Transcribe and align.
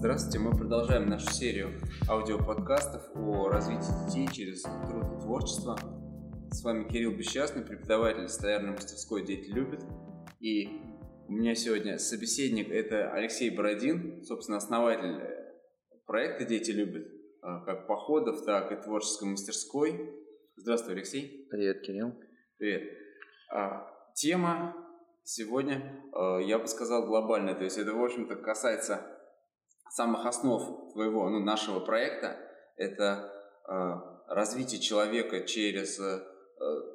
Здравствуйте, 0.00 0.38
мы 0.38 0.56
продолжаем 0.56 1.10
нашу 1.10 1.30
серию 1.30 1.72
аудиоподкастов 2.08 3.02
о 3.14 3.50
развитии 3.50 4.06
детей 4.06 4.28
через 4.32 4.62
труд 4.62 5.18
и 5.18 5.20
творчество. 5.20 5.76
С 6.50 6.64
вами 6.64 6.88
Кирилл 6.88 7.12
Бесчастный, 7.12 7.62
преподаватель 7.62 8.26
столярной 8.26 8.72
мастерской 8.72 9.26
«Дети 9.26 9.50
любят». 9.50 9.84
И 10.40 10.68
у 11.28 11.32
меня 11.32 11.54
сегодня 11.54 11.98
собеседник– 11.98 12.70
это 12.70 13.12
Алексей 13.12 13.50
Бородин, 13.54 14.24
собственно, 14.24 14.56
основатель 14.56 15.20
проекта 16.06 16.46
«Дети 16.46 16.70
любят», 16.70 17.06
а, 17.42 17.60
как 17.66 17.86
походов, 17.86 18.42
так 18.46 18.72
и 18.72 18.82
творческой 18.82 19.28
мастерской. 19.28 20.14
Здравствуй, 20.56 20.94
Алексей. 20.94 21.46
Привет, 21.50 21.82
Кирилл. 21.82 22.14
Привет. 22.56 22.84
А, 23.52 23.86
тема 24.14 24.74
сегодня, 25.24 26.02
а, 26.14 26.38
я 26.38 26.58
бы 26.58 26.66
сказал, 26.68 27.06
глобальная. 27.06 27.54
То 27.54 27.64
есть 27.64 27.76
это, 27.76 27.92
в 27.92 28.02
общем-то, 28.02 28.36
касается 28.36 29.19
самых 29.90 30.26
основ 30.26 30.92
твоего, 30.92 31.28
ну, 31.28 31.40
нашего 31.40 31.80
проекта. 31.80 32.36
Это 32.76 33.30
развитие 34.30 34.80
человека 34.80 35.40
через 35.46 35.98
э, 35.98 36.20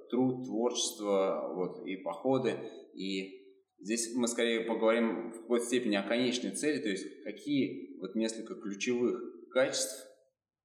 труд, 0.10 0.46
творчество 0.46 1.52
вот, 1.54 1.86
и 1.86 1.98
походы. 1.98 2.58
И 2.94 3.62
здесь 3.80 4.16
мы 4.16 4.28
скорее 4.28 4.62
поговорим 4.62 5.32
в 5.32 5.42
какой-то 5.42 5.66
степени 5.66 5.96
о 5.96 6.08
конечной 6.08 6.52
цели, 6.52 6.82
то 6.82 6.90
есть 6.90 7.24
какие 7.24 8.00
вот 8.00 8.16
несколько 8.16 8.56
ключевых 8.56 9.50
качеств 9.52 10.08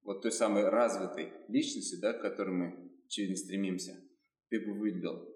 вот 0.02 0.22
той 0.22 0.32
самой 0.32 0.68
развитой 0.68 1.32
личности, 1.48 2.00
да, 2.00 2.12
к 2.12 2.22
которой 2.22 2.50
мы, 2.50 2.90
очевидно, 3.06 3.36
стремимся, 3.36 3.92
ты 4.48 4.60
бы 4.60 4.78
выделил? 4.78 5.28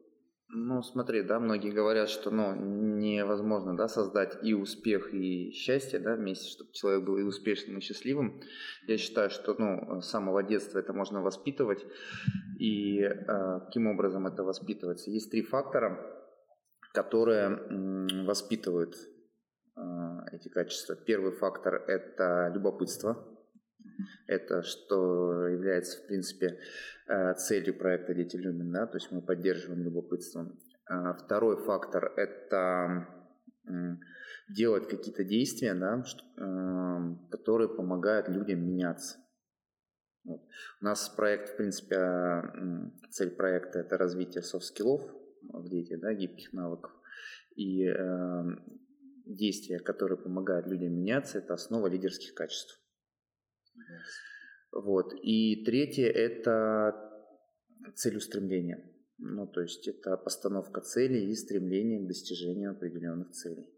Ну, 0.57 0.83
смотри, 0.83 1.23
да, 1.23 1.41
многие 1.41 1.73
говорят, 1.73 2.09
что 2.09 2.31
ну, 2.31 2.55
невозможно 2.55 3.77
да, 3.77 3.89
создать 3.89 4.39
и 4.41 4.55
успех, 4.55 5.13
и 5.13 5.51
счастье 5.51 5.99
да, 5.99 6.15
вместе, 6.15 6.49
чтобы 6.49 6.71
человек 6.73 7.05
был 7.05 7.17
и 7.19 7.23
успешным, 7.23 7.79
и 7.79 7.81
счастливым. 7.81 8.41
Я 8.87 8.97
считаю, 8.97 9.31
что 9.31 9.57
ну, 9.59 10.01
с 10.01 10.09
самого 10.09 10.45
детства 10.45 10.79
это 10.79 10.93
можно 10.93 11.23
воспитывать. 11.23 11.85
И 12.61 13.01
э, 13.01 13.61
каким 13.67 13.89
образом 13.89 14.29
это 14.29 14.45
воспитывается? 14.45 15.11
Есть 15.11 15.33
три 15.33 15.43
фактора, 15.43 15.99
которые 16.93 17.59
воспитывают 18.25 18.95
э, 19.77 19.81
эти 20.31 20.49
качества. 20.49 20.95
Первый 20.95 21.33
фактор– 21.33 21.75
это 21.89 22.53
любопытство. 22.55 23.34
Это 24.27 24.63
что 24.63 25.47
является, 25.49 26.03
в 26.03 26.07
принципе, 26.07 26.59
э, 27.07 27.35
целью 27.35 27.77
проекта 27.77 28.15
«Дети 28.15 28.37
Любят», 28.37 28.73
да, 28.73 28.87
то 28.87 28.97
есть 28.97 29.11
мы 29.11 29.23
поддерживаем 29.23 29.83
любопытство. 29.83 30.51
А 30.87 31.15
второй 31.15 31.57
фактор– 31.65 32.13
это 32.17 33.07
делать 34.49 34.89
какие-то 34.89 35.25
действия, 35.25 35.75
да, 35.75 36.05
эм, 36.37 37.29
которые 37.31 37.69
помогают 37.69 38.29
людям 38.29 38.61
меняться. 38.61 39.19
Вот. 40.25 40.43
У 40.81 40.85
нас 40.85 41.09
проект, 41.09 41.51
в 41.51 41.57
принципе, 41.57 42.43
цель 43.11 43.31
проекта– 43.31 43.79
это 43.81 43.97
развитие 43.97 44.43
soft 44.43 44.64
skill 44.64 44.92
ов 44.92 45.03
в 45.43 45.69
детях, 45.69 45.97
да, 45.97 46.13
гибких 46.15 46.53
навыков. 46.53 46.93
И 47.57 47.87
э, 47.87 48.43
действия, 49.27 49.79
которые 49.79 50.19
помогают 50.19 50.67
людям 50.67 50.95
меняться, 50.95 51.39
это 51.39 51.55
основа 51.55 51.87
лидерских 51.87 52.35
качеств. 52.35 52.81
Вот. 54.73 55.13
И 55.23 55.65
третье– 55.65 56.07
это 56.11 56.95
целеустремление. 57.95 58.91
Ну, 59.19 59.47
то 59.47 59.61
есть 59.61 59.87
это 59.87 60.17
постановка 60.17 60.81
целей 60.81 61.31
и 61.31 61.35
стремление 61.35 62.01
к 62.01 62.09
достижению 62.09 62.73
определенных 62.73 63.31
целей. 63.31 63.69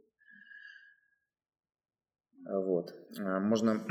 Вот. 2.48 2.94
А, 3.19 3.41
можно 3.41 3.86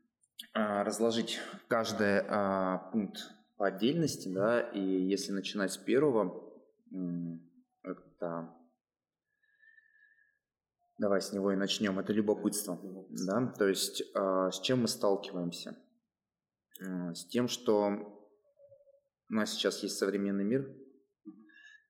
а, 0.54 0.84
разложить 0.84 1.38
каждый 1.68 2.20
а, 2.28 2.90
пункт 2.92 3.18
по 3.56 3.68
отдельности, 3.68 4.28
да, 4.28 4.60
и 4.60 4.80
если 4.80 5.32
начинать 5.32 5.72
с 5.72 5.78
первого, 5.78 6.54
это 7.82 8.54
Давай 11.00 11.22
с 11.22 11.32
него 11.32 11.50
и 11.50 11.56
начнем. 11.56 11.98
Это 11.98 12.12
любопытство. 12.12 12.78
Да? 13.08 13.54
То 13.58 13.66
есть 13.66 14.02
э, 14.02 14.50
с 14.52 14.60
чем 14.60 14.82
мы 14.82 14.86
сталкиваемся? 14.86 15.74
Э, 16.78 17.14
с 17.14 17.24
тем, 17.26 17.48
что 17.48 17.88
у 19.30 19.32
нас 19.32 19.54
сейчас 19.54 19.82
есть 19.82 19.96
современный 19.96 20.44
мир, 20.44 20.70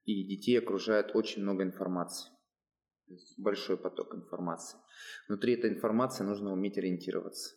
и 0.05 0.25
детей 0.29 0.57
окружает 0.61 1.17
очень 1.17 1.43
много 1.43 1.65
информации. 1.65 2.31
Большой 3.37 3.77
поток 3.77 4.15
информации. 4.15 4.79
Внутри 5.27 5.55
этой 5.55 5.71
информации 5.71 6.23
нужно 6.23 6.53
уметь 6.53 6.79
ориентироваться. 6.79 7.57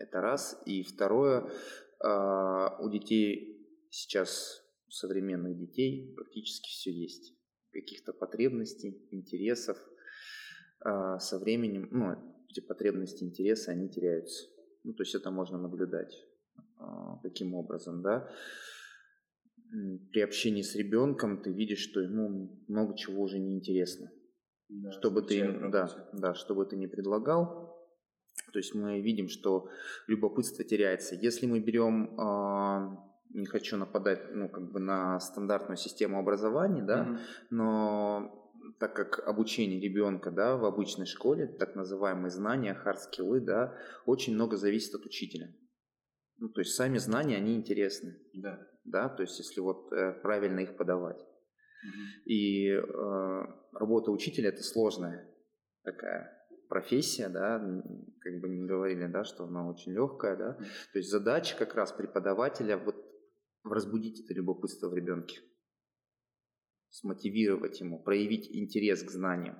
Это 0.00 0.20
раз. 0.20 0.60
И 0.66 0.82
второе, 0.82 1.52
э, 2.04 2.68
у 2.80 2.90
детей 2.90 3.64
сейчас, 3.90 4.60
у 4.88 4.90
современных 4.90 5.56
детей 5.56 6.12
практически 6.16 6.68
все 6.68 6.90
есть. 6.90 7.32
Каких-то 7.70 8.12
потребностей, 8.12 9.06
интересов– 9.12 9.78
а 10.84 11.18
со 11.18 11.38
временем, 11.38 11.88
ну, 11.90 12.16
эти 12.48 12.60
потребности, 12.60 13.24
интересы, 13.24 13.70
они 13.70 13.88
теряются. 13.88 14.46
Ну, 14.84 14.94
то 14.94 15.02
есть 15.02 15.14
это 15.14 15.30
можно 15.30 15.58
наблюдать. 15.58 16.14
А, 16.78 17.18
каким 17.22 17.54
образом, 17.54 18.02
да? 18.02 18.28
При 20.12 20.20
общении 20.20 20.62
с 20.62 20.74
ребенком 20.74 21.42
ты 21.42 21.50
видишь, 21.50 21.78
что 21.78 22.00
ему 22.00 22.62
много 22.68 22.96
чего 22.96 23.22
уже 23.22 23.38
не 23.38 23.54
интересно. 23.54 24.10
Да, 24.68 24.90
что 24.92 25.10
бы 25.10 25.22
ты, 25.22 25.70
да, 25.70 25.88
да, 26.12 26.34
что 26.34 26.54
бы 26.54 26.64
ты 26.64 26.76
ни 26.76 26.86
предлагал, 26.86 27.72
то 28.52 28.58
есть 28.58 28.74
мы 28.74 29.00
видим, 29.00 29.28
что 29.28 29.68
любопытство 30.06 30.64
теряется. 30.64 31.14
Если 31.14 31.46
мы 31.46 31.60
берем, 31.60 32.18
э, 32.18 32.96
не 33.30 33.46
хочу 33.46 33.76
нападать, 33.76 34.34
ну 34.34 34.48
как 34.48 34.72
бы 34.72 34.80
на 34.80 35.18
стандартную 35.20 35.76
систему 35.76 36.18
образования, 36.18 36.82
да, 36.82 37.04
mm-hmm. 37.04 37.18
но 37.50 38.41
так 38.78 38.94
как 38.94 39.26
обучение 39.26 39.80
ребенка 39.80 40.30
да, 40.30 40.56
в 40.56 40.64
обычной 40.64 41.06
школе, 41.06 41.46
так 41.46 41.74
называемые 41.74 42.30
знания, 42.30 42.74
hard 42.74 42.98
skill 42.98 43.28
ы, 43.28 43.40
да, 43.40 43.76
очень 44.06 44.34
много 44.34 44.56
зависит 44.56 44.94
от 44.94 45.04
учителя. 45.06 45.52
Ну, 46.38 46.48
то 46.48 46.60
есть 46.60 46.74
сами 46.74 46.98
знания, 46.98 47.36
они 47.36 47.54
интересны. 47.54 48.16
Да. 48.34 48.66
Да, 48.84 49.08
то 49.08 49.22
есть 49.22 49.38
если 49.38 49.60
вот 49.60 49.92
э, 49.92 50.12
правильно 50.22 50.60
их 50.60 50.76
подавать. 50.76 51.20
Угу. 51.20 52.02
И 52.26 52.68
э, 52.68 52.82
работа 53.72 54.10
учителя 54.10 54.48
это 54.48 54.62
сложная 54.62 55.28
такая 55.84 56.36
профессия, 56.68 57.28
да, 57.28 57.58
как 58.20 58.40
бы 58.40 58.48
не 58.48 58.66
говорили, 58.66 59.06
да, 59.06 59.24
что 59.24 59.44
она 59.44 59.68
очень 59.68 59.92
легкая, 59.92 60.36
да. 60.36 60.54
То 60.92 60.98
есть 60.98 61.10
задача 61.10 61.56
как 61.56 61.74
раз 61.74 61.92
преподавателя 61.92 62.76
вот 62.78 62.96
разбудить 63.62 64.24
это 64.24 64.34
любопытство 64.34 64.88
в 64.88 64.94
ребенке 64.94 65.40
смотивировать 66.92 67.80
ему, 67.80 67.98
проявить 67.98 68.54
интерес 68.54 69.02
к 69.02 69.10
знаниям. 69.10 69.58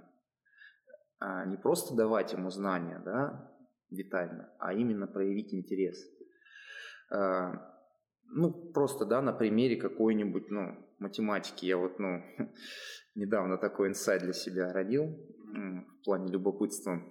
А 1.19 1.47
не 1.47 1.57
просто 1.57 1.97
давать 1.97 2.33
ему 2.33 2.51
знания, 2.51 3.01
да, 3.05 3.51
детально, 3.91 4.53
а 4.59 4.75
именно 4.75 5.07
проявить 5.07 5.55
интерес. 5.55 5.99
А, 7.11 7.53
ну, 8.25 8.53
просто, 8.73 9.07
да, 9.07 9.23
на 9.23 9.33
примере 9.33 9.77
какой-нибудь, 9.77 10.51
ну, 10.51 10.77
математики. 10.99 11.65
Я 11.65 11.79
вот, 11.79 11.99
ну, 11.99 12.23
недавно 13.15 13.57
такой 13.57 13.89
инсайт 13.89 14.23
для 14.23 14.33
себя 14.33 14.73
родил 14.73 15.07
в 15.53 16.05
плане 16.05 16.31
любопытства. 16.31 17.03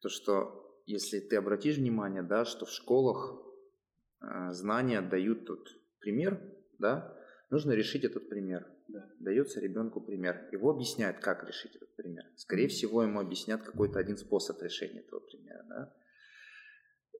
То, 0.00 0.08
что 0.08 0.82
если 0.86 1.20
ты 1.20 1.36
обратишь 1.36 1.76
внимание, 1.76 2.22
да, 2.22 2.44
что 2.44 2.66
в 2.66 2.70
школах 2.70 3.40
а, 4.20 4.52
знания 4.52 5.00
дают 5.00 5.46
тут 5.46 5.68
пример, 6.00 6.40
да, 6.78 7.16
Нужно 7.54 7.70
решить 7.70 8.02
этот 8.02 8.28
пример. 8.28 8.66
Да. 8.88 9.08
Дается 9.20 9.60
ребенку 9.60 10.00
пример. 10.00 10.48
Его 10.50 10.70
объясняют, 10.70 11.20
как 11.20 11.44
решить 11.46 11.76
этот 11.76 11.94
пример. 11.94 12.24
Скорее 12.34 12.66
всего, 12.66 13.04
ему 13.04 13.20
объяснят 13.20 13.62
какой-то 13.62 14.00
один 14.00 14.16
способ 14.16 14.60
решения 14.60 15.02
этого 15.02 15.20
примера. 15.20 15.64
Да? 15.68 15.94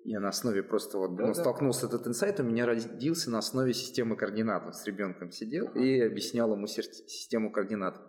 Я 0.03 0.19
на 0.19 0.31
основе 0.31 0.65
просто 0.65 0.99
вот 0.99 1.15
да, 1.15 1.27
ну, 1.27 1.35
да. 1.35 1.41
столкнулся 1.41 1.87
этот 1.87 2.09
инсайт, 2.09 2.41
у 2.41 2.43
меня 2.43 2.67
родился 2.67 3.31
на 3.31 3.39
основе 3.39 3.73
системы 3.75 4.17
координат. 4.17 4.75
с 4.75 4.85
ребенком 4.87 5.31
сидел 5.31 5.69
и 5.69 6.01
объяснял 6.01 6.53
ему 6.53 6.67
систему 6.67 7.53
координат. 7.53 8.01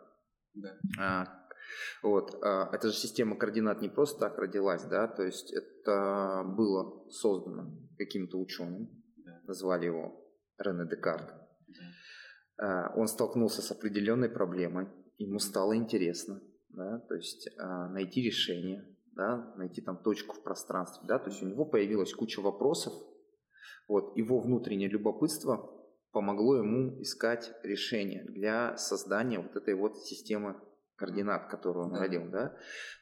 Да. 0.55 0.79
А, 0.99 1.47
вот, 2.01 2.39
а, 2.41 2.71
эта 2.73 2.87
же 2.87 2.95
система 2.95 3.37
координат 3.37 3.81
не 3.81 3.89
просто 3.89 4.19
так 4.19 4.39
родилась, 4.39 4.83
да, 4.85 5.07
то 5.07 5.21
есть 5.21 5.53
это 5.53 6.41
было 6.43 7.07
создано 7.11 7.71
каким-то 7.99 8.39
ученым, 8.39 8.89
да. 9.17 9.41
назвали 9.45 9.85
его 9.85 10.27
Рене 10.57 10.89
Декарт. 10.89 11.44
А, 12.57 12.93
он 12.95 13.07
столкнулся 13.07 13.61
с 13.61 13.71
определенной 13.71 14.29
проблемой, 14.29 14.87
ему 15.17 15.39
стало 15.39 15.75
интересно, 15.75 16.41
да, 16.69 16.99
то 17.07 17.15
есть 17.15 17.49
а, 17.57 17.89
найти 17.89 18.21
решение, 18.21 18.85
да, 19.13 19.53
найти 19.57 19.81
там 19.81 19.97
точку 19.97 20.35
в 20.35 20.43
пространстве, 20.43 21.07
да, 21.07 21.19
то 21.19 21.29
есть 21.29 21.41
у 21.43 21.47
него 21.47 21.65
появилась 21.65 22.13
куча 22.13 22.39
вопросов, 22.39 22.93
вот, 23.87 24.15
его 24.17 24.39
внутреннее 24.39 24.89
любопытство 24.89 25.71
помогло 26.11 26.57
ему 26.57 27.01
искать 27.01 27.51
решение 27.63 28.23
для 28.23 28.77
создания 28.77 29.39
вот 29.39 29.55
этой 29.55 29.75
вот 29.75 29.97
системы 29.97 30.55
координат, 30.95 31.49
которую 31.49 31.87
он 31.87 31.93
да. 31.93 31.99
родил, 31.99 32.29
да. 32.31 32.49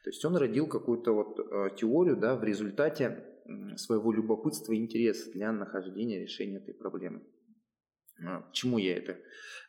То 0.02 0.10
есть 0.10 0.24
он 0.24 0.36
родил 0.36 0.66
какую-то 0.66 1.12
вот 1.12 1.38
э, 1.38 1.76
теорию, 1.76 2.16
да, 2.16 2.34
в 2.34 2.42
результате 2.42 3.24
своего 3.76 4.12
любопытства 4.12 4.72
и 4.72 4.78
интереса 4.78 5.30
для 5.32 5.52
нахождения 5.52 6.18
решения 6.18 6.56
этой 6.56 6.74
проблемы. 6.74 7.22
А, 8.22 8.42
к 8.42 8.52
чему 8.52 8.78
я 8.78 8.96
это 8.96 9.16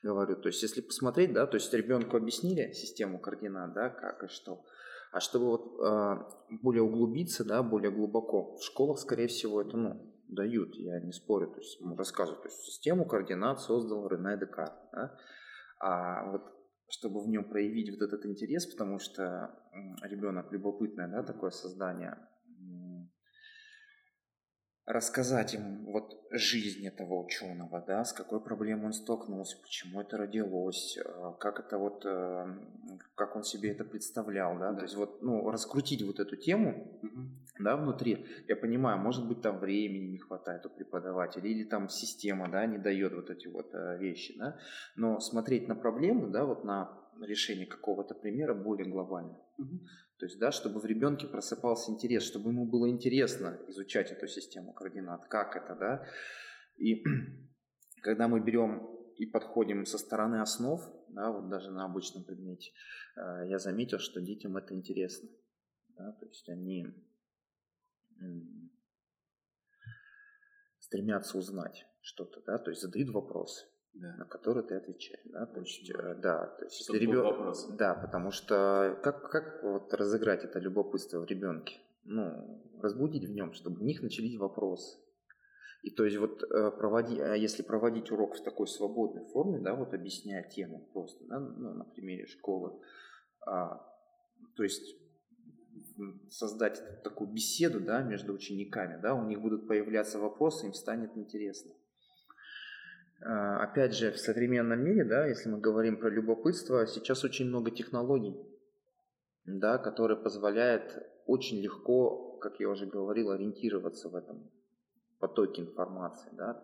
говорю? 0.04 0.36
То 0.36 0.48
есть, 0.48 0.62
если 0.62 0.82
посмотреть, 0.82 1.34
да, 1.34 1.48
то 1.48 1.56
есть 1.56 1.74
ребенку 1.74 2.18
объяснили 2.18 2.74
систему 2.74 3.20
координат, 3.20 3.74
да, 3.74 3.90
как 3.90 4.24
и 4.24 4.28
что. 4.28 4.64
А 5.12 5.20
чтобы 5.22 5.46
вот 5.46 5.80
э, 5.80 6.58
более 6.62 6.84
углубиться, 6.84 7.46
да, 7.46 7.64
более 7.64 7.92
глубоко, 7.92 8.58
в 8.58 8.64
школах, 8.64 9.00
скорее 9.00 9.28
всего, 9.28 9.62
это, 9.62 9.78
ну, 9.78 10.14
дают, 10.28 10.76
я 10.76 11.00
не 11.00 11.12
спорю, 11.12 11.48
то 11.52 11.60
есть 11.60 11.80
рассказывают, 11.98 12.44
то 12.44 12.50
есть 12.50 12.62
систему 12.64 13.06
координат 13.06 13.62
создал 13.62 14.08
Рене 14.08 14.38
Декарт, 14.38 14.74
да? 14.92 15.18
а 15.80 16.32
вот 16.32 16.42
чтобы 16.88 17.24
в 17.24 17.28
нем 17.28 17.46
проявить 17.46 17.90
вот 17.92 18.02
этот 18.02 18.26
интерес, 18.26 18.66
потому 18.66 19.00
что 19.00 19.52
ребенок 20.04 20.52
любопытное, 20.52 21.08
да, 21.08 21.24
такое 21.24 21.50
создание, 21.50 22.18
рассказать 24.86 25.56
им 25.56 25.84
вот 25.86 26.16
жизнь 26.30 26.86
этого 26.86 27.16
ученого, 27.24 27.84
да, 27.88 28.06
с 28.06 28.14
какой 28.14 28.40
проблемой 28.40 28.88
он 28.88 28.94
столкнулся, 28.94 29.58
почему 29.62 30.02
это 30.02 30.18
родилось, 30.18 30.98
э, 30.98 31.34
как 31.40 31.60
это 31.60 31.80
вот, 31.80 32.06
э, 32.06 32.46
как 33.16 33.36
он 33.36 33.44
себе 33.44 33.72
это 33.72 33.84
представлял, 33.84 34.60
да, 34.60 34.72
да. 34.72 34.78
то 34.78 34.84
есть 34.84 34.96
вот, 34.96 35.24
ну, 35.24 35.50
раскрутить 35.50 36.04
вот 36.04 36.20
эту 36.20 36.36
тему, 36.36 37.00
угу. 37.02 37.22
да, 37.60 37.78
внутри, 37.78 38.28
я 38.48 38.56
понимаю, 38.56 39.00
может 39.00 39.28
быть, 39.28 39.42
там 39.42 39.58
времени 39.58 40.12
не 40.12 40.20
хватает 40.20 40.66
у 40.68 40.70
преподавателя, 40.70 41.50
или 41.50 41.64
там 41.64 41.90
система, 41.90 42.48
да, 42.52 42.66
не 42.68 42.78
дает 42.78 43.14
вот 43.14 43.32
эти 43.32 43.48
вот 43.48 43.74
э, 43.74 43.98
вещи, 43.98 44.38
да, 44.38 44.60
но 44.96 45.20
смотреть 45.20 45.68
на 45.68 45.76
проблему, 45.76 46.28
да, 46.28 46.46
вот 46.46 46.64
на 46.64 46.92
решение 47.22 47.66
какого-то 47.66 48.14
примера 48.14 48.54
более 48.54 48.88
глобально. 48.88 49.40
Угу. 49.58 49.80
То 50.18 50.26
есть, 50.26 50.40
да, 50.40 50.52
чтобы 50.52 50.80
в 50.80 50.86
ребенке 50.86 51.28
просыпался 51.28 51.92
интерес, 51.92 52.24
чтобы 52.24 52.52
ему 52.52 52.66
было 52.66 52.90
интересно 52.90 53.60
изучать 53.68 54.12
эту 54.12 54.28
систему 54.28 54.74
координат, 54.74 55.28
как 55.28 55.56
это, 55.56 55.76
да. 55.76 56.08
И 56.78 57.04
когда 58.02 58.28
мы 58.28 58.40
берем 58.40 58.88
и 59.18 59.26
подходим 59.26 59.86
со 59.86 59.98
стороны 59.98 60.42
основ, 60.42 60.82
да, 61.10 61.32
вот 61.32 61.50
даже 61.50 61.72
на 61.72 61.86
обычном 61.86 62.24
предмете, 62.24 62.72
э, 63.18 63.48
я 63.48 63.60
заметил, 63.60 64.00
что 64.00 64.22
детям 64.22 64.56
это 64.58 64.74
интересно. 64.74 65.30
Да, 65.90 66.12
то 66.14 66.26
есть 66.26 66.48
они 66.50 66.86
стремятся 70.80 71.38
узнать 71.38 71.86
что-то, 72.02 72.42
да, 72.46 72.58
то 72.58 72.70
есть 72.70 72.82
задают 72.82 73.10
вопросы 73.10 73.66
да. 73.96 74.16
на 74.18 74.26
который 74.26 74.64
ты 74.64 74.76
отвечаешь. 74.76 75.26
Да? 75.26 75.46
То 75.46 75.62
есть, 75.62 75.90
э, 75.90 76.16
да, 76.16 76.48
то 76.48 76.66
есть 76.66 76.80
если 76.80 76.98
ребенок... 76.98 77.56
Да, 77.78 77.94
потому 77.96 78.32
что 78.32 79.00
как, 79.04 79.30
как 79.32 79.64
вот 79.64 79.94
разыграть 79.94 80.44
это 80.44 80.60
любопытство 80.60 81.20
в 81.20 81.26
ребенке? 81.26 81.78
Ну, 82.04 82.62
разбудить 82.82 83.26
в 83.26 83.32
нем, 83.32 83.54
чтобы 83.54 83.80
в 83.80 83.84
них 83.84 84.02
начались 84.02 84.38
вопросы. 84.38 85.00
И 85.82 85.92
то 85.92 86.04
есть 86.04 86.18
вот 86.18 86.44
э, 86.44 86.72
проводи, 86.72 87.20
а 87.20 87.36
если 87.36 87.62
проводить 87.62 88.12
урок 88.12 88.36
в 88.36 88.44
такой 88.44 88.68
свободной 88.68 89.26
форме, 89.26 89.60
да, 89.60 89.76
вот 89.76 89.94
объясняя 89.94 90.44
тему 90.44 90.88
просто, 90.94 91.24
да, 91.26 91.40
ну, 91.40 91.74
на 91.74 91.86
примере 91.86 92.26
школы, 92.26 92.74
а, 93.46 93.86
то 94.56 94.64
есть 94.64 94.96
создать 96.30 97.04
такую 97.04 97.30
беседу, 97.30 97.80
да, 97.80 98.02
между 98.02 98.34
учениками, 98.34 99.00
да, 99.00 99.14
у 99.14 99.26
них 99.26 99.42
будут 99.42 99.68
появляться 99.68 100.20
вопросы, 100.20 100.66
им 100.66 100.74
станет 100.74 101.16
интересно. 101.16 101.72
А, 103.22 103.64
опять 103.64 103.96
же, 103.96 104.12
в 104.12 104.18
современном 104.18 104.84
мире, 104.84 105.04
да, 105.04 105.26
если 105.26 105.50
мы 105.50 105.60
говорим 105.60 105.98
про 105.98 106.10
любопытство, 106.10 106.86
сейчас 106.86 107.24
очень 107.24 107.48
много 107.48 107.72
технологий, 107.72 108.36
да, 109.46 109.78
которые 109.78 110.18
позволяют 110.18 110.98
очень 111.26 111.62
легко, 111.62 112.38
как 112.42 112.60
я 112.60 112.70
уже 112.70 112.86
говорил, 112.86 113.32
ориентироваться 113.32 114.10
в 114.10 114.16
этом 114.16 114.52
потоке 115.20 115.62
информации. 115.62 116.30
Да. 116.34 116.62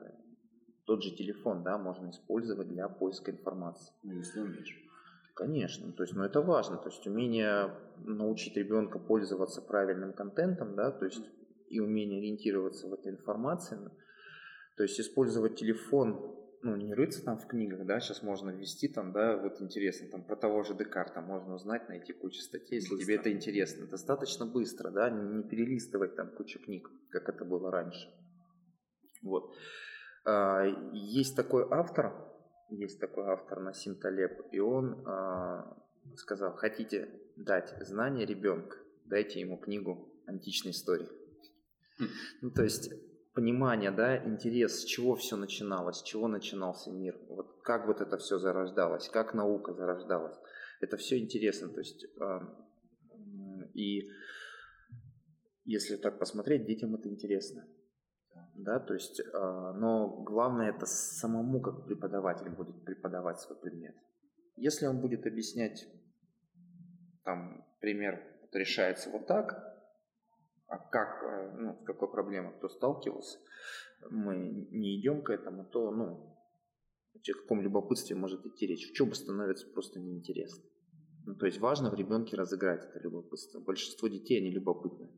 Тот 0.86 1.04
же 1.04 1.12
телефон 1.12 1.64
да, 1.64 1.78
можно 1.78 2.10
использовать 2.10 2.68
для 2.68 2.88
поиска 2.90 3.32
информации. 3.32 3.94
Ну, 4.04 4.18
если 4.18 4.42
умеешь. 4.42 4.78
Конечно, 5.34 5.92
то 5.94 6.04
есть, 6.04 6.14
ну, 6.14 6.24
это 6.24 6.42
важно, 6.42 6.78
то 6.78 6.90
есть 6.90 7.08
умение 7.08 7.74
научить 7.98 8.56
ребенка 8.58 9.00
пользоваться 9.00 9.62
правильным 9.62 10.14
контентом, 10.14 10.76
да, 10.76 10.92
то 10.92 11.06
есть 11.06 11.24
и 11.70 11.80
умение 11.80 12.20
ориентироваться 12.20 12.88
в 12.88 12.94
этой 12.94 13.14
информации, 13.14 13.78
то 14.76 14.84
есть 14.84 15.00
использовать 15.00 15.56
телефон 15.56 16.36
ну, 16.64 16.76
не 16.76 16.94
рыться 16.94 17.24
там 17.24 17.38
в 17.38 17.48
книгах, 17.48 17.86
да, 17.86 18.00
сейчас 18.00 18.22
можно 18.22 18.52
ввести 18.52 18.88
там, 18.88 19.12
да, 19.12 19.36
вот 19.36 19.62
интересно, 19.62 20.10
там 20.10 20.24
про 20.24 20.36
того 20.36 20.64
же 20.64 20.76
Декарта 20.76 21.22
можно 21.22 21.56
узнать, 21.56 21.90
найти 21.90 22.14
кучу 22.14 22.40
статей, 22.40 22.76
если 22.76 22.90
быстро. 22.90 23.06
тебе 23.06 23.16
это 23.16 23.32
интересно. 23.32 23.88
Достаточно 23.88 24.46
быстро, 24.46 24.92
да, 24.92 25.10
не, 25.10 25.38
не 25.38 25.44
перелистывать 25.44 26.16
там 26.16 26.30
кучу 26.30 26.60
книг, 26.60 26.90
как 27.10 27.30
это 27.30 27.46
было 27.46 27.72
раньше. 27.72 28.10
Вот. 29.24 29.56
А, 30.26 30.66
есть 30.94 31.36
такой 31.36 31.66
автор, 31.70 32.14
есть 32.70 33.00
такой 33.00 33.26
автор 33.26 33.60
Насим 33.60 33.96
Талеб, 33.96 34.42
и 34.52 34.60
он 34.60 35.04
а, 35.08 35.78
сказал, 36.16 36.54
хотите 36.54 37.10
дать 37.36 37.74
знания 37.82 38.26
ребенку, 38.26 38.76
дайте 39.06 39.40
ему 39.40 39.58
книгу 39.58 40.14
античной 40.28 40.72
истории. 40.72 41.10
Хм. 41.98 42.08
Ну, 42.42 42.52
то 42.52 42.64
есть 42.64 42.92
понимание, 43.34 43.92
да, 43.92 44.18
интерес, 44.26 44.82
с 44.82 44.86
чего 44.86 45.16
все 45.16 45.36
начиналось, 45.38 45.98
с 45.98 46.04
чего 46.04 46.28
начинался 46.28 46.92
мир, 46.92 47.18
вот 47.30 47.62
как 47.64 47.88
вот 47.88 48.02
это 48.02 48.18
все 48.18 48.38
зарождалось, 48.38 49.10
как 49.10 49.34
наука 49.34 49.74
зарождалась. 49.74 50.38
Это 50.82 50.98
все 50.98 51.20
интересно, 51.20 51.70
то 51.70 51.80
есть 51.80 52.06
и 53.74 54.10
если 55.64 55.96
так 55.96 56.20
посмотреть, 56.20 56.66
детям 56.66 56.96
это 56.96 57.10
интересно. 57.10 57.66
Да, 58.56 58.80
то 58.80 58.94
есть, 58.94 59.20
э, 59.20 59.24
но 59.34 60.24
главное 60.24 60.70
это 60.70 60.86
самому 60.86 61.62
как 61.62 61.86
преподаватель 61.86 62.50
будет 62.50 62.84
преподавать 62.84 63.40
свой 63.40 63.58
предмет. 63.58 63.96
Если 64.56 64.86
он 64.86 65.00
будет 65.00 65.26
объяснять, 65.26 65.88
там, 67.24 67.66
пример 67.80 68.22
решается 68.52 69.10
вот 69.10 69.28
так, 69.28 69.81
а 70.72 70.78
как, 70.78 71.22
э, 71.24 71.56
ну, 71.58 71.78
с 71.82 71.86
какой 71.86 72.10
проблемой 72.10 72.54
кто 72.58 72.70
сталкивался, 72.70 73.40
мы 74.10 74.68
не 74.72 75.00
идем 75.00 75.22
к 75.22 75.30
этому, 75.30 75.66
то, 75.66 75.92
ну, 75.92 76.38
о 77.14 77.34
каком 77.42 77.62
любопытстве 77.62 78.16
может 78.16 78.46
идти 78.46 78.68
речь. 78.68 78.90
Учеба 78.90 79.14
становится 79.14 79.68
просто 79.68 80.00
неинтересно. 80.00 80.64
Ну, 81.26 81.36
то 81.36 81.46
есть 81.46 81.60
важно 81.60 81.92
в 81.92 81.94
ребенке 81.94 82.38
разыграть 82.38 82.86
это 82.86 83.00
любопытство. 83.00 83.60
Большинство 83.60 84.08
детей, 84.08 84.40
они 84.40 84.50
любопытны. 84.50 85.10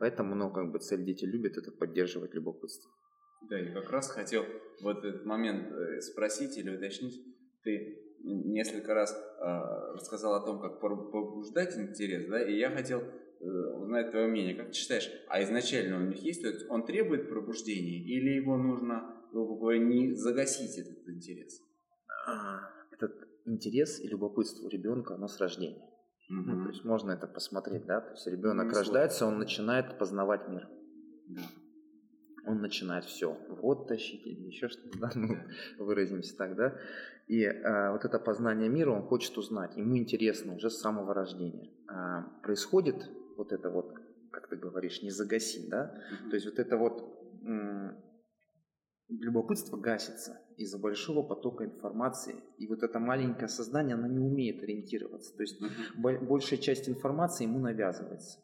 Поэтому, 0.00 0.34
ну, 0.34 0.52
как 0.52 0.72
бы 0.72 0.80
цель 0.80 1.04
дети 1.04 1.24
любят 1.24 1.56
это 1.56 1.70
поддерживать 1.70 2.34
любопытство. 2.34 2.90
Да, 3.48 3.60
и 3.60 3.72
как 3.72 3.90
раз 3.90 4.10
хотел 4.10 4.44
вот 4.82 5.04
этот 5.04 5.24
момент 5.24 5.70
э, 5.70 6.00
спросить 6.00 6.58
или 6.58 6.76
уточнить. 6.76 7.22
Ты 7.62 8.16
несколько 8.24 8.94
раз 8.94 9.12
э, 9.12 9.94
рассказал 9.94 10.34
о 10.34 10.44
том, 10.44 10.60
как 10.60 10.80
побуждать 10.80 11.78
интерес, 11.78 12.28
да, 12.28 12.42
и 12.42 12.58
я 12.58 12.70
хотел 12.70 13.04
узнать 13.40 14.10
твое 14.10 14.26
мнение. 14.26 14.54
Как 14.54 14.68
ты 14.68 14.74
считаешь, 14.74 15.10
а 15.28 15.42
изначально 15.42 15.98
у 15.98 16.06
них 16.08 16.18
есть, 16.22 16.42
то 16.42 16.48
есть 16.48 16.66
он 16.68 16.84
требует 16.84 17.28
пробуждения 17.28 18.02
или 18.02 18.30
его 18.30 18.56
нужно, 18.56 19.14
грубо 19.32 19.58
говоря, 19.58 19.78
не 19.78 20.12
загасить 20.14 20.78
этот 20.78 21.08
интерес? 21.08 21.62
А, 22.26 22.60
этот 22.92 23.28
интерес 23.46 24.00
и 24.00 24.08
любопытство 24.08 24.66
у 24.66 24.68
ребенка, 24.68 25.14
оно 25.14 25.28
с 25.28 25.38
рождения. 25.40 25.82
Угу. 26.30 26.42
Ну, 26.42 26.62
то 26.64 26.68
есть 26.70 26.84
можно 26.84 27.12
это 27.12 27.26
посмотреть, 27.26 27.86
да? 27.86 28.00
То 28.00 28.12
есть 28.12 28.26
ребенок 28.26 28.66
ну, 28.66 28.74
рождается, 28.74 29.26
он 29.26 29.38
начинает 29.38 29.98
познавать 29.98 30.48
мир. 30.48 30.68
Да. 31.28 31.42
Он 32.46 32.60
начинает 32.60 33.04
все, 33.04 33.36
вот 33.48 33.88
тащить 33.88 34.26
или 34.26 34.46
еще 34.46 34.68
что-то, 34.68 34.98
да? 34.98 35.10
ну, 35.14 35.36
выразимся 35.78 36.36
так, 36.36 36.56
да? 36.56 36.78
И 37.26 37.44
а, 37.44 37.92
вот 37.92 38.04
это 38.04 38.18
познание 38.18 38.68
мира 38.68 38.90
он 38.90 39.02
хочет 39.02 39.36
узнать, 39.36 39.76
ему 39.76 39.96
интересно 39.98 40.54
уже 40.54 40.70
с 40.70 40.78
самого 40.78 41.14
рождения. 41.14 41.70
А, 41.88 42.22
происходит 42.42 43.10
вот 43.38 43.52
это 43.52 43.70
вот, 43.70 43.94
как 44.30 44.48
ты 44.48 44.56
говоришь, 44.56 45.02
не 45.02 45.10
загасить, 45.10 45.70
да? 45.70 45.94
Mm-hmm. 45.94 46.30
То 46.30 46.34
есть 46.36 46.46
вот 46.46 46.58
это 46.58 46.76
вот 46.76 47.02
м- 47.42 47.96
любопытство 49.08 49.78
гасится 49.78 50.40
из-за 50.56 50.78
большого 50.78 51.26
потока 51.26 51.64
информации, 51.64 52.34
и 52.58 52.66
вот 52.66 52.82
это 52.82 52.98
маленькое 52.98 53.48
сознание, 53.48 53.94
оно 53.94 54.08
не 54.08 54.18
умеет 54.18 54.62
ориентироваться. 54.62 55.34
То 55.34 55.42
есть 55.42 55.62
mm-hmm. 55.62 56.26
большая 56.26 56.58
часть 56.58 56.88
информации 56.88 57.44
ему 57.44 57.58
навязывается 57.58 58.40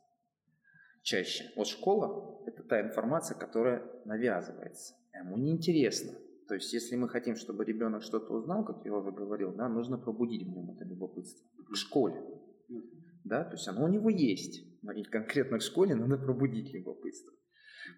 чаще. 1.03 1.53
Вот 1.57 1.67
школа– 1.67 2.43
это 2.47 2.63
та 2.63 2.81
информация, 2.81 3.39
которая 3.39 3.83
навязывается. 4.07 4.95
Ему 5.15 5.37
неинтересно. 5.37 6.13
То 6.49 6.55
есть, 6.55 6.73
если 6.73 6.97
мы 6.97 7.09
хотим, 7.09 7.37
чтобы 7.37 7.65
ребенок 7.65 8.03
что-то 8.03 8.33
узнал, 8.33 8.65
как 8.65 8.85
я 8.85 8.95
уже 8.95 9.13
говорил, 9.13 9.53
да, 9.53 9.69
нужно 9.69 9.99
пробудить 9.99 10.43
в 10.43 10.51
нем 10.51 10.71
это 10.73 10.85
любопытство. 10.85 11.47
В 11.69 11.75
школе. 11.75 12.23
Да, 13.25 13.45
то 13.45 13.53
есть 13.53 13.67
оно 13.69 13.85
у 13.85 13.89
него 13.89 14.11
есть. 14.11 14.63
И 14.93 15.05
конкретно 15.05 15.59
в 15.59 15.63
школе 15.63 15.95
надо 15.95 16.19
пробудить 16.19 16.73
любопытство. 16.73 17.33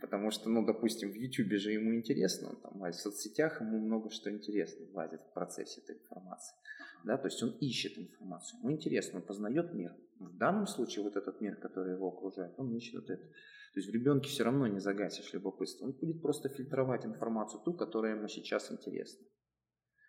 Потому 0.00 0.31
что, 0.31 0.49
ну, 0.49 0.64
допустим, 0.64 1.11
в 1.11 1.14
YouTube 1.14 1.52
же 1.59 1.73
ему 1.73 1.95
интересно, 1.95 2.50
он 2.50 2.57
там, 2.61 2.78
в 2.81 2.93
соцсетях 2.93 3.61
ему 3.61 3.78
много 3.78 4.11
что 4.11 4.31
интересно 4.31 4.87
влазит 4.87 5.21
в 5.21 5.33
процессе 5.33 5.81
этой 5.81 5.97
информации. 5.97 6.57
Да, 7.05 7.16
то 7.16 7.26
есть 7.26 7.43
он 7.43 7.50
ищет 7.61 7.97
информацию, 7.97 8.59
ему 8.61 8.73
интересно, 8.73 9.21
он 9.21 9.26
познает 9.26 9.73
мир. 9.75 9.95
В 10.19 10.37
данном 10.37 10.66
случае 10.66 11.05
вот 11.05 11.16
этот 11.16 11.40
мир, 11.40 11.57
который 11.57 11.95
его 11.95 12.09
окружает, 12.09 12.55
он 12.59 12.75
ищет 12.75 12.95
вот 12.95 13.11
это. 13.11 13.23
То 13.23 13.81
есть 13.81 13.90
в 13.90 13.93
ребенке 13.93 14.28
все 14.28 14.45
равно 14.45 14.66
не 14.66 14.81
загасишь 14.81 15.35
любопытство. 15.35 15.85
Он 15.85 15.93
будет 15.93 16.23
просто 16.23 16.49
фильтровать 16.49 17.05
информацию, 17.05 17.61
ту, 17.62 17.75
которая 17.75 18.16
ему 18.16 18.26
сейчас 18.26 18.73
интересна. 18.73 19.25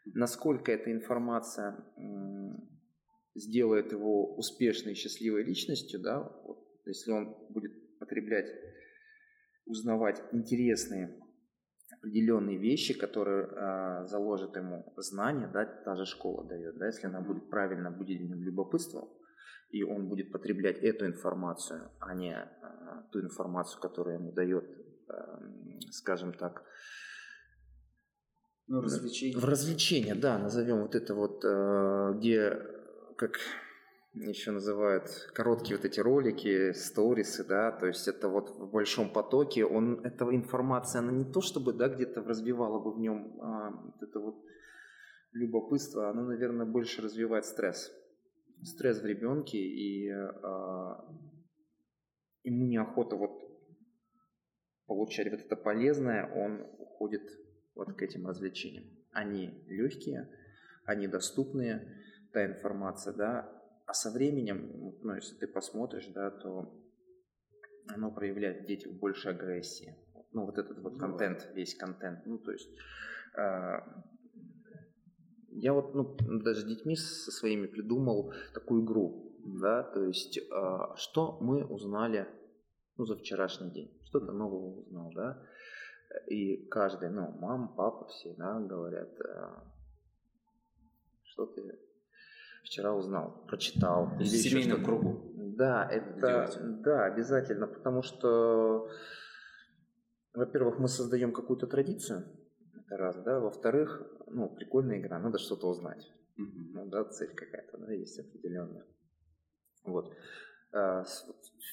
Насколько 0.06 0.72
эта 0.72 0.92
информация 0.92 1.86
сделает 3.36 3.92
его 3.92 4.36
успешной 4.36 4.94
и 4.94 4.96
счастливой 4.96 5.44
личностью, 5.44 6.00
да, 6.00 6.24
вот, 6.46 6.67
если 6.88 7.12
он 7.12 7.36
будет 7.50 8.00
потреблять, 8.00 8.48
узнавать 9.66 10.22
интересные 10.32 11.20
определенные 12.00 12.58
вещи, 12.58 12.98
которые 12.98 13.48
э, 13.48 14.08
заложат 14.08 14.56
ему 14.56 14.94
знания, 14.98 15.50
да, 15.54 15.66
та 15.66 15.96
же 15.96 16.06
школа 16.06 16.44
дает, 16.46 16.78
да, 16.78 16.88
если 16.88 17.08
она 17.08 17.22
будет 17.22 17.50
правильно 17.50 17.92
нем 18.30 18.44
любопытством, 18.44 19.10
и 19.70 19.84
он 19.84 20.08
будет 20.08 20.32
потреблять 20.32 20.78
эту 20.78 21.06
информацию, 21.06 21.92
а 22.00 22.14
не 22.14 22.34
э, 22.34 22.48
ту 23.12 23.22
информацию, 23.22 23.82
которую 23.82 24.20
ему 24.20 24.32
дает, 24.32 24.66
э, 25.10 25.14
скажем 25.92 26.34
так, 26.34 26.64
ну, 28.68 28.82
развлечение. 28.82 29.40
В 29.40 29.46
развлечение, 29.46 30.16
да, 30.16 30.38
назовем 30.38 30.82
вот 30.82 30.94
это 30.94 31.16
вот, 31.16 31.44
э, 31.46 32.14
где, 32.18 32.62
как 33.18 33.40
еще 34.22 34.52
называют 34.52 35.10
короткие 35.34 35.78
вот 35.78 35.86
эти 35.86 36.00
ролики, 36.00 36.72
сторисы, 36.74 37.44
да, 37.44 37.72
то 37.72 37.88
есть 37.88 38.08
это 38.08 38.30
вот 38.30 38.50
в 38.50 38.72
большом 38.72 39.12
потоке, 39.12 39.66
он, 39.66 40.06
эта 40.06 40.26
информация, 40.34 41.00
она 41.00 41.12
не 41.12 41.26
то 41.26 41.42
чтобы, 41.42 41.74
да, 41.74 41.88
где-то 41.88 42.24
разбивала 42.24 42.80
бы 42.80 42.94
в 42.94 43.00
нем 43.00 43.38
а, 43.42 43.72
вот 43.72 44.02
это 44.02 44.20
вот 44.20 44.44
любопытство, 45.34 46.10
она, 46.10 46.24
наверное, 46.24 46.66
больше 46.66 47.02
развивает 47.02 47.46
стресс. 47.46 47.92
Стресс 48.64 49.02
в 49.02 49.06
ребенке, 49.06 49.58
и 49.58 50.10
а, 50.10 51.06
ему 52.44 52.66
неохота 52.66 53.16
вот 53.16 53.42
получать 54.86 55.30
вот 55.30 55.42
это 55.42 55.56
полезное, 55.56 56.32
он 56.34 56.62
уходит 56.80 57.24
вот 57.76 57.94
к 57.94 58.02
этим 58.02 58.26
развлечениям. 58.26 58.86
Они 59.12 59.64
легкие, 59.68 60.30
они 60.86 61.08
доступные, 61.08 61.94
та 62.32 62.46
информация, 62.46 63.14
да, 63.14 63.57
а 63.88 63.94
со 63.94 64.12
временем, 64.12 64.94
ну, 65.02 65.16
если 65.16 65.36
ты 65.36 65.48
посмотришь, 65.48 66.08
да, 66.14 66.30
то 66.30 66.70
оно 67.88 68.12
проявляет 68.12 68.64
в 68.64 68.66
детях 68.66 68.92
больше 68.92 69.30
агрессии. 69.30 69.96
Ну, 70.34 70.46
вот 70.46 70.58
этот 70.58 70.80
вот 70.80 71.00
контент, 71.00 71.50
весь 71.56 71.74
контент. 71.74 72.26
Ну, 72.26 72.38
то 72.38 72.52
есть 72.52 72.70
э, 73.38 73.80
я 75.52 75.74
вот, 75.74 75.96
ну, 75.96 76.18
даже 76.44 76.62
с 76.62 76.66
детьми 76.66 76.98
со 76.98 77.32
своими 77.32 77.68
придумал 77.68 78.34
такую 78.54 78.84
игру, 78.84 79.34
да, 79.62 79.84
то 79.84 80.04
есть 80.04 80.38
э, 80.38 80.42
что 80.96 81.38
мы 81.40 81.64
узнали, 81.66 82.28
ну, 82.98 83.06
за 83.06 83.16
вчерашний 83.16 83.72
день, 83.72 83.98
что-то 84.04 84.34
нового 84.34 84.82
узнал, 84.82 85.14
да, 85.16 85.42
и 86.28 86.68
каждый, 86.68 87.10
ну, 87.10 87.32
мама, 87.40 87.74
папа, 87.74 88.06
все, 88.08 88.34
да, 88.34 88.60
говорят, 88.60 89.18
э, 89.22 89.48
что 91.24 91.46
ты 91.46 91.87
вчера 92.68 92.94
узнал, 92.94 93.44
прочитал. 93.48 94.12
В 94.18 94.26
семейном 94.26 94.84
кругу. 94.84 95.34
Да, 95.58 95.90
это, 95.90 96.60
да, 96.84 97.06
обязательно, 97.06 97.68
потому 97.68 98.04
что, 98.04 98.88
во-первых, 100.34 100.78
мы 100.78 100.88
создаем 100.88 101.34
какую-то 101.34 101.66
традицию, 101.66 102.26
это 102.76 102.98
раз, 102.98 103.18
да, 103.24 103.40
во-вторых, 103.40 104.06
ну, 104.28 104.50
прикольная 104.50 105.00
игра, 105.00 105.20
надо 105.20 105.40
что-то 105.40 105.68
узнать. 105.68 106.06
Mm-hmm. 106.40 106.72
Ну, 106.74 106.86
да, 106.90 107.06
цель 107.06 107.34
какая-то, 107.34 107.78
да, 107.80 107.92
есть 107.92 108.20
определенная. 108.20 108.86
Вот. 109.84 110.14
А, 110.74 111.04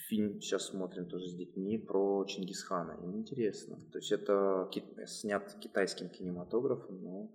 фильм 0.08 0.40
сейчас 0.40 0.68
смотрим 0.68 1.06
тоже 1.06 1.26
с 1.26 1.34
детьми 1.34 1.76
про 1.78 2.24
Чингисхана. 2.24 2.92
Им 3.02 3.16
интересно. 3.16 3.76
То 3.92 3.98
есть 3.98 4.12
это 4.12 4.70
снят 5.06 5.52
китайским 5.60 6.08
кинематографом, 6.08 7.02
но 7.02 7.32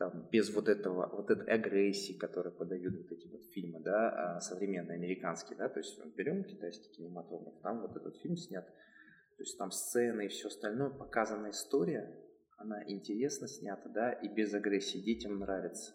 там, 0.00 0.26
без 0.32 0.48
вот 0.54 0.66
этого, 0.66 1.14
вот 1.14 1.30
этой 1.30 1.46
агрессии, 1.52 2.14
которую 2.14 2.56
подают 2.56 2.96
вот 2.96 3.12
эти 3.12 3.28
вот 3.28 3.44
фильмы, 3.52 3.80
да, 3.80 4.36
а, 4.36 4.40
современные, 4.40 4.96
американские, 4.96 5.58
да, 5.58 5.68
то 5.68 5.78
есть 5.78 6.02
берем 6.16 6.42
китайский 6.42 6.90
кинематограф, 6.90 7.60
там 7.62 7.82
вот 7.82 7.94
этот 7.94 8.16
фильм 8.16 8.34
снят, 8.34 8.64
то 8.66 9.42
есть 9.42 9.58
там 9.58 9.70
сцены 9.70 10.24
и 10.24 10.28
все 10.28 10.48
остальное, 10.48 10.88
показана 10.88 11.50
история, 11.50 12.18
она 12.56 12.82
интересно 12.88 13.46
снята, 13.46 13.90
да, 13.90 14.12
и 14.12 14.28
без 14.28 14.54
агрессии, 14.54 15.04
детям 15.04 15.38
нравится. 15.38 15.92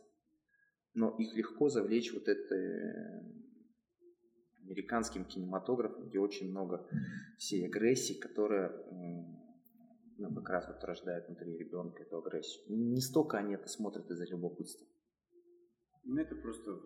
Но 0.94 1.16
их 1.18 1.36
легко 1.36 1.70
завлечь 1.70 2.14
вот 2.14 2.28
это 2.28 2.56
американским 4.64 5.26
кинематографом, 5.26 6.10
где 6.10 6.20
очень 6.20 6.52
много 6.52 6.88
всей 7.40 7.66
агрессии, 7.66 8.14
которая 8.14 8.72
ну, 10.18 10.34
как 10.36 10.50
раз 10.50 10.68
вот 10.68 10.84
рождает 10.84 11.28
внутри 11.28 11.58
ребенка 11.58 12.04
эту 12.04 12.18
агрессию. 12.18 12.64
Не 12.70 13.02
столько 13.02 13.38
они 13.38 13.56
это 13.56 13.68
смотрят 13.68 14.10
из-за 14.10 14.26
любопытства. 14.26 14.88
Ну, 16.04 16.22
это 16.22 16.36
просто 16.36 16.80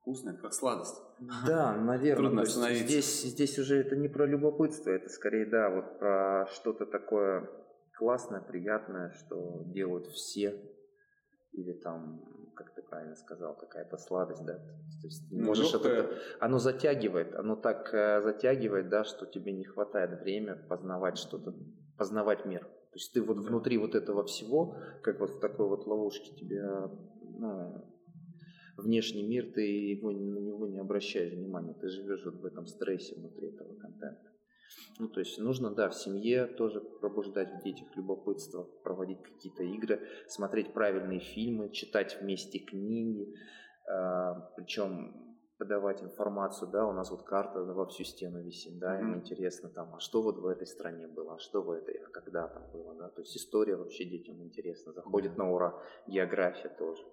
вкусно, 0.00 0.34
как 0.34 0.52
сладость. 0.52 1.00
Да, 1.46 1.76
наверное. 1.76 2.26
Трудно 2.26 2.42
остановиться. 2.42 2.86
Здесь, 2.86 3.22
здесь 3.22 3.58
уже 3.58 3.76
это 3.76 3.96
не 3.96 4.08
про 4.08 4.26
любопытство, 4.26 4.90
это 4.90 5.08
скорее, 5.08 5.46
да, 5.46 5.70
вот 5.70 5.98
про 5.98 6.46
что-то 6.52 6.86
такое 6.86 7.48
классное, 7.96 8.40
приятное, 8.40 9.12
что 9.12 9.64
делают 9.66 10.06
все. 10.06 10.60
Или 11.52 11.72
там, 11.74 12.24
как 12.56 12.74
ты 12.74 12.82
правильно 12.82 13.14
сказал, 13.14 13.54
какая-то 13.54 13.98
сладость, 13.98 14.44
да. 14.44 14.54
То 14.54 15.06
есть 15.06 15.30
можешь 15.30 15.74
это, 15.74 16.18
оно 16.40 16.58
затягивает, 16.58 17.34
оно 17.34 17.56
так 17.56 17.92
э, 17.92 18.22
затягивает, 18.22 18.88
да, 18.88 19.04
что 19.04 19.26
тебе 19.26 19.52
не 19.52 19.64
хватает 19.64 20.20
времени 20.20 20.56
познавать 20.68 21.18
что-то 21.18 21.54
познавать 22.02 22.44
мир. 22.46 22.64
То 22.64 22.96
есть 22.96 23.12
ты 23.12 23.22
вот 23.22 23.38
внутри 23.38 23.78
вот 23.78 23.94
этого 23.94 24.24
всего, 24.24 24.76
как 25.04 25.20
вот 25.20 25.30
в 25.30 25.38
такой 25.38 25.68
вот 25.68 25.86
ловушке 25.86 26.34
тебе, 26.34 26.60
ну, 27.38 27.84
внешний 28.76 29.22
мир, 29.22 29.52
ты 29.52 29.60
его, 29.92 30.10
на 30.10 30.40
него 30.40 30.66
не 30.66 30.80
обращаешь 30.80 31.32
внимания, 31.32 31.74
ты 31.80 31.88
живешь 31.88 32.24
вот 32.24 32.40
в 32.40 32.44
этом 32.44 32.66
стрессе 32.66 33.14
внутри 33.14 33.50
этого 33.50 33.76
контента. 33.76 34.32
Ну, 34.98 35.08
то 35.08 35.20
есть 35.20 35.38
нужно, 35.38 35.70
да, 35.70 35.90
в 35.90 35.94
семье 35.94 36.46
тоже 36.46 36.80
пробуждать 36.80 37.60
в 37.60 37.62
детях 37.62 37.86
любопытство, 37.94 38.64
проводить 38.82 39.22
какие-то 39.22 39.62
игры, 39.62 40.00
смотреть 40.26 40.72
правильные 40.72 41.20
фильмы, 41.20 41.70
читать 41.70 42.18
вместе 42.20 42.58
книги, 42.58 43.32
а, 43.88 44.50
причем 44.56 45.31
подавать 45.62 46.02
информацию, 46.02 46.68
да, 46.72 46.84
у 46.84 46.92
нас 46.92 47.10
вот 47.12 47.22
карта 47.22 47.62
во 47.62 47.86
всю 47.86 48.02
стену 48.02 48.42
висит, 48.42 48.80
да, 48.80 48.96
mm-hmm. 48.96 49.00
им 49.02 49.14
интересно 49.14 49.68
там, 49.68 49.94
а 49.94 50.00
что 50.00 50.20
вот 50.20 50.38
в 50.38 50.46
этой 50.48 50.66
стране 50.66 51.06
было, 51.06 51.36
а 51.36 51.38
что 51.38 51.62
в 51.62 51.70
этой, 51.70 51.94
а 51.94 52.08
когда 52.08 52.48
там 52.48 52.68
было, 52.72 52.96
да, 52.96 53.08
то 53.08 53.20
есть 53.20 53.36
история 53.36 53.76
вообще 53.76 54.04
детям 54.04 54.42
интересна, 54.42 54.92
заходит 54.92 55.32
mm-hmm. 55.32 55.38
на 55.38 55.52
ура, 55.52 55.82
география 56.08 56.68
тоже. 56.68 57.04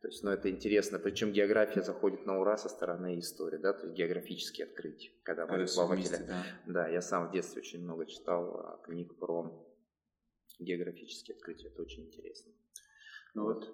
То 0.00 0.08
есть, 0.08 0.24
ну, 0.24 0.30
это 0.30 0.50
интересно. 0.50 0.98
Причем 0.98 1.32
география 1.32 1.82
заходит 1.82 2.26
на 2.26 2.40
ура 2.40 2.56
со 2.56 2.68
стороны 2.68 3.20
истории, 3.20 3.58
да, 3.58 3.72
то 3.72 3.86
есть 3.86 3.94
географические 3.96 4.66
открытия. 4.66 5.10
Когда 5.22 5.46
мы 5.46 5.58
вместе, 5.58 6.24
да. 6.26 6.44
да, 6.66 6.88
я 6.88 7.02
сам 7.02 7.28
в 7.28 7.30
детстве 7.30 7.60
очень 7.60 7.84
много 7.84 8.06
читал 8.06 8.56
а, 8.56 8.80
книг 8.84 9.16
про 9.18 9.64
географические 10.58 11.36
открытия. 11.36 11.68
Это 11.68 11.82
очень 11.82 12.06
интересно. 12.06 12.52
Ну 13.34 13.44
вот, 13.44 13.68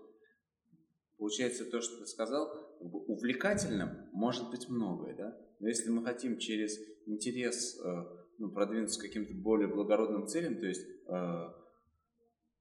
Получается, 1.19 1.65
то, 1.65 1.81
что 1.81 1.99
ты 1.99 2.07
сказал, 2.07 2.49
увлекательным 2.79 4.09
может 4.13 4.51
быть 4.51 4.69
многое, 4.69 5.17
да? 5.17 5.37
Но 5.59 5.69
если 5.69 5.91
мы 5.91 6.05
хотим 6.05 6.39
через 6.39 6.79
интерес 7.07 7.81
э, 7.85 8.05
ну, 8.39 8.51
продвинуться 8.51 9.01
к 9.01 9.03
каким-то 9.03 9.35
более 9.35 9.67
благородным 9.67 10.29
целям, 10.29 10.61
то 10.61 10.67
есть 10.67 10.87
э, 10.87 11.49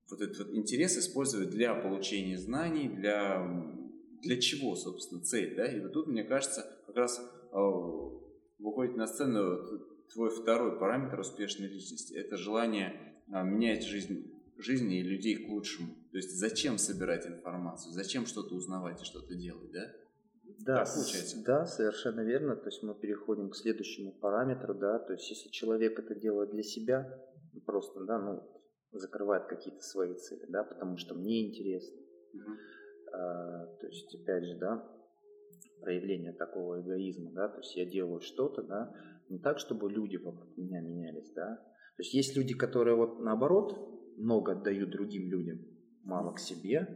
вот 0.09 0.21
этот 0.21 0.37
вот 0.39 0.55
интерес 0.55 0.97
использовать 0.97 1.51
для 1.51 1.75
получения 1.75 2.39
знаний, 2.39 2.89
для, 2.89 3.45
для 4.23 4.41
чего, 4.41 4.75
собственно, 4.75 5.21
цель, 5.21 5.55
да? 5.55 5.71
И 5.71 5.79
вот 5.79 5.93
тут, 5.93 6.07
мне 6.07 6.23
кажется, 6.23 6.65
как 6.87 6.95
раз 6.95 7.19
э, 7.19 7.57
выходит 8.57 8.95
на 8.95 9.05
сцену 9.05 9.59
твой 10.11 10.31
второй 10.31 10.79
параметр 10.79 11.19
успешной 11.19 11.67
личности. 11.67 12.15
Это 12.15 12.37
желание 12.37 13.21
менять 13.27 13.83
жизнь 13.83 14.36
жизни 14.61 14.99
и 14.99 15.03
людей 15.03 15.45
к 15.45 15.49
лучшему. 15.49 15.95
То 16.11 16.17
есть 16.17 16.37
зачем 16.37 16.77
собирать 16.77 17.27
информацию, 17.27 17.93
зачем 17.93 18.25
что-то 18.25 18.55
узнавать 18.55 19.01
и 19.01 19.05
что-то 19.05 19.35
делать, 19.35 19.71
да? 19.71 19.91
Да, 20.59 20.83
так 20.83 20.93
получается. 20.93 21.43
да, 21.45 21.65
совершенно 21.65 22.21
верно. 22.21 22.55
То 22.55 22.67
есть 22.67 22.81
мы 22.83 22.95
переходим 22.95 23.49
к 23.49 23.55
следующему 23.55 24.13
параметру, 24.13 24.73
да. 24.73 24.99
То 24.99 25.13
есть 25.13 25.29
если 25.29 25.49
человек 25.49 25.99
это 25.99 26.15
делает 26.15 26.51
для 26.51 26.63
себя, 26.63 27.07
просто, 27.65 28.03
да, 28.05 28.19
ну, 28.19 28.43
закрывает 28.91 29.45
какие-то 29.47 29.81
свои 29.81 30.15
цели, 30.15 30.45
да, 30.49 30.63
потому 30.63 30.97
что 30.97 31.15
мне 31.15 31.47
интересно. 31.47 31.99
Угу. 32.33 32.51
А, 33.13 33.65
то 33.79 33.87
есть, 33.87 34.15
опять 34.15 34.45
же, 34.45 34.57
да, 34.57 34.87
проявление 35.81 36.33
такого 36.33 36.81
эгоизма, 36.81 37.31
да, 37.31 37.49
то 37.49 37.59
есть 37.59 37.75
я 37.75 37.85
делаю 37.85 38.19
что-то, 38.21 38.63
да, 38.63 38.93
не 39.29 39.39
так, 39.39 39.59
чтобы 39.59 39.91
люди 39.91 40.17
вокруг 40.17 40.57
меня 40.57 40.81
менялись, 40.81 41.31
да, 41.33 41.57
То 41.97 42.03
есть 42.03 42.13
есть 42.13 42.35
люди, 42.35 42.53
которые 42.53 42.95
вот 42.95 43.19
наоборот 43.19 43.96
много 44.17 44.53
отдают 44.53 44.89
другим 44.89 45.29
людям, 45.29 45.59
мало 46.03 46.33
к 46.33 46.39
себе, 46.39 46.87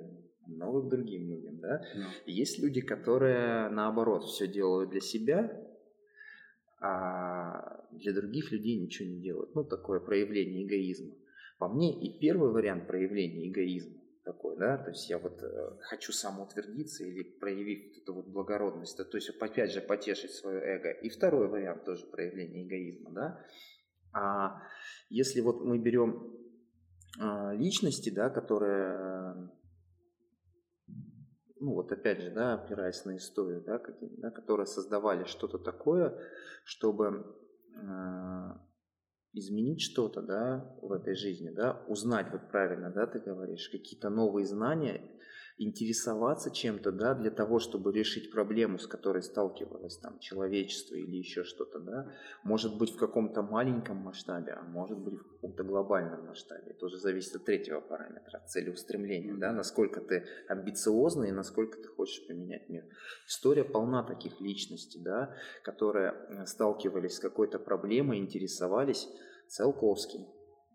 много 0.48 0.82
к 0.82 0.90
другим 0.90 1.30
людям, 1.30 1.60
да. 1.60 1.82
И 2.26 2.34
есть 2.34 2.60
люди, 2.60 2.82
которые 2.82 3.70
наоборот 3.70 4.26
все 4.26 4.48
делают 4.48 4.90
для 4.90 5.02
себя, 5.02 5.68
а 6.80 7.86
для 7.92 8.14
других 8.14 8.52
людей 8.52 8.80
ничего 8.80 9.08
не 9.08 9.22
делают. 9.22 9.54
Ну, 9.54 9.64
такое 9.64 10.00
проявление 10.00 10.66
эгоизма. 10.66 11.14
По 11.60 11.68
мне 11.68 11.94
и 11.94 12.20
первый 12.20 12.52
вариант 12.52 12.88
проявления 12.88 13.48
эгоизма 13.48 14.02
такой, 14.24 14.58
да, 14.58 14.78
то 14.78 14.90
есть 14.90 15.10
я 15.10 15.18
вот 15.18 15.42
э, 15.42 15.78
хочу 15.82 16.12
самоутвердиться 16.12 17.04
или 17.04 17.24
проявив 17.24 17.98
эту 17.98 18.14
вот 18.14 18.28
благородность, 18.28 18.98
да, 18.98 19.04
то 19.04 19.18
есть 19.18 19.30
опять 19.30 19.72
же 19.72 19.82
потешить 19.82 20.32
свое 20.32 20.60
эго. 20.60 20.92
И 20.92 21.10
второй 21.10 21.48
вариант 21.48 21.86
тоже 21.86 22.06
проявления 22.06 22.64
эгоизма, 22.68 23.12
да. 23.12 23.46
А 24.14 24.62
если 25.10 25.42
вот 25.42 25.64
мы 25.64 25.80
берем 25.80 26.41
личности, 27.18 28.10
да, 28.10 28.30
которые 28.30 29.52
ну 31.62 31.76
вот 31.76 31.92
опять 31.92 32.22
же, 32.22 32.32
да, 32.32 32.56
опираясь 32.56 33.06
на 33.06 33.16
историю, 33.18 33.62
да, 33.62 33.78
какие, 33.78 34.10
да, 34.18 34.32
которые 34.32 34.66
создавали 34.66 35.26
что-то 35.26 35.60
такое, 35.60 36.18
чтобы 36.64 37.38
э, 37.76 38.52
изменить 39.34 39.82
что-то, 39.82 40.24
да, 40.24 40.76
в 40.82 40.92
этой 40.92 41.16
жизни, 41.16 41.52
да, 41.52 41.84
узнать, 41.88 42.32
вот 42.32 42.50
правильно, 42.50 42.90
да, 42.90 43.06
ты 43.06 43.20
говоришь, 43.20 43.70
какие-то 43.70 44.10
новые 44.10 44.48
знания, 44.48 45.08
интересоваться 45.62 46.50
чем-то, 46.50 46.92
да, 46.92 47.14
для 47.14 47.30
того, 47.30 47.60
чтобы 47.60 47.94
решить 47.94 48.32
проблему, 48.32 48.80
с 48.80 48.88
которой 48.88 49.22
сталкивалось 49.22 49.98
там 49.98 50.18
человечество 50.20 50.96
или 50.96 51.18
еще 51.18 51.44
что-то, 51.44 51.80
да, 51.80 52.12
может 52.44 52.78
быть 52.78 52.92
в 52.92 52.98
каком-то 52.98 53.44
маленьком 53.44 53.98
масштабе, 53.98 54.54
а 54.54 54.64
может 54.64 54.98
быть 54.98 55.14
в 55.14 55.24
каком-то 55.24 55.64
глобальном 55.64 56.26
масштабе. 56.26 56.72
Это 56.72 56.88
уже 56.88 56.98
зависит 56.98 57.36
от 57.36 57.46
третьего 57.46 57.80
параметра, 57.80 58.40
от 58.40 58.50
целеустремления, 58.50 59.36
да, 59.36 59.52
насколько 59.52 60.02
ты 60.02 60.26
амбициозный 60.48 61.30
и 61.30 61.34
насколько 61.34 61.78
ты 61.78 61.88
хочешь 61.90 62.26
поменять 62.28 62.68
мир. 62.68 62.84
История 63.28 63.64
полна 63.64 64.04
таких 64.04 64.42
личностей, 64.42 65.00
да, 65.00 65.36
которые 65.64 66.14
э, 66.14 66.46
сталкивались 66.48 67.18
с 67.18 67.20
какой-то 67.20 67.60
проблемой, 67.60 68.18
интересовались. 68.18 69.08
Циолковский, 69.48 70.28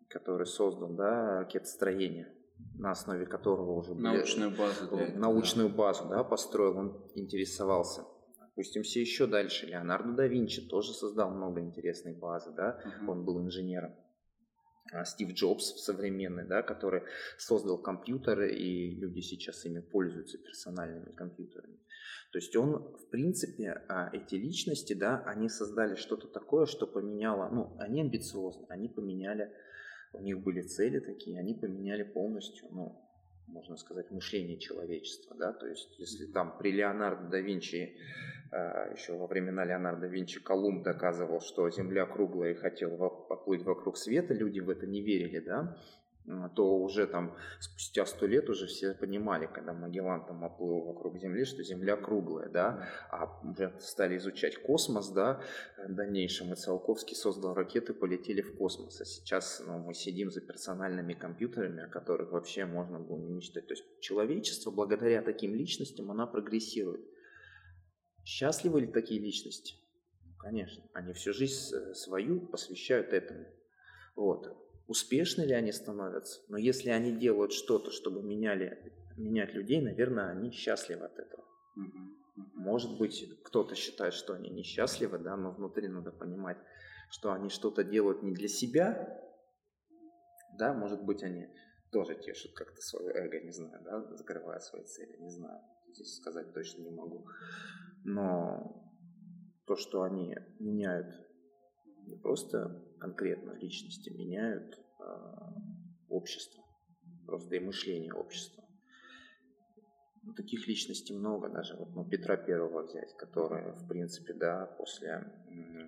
который 0.08 0.46
создал, 0.46 0.90
да, 0.90 1.40
ракетостроение, 1.40 2.35
на 2.78 2.90
основе 2.90 3.26
которого 3.26 3.72
уже 3.72 3.94
научную 3.94 4.50
базу, 4.50 4.88
да, 4.90 5.08
научную 5.14 5.68
да. 5.70 5.74
базу, 5.74 6.08
да, 6.08 6.24
построил, 6.24 6.76
он 6.76 7.10
интересовался. 7.14 8.04
Опустимся 8.40 9.00
еще 9.00 9.26
дальше. 9.26 9.66
Леонардо 9.66 10.12
да 10.12 10.26
Винчи 10.26 10.66
тоже 10.66 10.92
создал 10.92 11.30
много 11.30 11.60
интересной 11.60 12.14
базы, 12.14 12.52
да, 12.56 12.80
uh-huh. 12.84 13.10
он 13.10 13.24
был 13.24 13.40
инженером. 13.42 13.94
А 14.92 15.04
Стив 15.04 15.32
Джобс 15.32 15.82
современный, 15.84 16.46
да, 16.46 16.62
который 16.62 17.02
создал 17.38 17.76
компьютеры, 17.78 18.54
и 18.54 18.94
люди 18.94 19.20
сейчас 19.20 19.64
ими 19.64 19.80
пользуются 19.80 20.38
персональными 20.38 21.12
компьютерами. 21.12 21.78
То 22.32 22.38
есть 22.38 22.54
он, 22.56 22.94
в 22.96 23.08
принципе, 23.10 23.82
а, 23.88 24.10
эти 24.12 24.36
личности, 24.36 24.92
да, 24.92 25.22
они 25.26 25.48
создали 25.48 25.96
что-то 25.96 26.28
такое, 26.28 26.66
что 26.66 26.86
поменяло, 26.86 27.48
ну, 27.50 27.76
они 27.78 28.00
амбициозны, 28.00 28.66
они 28.68 28.88
поменяли 28.88 29.52
у 30.12 30.20
них 30.20 30.40
были 30.42 30.62
цели 30.62 31.00
такие, 31.00 31.38
они 31.38 31.54
поменяли 31.54 32.02
полностью, 32.02 32.68
ну, 32.70 33.02
можно 33.46 33.76
сказать, 33.76 34.10
мышление 34.10 34.58
человечества, 34.58 35.36
да, 35.36 35.52
то 35.52 35.66
есть 35.66 35.98
если 35.98 36.26
там 36.26 36.58
при 36.58 36.72
Леонардо 36.72 37.28
да 37.28 37.40
Винчи, 37.40 37.96
э, 38.52 38.92
еще 38.92 39.16
во 39.16 39.26
времена 39.26 39.64
Леонардо 39.64 40.02
да 40.02 40.06
Винчи 40.08 40.42
Колумб 40.42 40.82
доказывал, 40.82 41.40
что 41.40 41.70
Земля 41.70 42.06
круглая 42.06 42.52
и 42.52 42.56
хотел 42.56 42.96
поплыть 43.28 43.62
вокруг 43.62 43.96
света, 43.96 44.34
люди 44.34 44.60
в 44.60 44.70
это 44.70 44.86
не 44.86 45.02
верили, 45.02 45.40
да, 45.40 45.76
то 46.56 46.78
уже 46.78 47.06
там 47.06 47.36
спустя 47.60 48.04
сто 48.04 48.26
лет 48.26 48.50
уже 48.50 48.66
все 48.66 48.94
понимали, 48.94 49.46
когда 49.46 49.72
Магеллан 49.72 50.26
там 50.26 50.44
оплыл 50.44 50.80
вокруг 50.80 51.18
Земли, 51.18 51.44
что 51.44 51.62
Земля 51.62 51.96
круглая, 51.96 52.48
да, 52.48 52.88
а 53.10 53.40
уже 53.48 53.72
стали 53.78 54.16
изучать 54.16 54.60
космос, 54.62 55.10
да, 55.10 55.40
в 55.78 55.94
дальнейшем 55.94 56.52
и 56.52 56.56
Циолковский 56.56 57.14
создал 57.14 57.54
ракеты, 57.54 57.94
полетели 57.94 58.42
в 58.42 58.56
космос, 58.56 59.00
а 59.00 59.04
сейчас 59.04 59.62
ну, 59.64 59.78
мы 59.78 59.94
сидим 59.94 60.30
за 60.30 60.40
персональными 60.40 61.14
компьютерами, 61.14 61.84
о 61.84 61.88
которых 61.88 62.32
вообще 62.32 62.64
можно 62.64 62.98
было 62.98 63.18
не 63.18 63.32
мечтать. 63.32 63.68
То 63.68 63.74
есть 63.74 63.84
человечество 64.00 64.70
благодаря 64.72 65.22
таким 65.22 65.54
личностям, 65.54 66.10
она 66.10 66.26
прогрессирует. 66.26 67.06
Счастливы 68.24 68.80
ли 68.80 68.86
такие 68.88 69.20
личности? 69.20 69.76
Конечно, 70.40 70.82
они 70.92 71.12
всю 71.12 71.32
жизнь 71.32 71.74
э, 71.74 71.94
свою 71.94 72.40
посвящают 72.40 73.12
этому. 73.12 73.46
Вот. 74.16 74.65
Успешны 74.88 75.42
ли 75.42 75.52
они 75.52 75.72
становятся? 75.72 76.40
Но 76.48 76.56
если 76.56 76.90
они 76.90 77.12
делают 77.12 77.52
что-то, 77.52 77.90
чтобы 77.90 78.22
меняли, 78.22 78.94
менять 79.16 79.54
людей, 79.54 79.80
наверное, 79.80 80.30
они 80.30 80.50
счастливы 80.52 81.06
от 81.06 81.18
этого. 81.18 81.44
Может 82.54 82.98
быть, 82.98 83.24
кто-то 83.44 83.74
считает, 83.74 84.14
что 84.14 84.34
они 84.34 84.50
несчастливы, 84.50 85.18
да, 85.18 85.36
но 85.36 85.52
внутри 85.52 85.88
надо 85.88 86.12
понимать, 86.12 86.58
что 87.10 87.32
они 87.32 87.48
что-то 87.48 87.82
делают 87.82 88.22
не 88.22 88.32
для 88.32 88.48
себя, 88.48 89.22
да, 90.58 90.72
может 90.72 91.02
быть, 91.04 91.22
они 91.22 91.48
тоже 91.92 92.14
тешат 92.14 92.52
как-то 92.52 92.80
свое 92.82 93.12
эго, 93.14 93.40
не 93.40 93.52
знаю, 93.52 93.82
да, 93.84 94.16
закрывая 94.16 94.58
свои 94.60 94.84
цели, 94.84 95.16
не 95.18 95.30
знаю, 95.30 95.60
здесь 95.92 96.16
сказать 96.16 96.52
точно 96.52 96.82
не 96.82 96.90
могу. 96.90 97.26
Но 98.04 98.92
то, 99.66 99.76
что 99.76 100.02
они 100.02 100.36
меняют 100.58 101.06
не 102.06 102.16
просто 102.16 102.85
конкретно 102.98 103.52
личности 103.52 104.10
меняют 104.10 104.78
э, 104.98 105.04
общество, 106.08 106.64
просто 107.26 107.56
и 107.56 107.60
мышление 107.60 108.12
общества. 108.12 108.64
Ну, 110.22 110.34
таких 110.34 110.66
личностей 110.66 111.14
много, 111.14 111.48
даже 111.48 111.76
вот 111.76 111.94
ну, 111.94 112.04
Петра 112.04 112.36
Первого 112.36 112.82
взять, 112.82 113.16
который, 113.16 113.72
в 113.72 113.86
принципе, 113.86 114.34
да, 114.34 114.66
после 114.78 115.32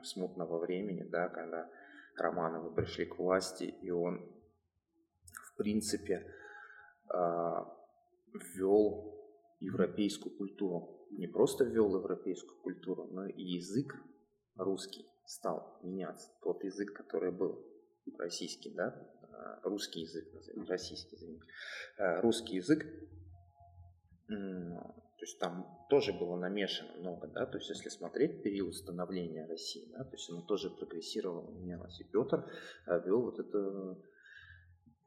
смутного 0.04 0.60
времени, 0.60 1.02
да, 1.02 1.28
когда 1.28 1.68
Романовы 2.16 2.72
пришли 2.72 3.06
к 3.06 3.18
власти, 3.18 3.64
и 3.82 3.90
он, 3.90 4.20
в 5.52 5.56
принципе, 5.56 6.24
э, 7.12 7.64
ввел 8.32 9.14
европейскую 9.60 10.36
культуру. 10.36 11.06
Не 11.10 11.26
просто 11.26 11.64
ввел 11.64 11.96
европейскую 11.96 12.60
культуру, 12.60 13.08
но 13.10 13.26
и 13.26 13.42
язык 13.42 13.94
русский 14.56 15.07
стал 15.28 15.78
меняться. 15.82 16.30
Тот 16.42 16.64
язык, 16.64 16.94
который 16.94 17.30
был 17.30 17.62
российский, 18.18 18.70
да, 18.74 18.96
а, 19.30 19.60
русский 19.62 20.00
язык, 20.00 20.32
назовем, 20.32 20.64
российский 20.64 21.16
язык, 21.16 21.44
а, 21.98 22.20
русский 22.22 22.56
язык, 22.56 22.86
то 24.28 25.24
есть 25.24 25.38
там 25.38 25.66
тоже 25.90 26.12
было 26.12 26.36
намешано 26.36 26.92
много, 26.98 27.28
да, 27.28 27.44
то 27.46 27.58
есть 27.58 27.68
если 27.70 27.88
смотреть 27.88 28.42
период 28.42 28.74
становления 28.74 29.46
России, 29.46 29.90
да, 29.92 30.04
то 30.04 30.12
есть 30.12 30.30
оно 30.30 30.42
тоже 30.42 30.70
прогрессировало, 30.70 31.50
менялось. 31.50 32.00
И 32.00 32.04
Петр 32.04 32.50
а, 32.86 32.98
вел 32.98 33.22
вот 33.22 33.38
эту, 33.38 34.02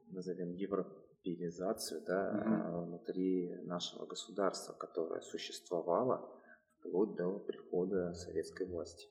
назовем, 0.08 0.52
европеизацию, 0.52 2.02
да, 2.06 2.30
mm-hmm. 2.30 2.84
внутри 2.84 3.56
нашего 3.64 4.06
государства, 4.06 4.74
которое 4.74 5.20
существовало 5.20 6.40
вплоть 6.78 7.16
до 7.16 7.38
прихода 7.38 8.12
советской 8.14 8.66
власти 8.66 9.08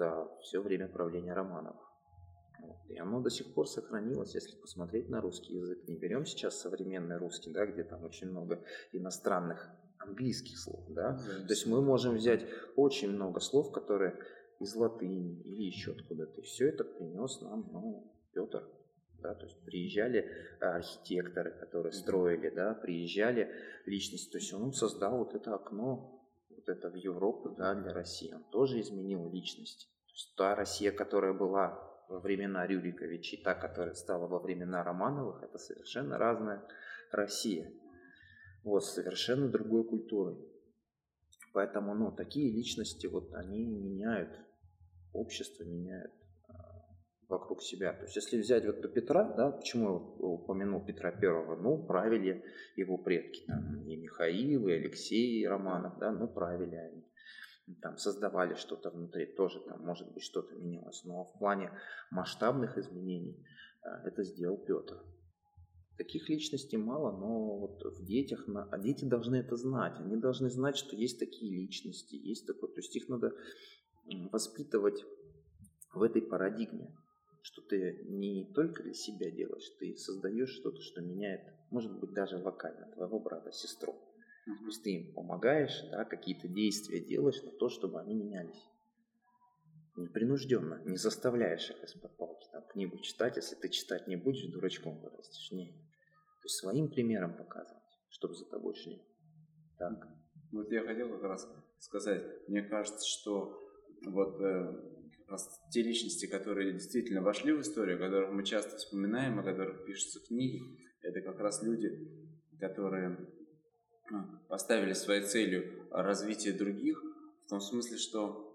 за 0.00 0.28
все 0.40 0.62
время 0.62 0.88
правления 0.88 1.34
Романов. 1.34 1.76
Вот. 2.62 2.78
И 2.88 2.96
оно 2.96 3.20
до 3.20 3.28
сих 3.28 3.52
пор 3.52 3.68
сохранилось, 3.68 4.34
если 4.34 4.56
посмотреть 4.56 5.10
на 5.10 5.20
русский 5.20 5.56
язык. 5.56 5.86
Не 5.88 5.96
берем 5.96 6.24
сейчас 6.24 6.58
современный 6.58 7.18
русский, 7.18 7.52
да, 7.52 7.66
где 7.66 7.84
там 7.84 8.02
очень 8.04 8.30
много 8.30 8.64
иностранных 8.92 9.68
английских 9.98 10.58
слов. 10.58 10.80
Да? 10.88 11.12
Да, 11.12 11.46
То 11.46 11.52
есть 11.52 11.66
мы 11.66 11.82
можем 11.82 12.14
взять 12.14 12.46
очень 12.76 13.10
много 13.10 13.40
слов, 13.40 13.72
которые 13.72 14.18
из 14.58 14.74
латыни 14.74 15.42
или 15.42 15.64
еще 15.64 15.92
откуда-то. 15.92 16.40
И 16.40 16.44
все 16.44 16.68
это 16.70 16.84
принес 16.84 17.42
нам 17.42 17.68
ну, 17.72 18.10
Петр. 18.32 18.66
Да, 19.22 19.34
то 19.34 19.44
есть 19.44 19.62
приезжали 19.66 20.30
архитекторы, 20.60 21.50
которые 21.50 21.92
строили, 21.92 22.48
да, 22.48 22.72
приезжали 22.72 23.52
личности. 23.84 24.32
То 24.32 24.38
есть 24.38 24.54
он 24.54 24.72
создал 24.72 25.18
вот 25.18 25.34
это 25.34 25.54
окно 25.54 26.19
вот 26.60 26.68
это 26.68 26.90
в 26.90 26.94
Европу, 26.94 27.50
да, 27.50 27.74
для 27.74 27.92
России, 27.92 28.32
он 28.32 28.44
тоже 28.44 28.80
изменил 28.80 29.30
личность. 29.30 29.88
То 30.06 30.12
есть 30.12 30.34
та 30.36 30.54
Россия, 30.54 30.92
которая 30.92 31.32
была 31.32 31.90
во 32.08 32.20
времена 32.20 32.66
Рюриковича 32.66 33.36
и 33.36 33.42
та, 33.42 33.54
которая 33.54 33.94
стала 33.94 34.26
во 34.26 34.38
времена 34.38 34.82
Романовых, 34.82 35.42
это 35.42 35.58
совершенно 35.58 36.18
разная 36.18 36.66
Россия. 37.12 37.72
Вот, 38.64 38.84
совершенно 38.84 39.48
другой 39.48 39.84
культурой. 39.84 40.36
Поэтому, 41.52 41.94
ну, 41.94 42.12
такие 42.12 42.52
личности, 42.52 43.06
вот, 43.06 43.32
они 43.34 43.64
меняют 43.64 44.30
общество, 45.12 45.64
меняют 45.64 46.12
вокруг 47.30 47.62
себя. 47.62 47.92
То 47.92 48.02
есть, 48.02 48.16
если 48.16 48.38
взять 48.38 48.66
вот 48.66 48.92
Петра, 48.92 49.24
да, 49.24 49.50
почему 49.50 49.88
я 50.18 50.26
упомянул 50.26 50.84
Петра 50.84 51.12
Первого, 51.12 51.56
ну, 51.56 51.78
правили 51.78 52.44
его 52.76 52.98
предки, 52.98 53.44
там, 53.46 53.82
и 53.86 53.96
Михаил, 53.96 54.68
и 54.68 54.72
Алексей 54.72 55.46
Романов, 55.46 55.98
да, 55.98 56.12
ну, 56.12 56.28
правили 56.28 56.74
они. 56.74 57.04
там 57.80 57.96
создавали 57.96 58.54
что-то 58.54 58.90
внутри, 58.90 59.26
тоже 59.26 59.60
там 59.60 59.80
может 59.84 60.12
быть 60.12 60.22
что-то 60.22 60.54
менялось. 60.56 61.04
Но 61.04 61.24
в 61.24 61.38
плане 61.38 61.70
масштабных 62.10 62.76
изменений 62.76 63.46
э, 63.84 63.88
это 64.08 64.24
сделал 64.24 64.58
Петр. 64.58 64.98
Таких 65.96 66.28
личностей 66.28 66.78
мало, 66.78 67.12
но 67.16 67.58
вот 67.58 67.84
в 67.84 68.04
детях, 68.04 68.48
а 68.70 68.78
дети 68.78 69.04
должны 69.04 69.36
это 69.36 69.56
знать. 69.56 70.00
Они 70.00 70.16
должны 70.16 70.48
знать, 70.48 70.76
что 70.76 70.96
есть 70.96 71.18
такие 71.18 71.54
личности, 71.54 72.14
есть 72.16 72.46
такое. 72.46 72.70
То 72.70 72.80
есть 72.80 72.96
их 72.96 73.08
надо 73.08 73.34
воспитывать 74.32 75.04
в 75.92 76.02
этой 76.02 76.22
парадигме, 76.22 76.94
что 77.42 77.62
ты 77.62 78.04
не 78.08 78.44
только 78.54 78.82
для 78.82 78.94
себя 78.94 79.30
делаешь, 79.30 79.68
ты 79.78 79.96
создаешь 79.96 80.50
что-то, 80.50 80.80
что 80.80 81.00
меняет, 81.00 81.42
может 81.70 81.98
быть, 81.98 82.12
даже 82.12 82.38
локально 82.38 82.90
твоего 82.92 83.18
брата, 83.18 83.52
сестру. 83.52 83.94
То 84.44 84.66
есть 84.66 84.82
ты 84.82 84.90
им 84.96 85.12
помогаешь, 85.12 85.82
да, 85.90 86.04
какие-то 86.04 86.48
действия 86.48 87.00
делаешь 87.00 87.42
на 87.42 87.52
то, 87.52 87.68
чтобы 87.68 88.00
они 88.00 88.14
менялись. 88.14 88.66
Непринужденно, 89.96 90.82
не 90.84 90.96
заставляешь 90.96 91.70
их 91.70 91.82
из-под 91.84 92.16
палки 92.16 92.48
там, 92.52 92.62
книгу 92.72 92.98
читать, 92.98 93.36
если 93.36 93.54
ты 93.56 93.68
читать 93.68 94.06
не 94.08 94.16
будешь, 94.16 94.50
дурачком 94.50 94.98
вырастешь. 95.00 95.52
Не. 95.52 95.70
То 95.70 96.44
есть 96.44 96.56
своим 96.56 96.88
примером 96.88 97.36
показывать, 97.36 97.82
чтобы 98.08 98.34
за 98.34 98.46
тобой 98.46 98.74
шли. 98.74 99.02
Так. 99.78 100.08
Вот 100.52 100.70
я 100.72 100.82
хотел 100.82 101.10
как 101.10 101.22
раз 101.22 101.48
сказать, 101.78 102.48
мне 102.48 102.62
кажется, 102.62 103.06
что 103.06 103.60
вот 104.06 104.40
э, 104.40 104.99
те 105.70 105.82
личности, 105.82 106.26
которые 106.26 106.72
действительно 106.72 107.22
вошли 107.22 107.52
в 107.52 107.60
историю, 107.60 107.96
о 107.96 108.00
которых 108.00 108.32
мы 108.32 108.44
часто 108.44 108.76
вспоминаем, 108.76 109.38
о 109.38 109.42
которых 109.42 109.84
пишутся 109.84 110.20
книги, 110.20 110.60
это 111.02 111.20
как 111.20 111.38
раз 111.40 111.62
люди, 111.62 111.88
которые 112.58 113.16
поставили 114.48 114.92
своей 114.92 115.22
целью 115.22 115.88
развитие 115.90 116.52
других, 116.52 117.02
в 117.46 117.48
том 117.48 117.60
смысле, 117.60 117.96
что 117.96 118.50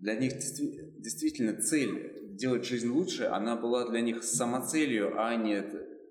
для 0.00 0.14
них 0.14 0.32
действительно 0.34 1.60
цель 1.60 2.36
делать 2.36 2.64
жизнь 2.66 2.88
лучше, 2.88 3.24
она 3.24 3.56
была 3.56 3.88
для 3.88 4.00
них 4.00 4.22
самоцелью, 4.22 5.18
а 5.18 5.34
не 5.36 5.62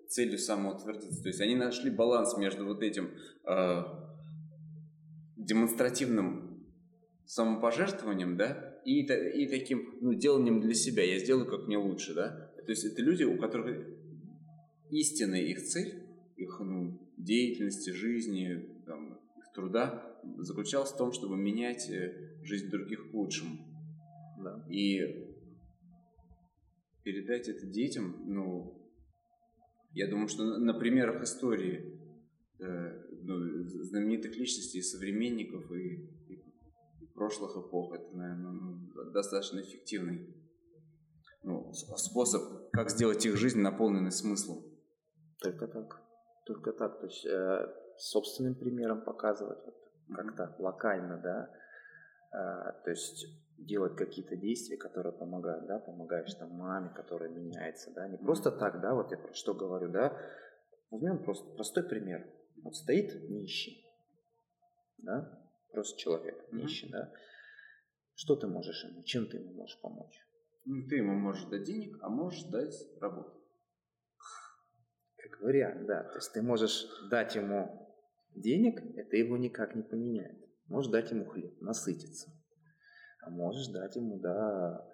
целью 0.07 0.37
самоутвердиться. 0.37 1.21
То 1.21 1.29
есть 1.29 1.41
они 1.41 1.55
нашли 1.55 1.89
баланс 1.89 2.37
между 2.37 2.65
вот 2.65 2.81
этим 2.81 3.11
э, 3.47 3.83
демонстративным 5.35 6.44
самопожертвованием, 7.25 8.37
да, 8.37 8.79
и, 8.85 9.01
и 9.01 9.47
таким 9.47 9.97
ну, 10.01 10.13
деланием 10.13 10.61
для 10.61 10.73
себя. 10.73 11.03
Я 11.03 11.19
сделаю 11.19 11.49
как 11.49 11.67
мне 11.67 11.77
лучше, 11.77 12.13
да. 12.13 12.51
То 12.65 12.71
есть 12.71 12.85
это 12.85 13.01
люди, 13.01 13.23
у 13.23 13.37
которых 13.37 13.87
истинная 14.89 15.41
их 15.41 15.63
цель, 15.63 16.03
их 16.35 16.59
ну, 16.59 16.99
деятельности, 17.17 17.91
жизни, 17.91 18.81
там, 18.85 19.19
их 19.37 19.51
труда 19.53 20.19
заключалась 20.39 20.91
в 20.91 20.97
том, 20.97 21.11
чтобы 21.11 21.37
менять 21.37 21.89
э, 21.89 22.37
жизнь 22.43 22.69
других 22.69 23.11
к 23.11 23.13
лучшему. 23.13 23.57
Да. 24.43 24.65
И 24.69 24.99
передать 27.03 27.47
это 27.47 27.65
детям, 27.65 28.15
ну, 28.25 28.81
я 29.93 30.07
думаю, 30.07 30.27
что 30.27 30.43
на, 30.43 30.57
на 30.57 30.73
примерах 30.73 31.23
истории 31.23 31.99
э, 32.59 33.01
ну, 33.23 33.63
знаменитых 33.63 34.35
личностей, 34.35 34.81
современников 34.81 35.71
и 35.71 36.09
прошлых 37.15 37.57
эпох, 37.57 37.93
это, 37.93 38.15
наверное, 38.15 38.51
ну, 38.51 39.11
достаточно 39.11 39.61
эффективный 39.61 40.35
ну, 41.43 41.71
способ, 41.73 42.71
как 42.71 42.89
сделать 42.89 43.25
их 43.25 43.37
жизнь 43.37 43.59
наполненной 43.59 44.11
смыслом. 44.11 44.63
Только 45.41 45.67
так. 45.67 46.01
Только 46.45 46.73
так. 46.73 46.99
То 46.99 47.05
есть 47.05 47.25
э, 47.25 47.73
собственным 47.97 48.55
примером 48.55 49.03
показывать 49.03 49.59
вот, 49.65 49.75
как-то 50.15 50.55
локально, 50.59 51.17
да. 51.17 51.49
Э, 52.33 52.83
то 52.83 52.89
есть 52.89 53.25
делать 53.57 53.95
какие-то 53.95 54.35
действия, 54.35 54.77
которые 54.77 55.13
помогают, 55.13 55.65
да, 55.67 55.79
помогаешь 55.79 56.33
там 56.33 56.51
маме, 56.51 56.89
которая 56.95 57.29
меняется, 57.29 57.91
да, 57.93 58.07
не 58.07 58.17
просто 58.17 58.51
так, 58.51 58.81
да, 58.81 58.93
вот 58.93 59.11
я 59.11 59.17
про 59.17 59.33
что 59.33 59.53
говорю, 59.53 59.89
да, 59.89 60.17
возьмем 60.91 61.23
просто 61.23 61.49
простой 61.55 61.83
пример. 61.83 62.27
Вот 62.63 62.75
стоит 62.75 63.29
нищий, 63.29 63.85
да, 64.97 65.44
просто 65.75 65.99
человек 65.99 66.51
нищий, 66.51 66.87
mm-hmm. 66.87 66.91
да, 66.91 67.13
что 68.15 68.35
ты 68.35 68.47
можешь 68.47 68.83
ему, 68.85 69.03
чем 69.03 69.27
ты 69.27 69.37
ему 69.37 69.53
можешь 69.53 69.79
помочь? 69.81 70.17
Ну, 70.65 70.87
ты 70.87 70.95
ему 70.95 71.13
можешь 71.13 71.45
дать 71.45 71.63
денег, 71.63 71.97
а 72.01 72.09
можешь 72.09 72.43
дать 72.45 72.73
работу. 72.99 73.31
Как 75.17 75.41
вариант, 75.41 75.85
да. 75.85 76.03
То 76.03 76.15
есть 76.15 76.33
ты 76.33 76.41
можешь 76.41 76.87
дать 77.11 77.35
ему 77.35 77.93
денег, 78.35 78.81
это 78.97 79.17
его 79.17 79.37
никак 79.37 79.75
не 79.75 79.83
поменяет. 79.83 80.39
Можешь 80.67 80.91
дать 80.91 81.11
ему 81.11 81.25
хлеб, 81.25 81.61
насытиться. 81.61 82.31
А 83.21 83.29
можешь 83.29 83.67
дать 83.67 83.95
ему, 83.95 84.19
да, 84.19 84.89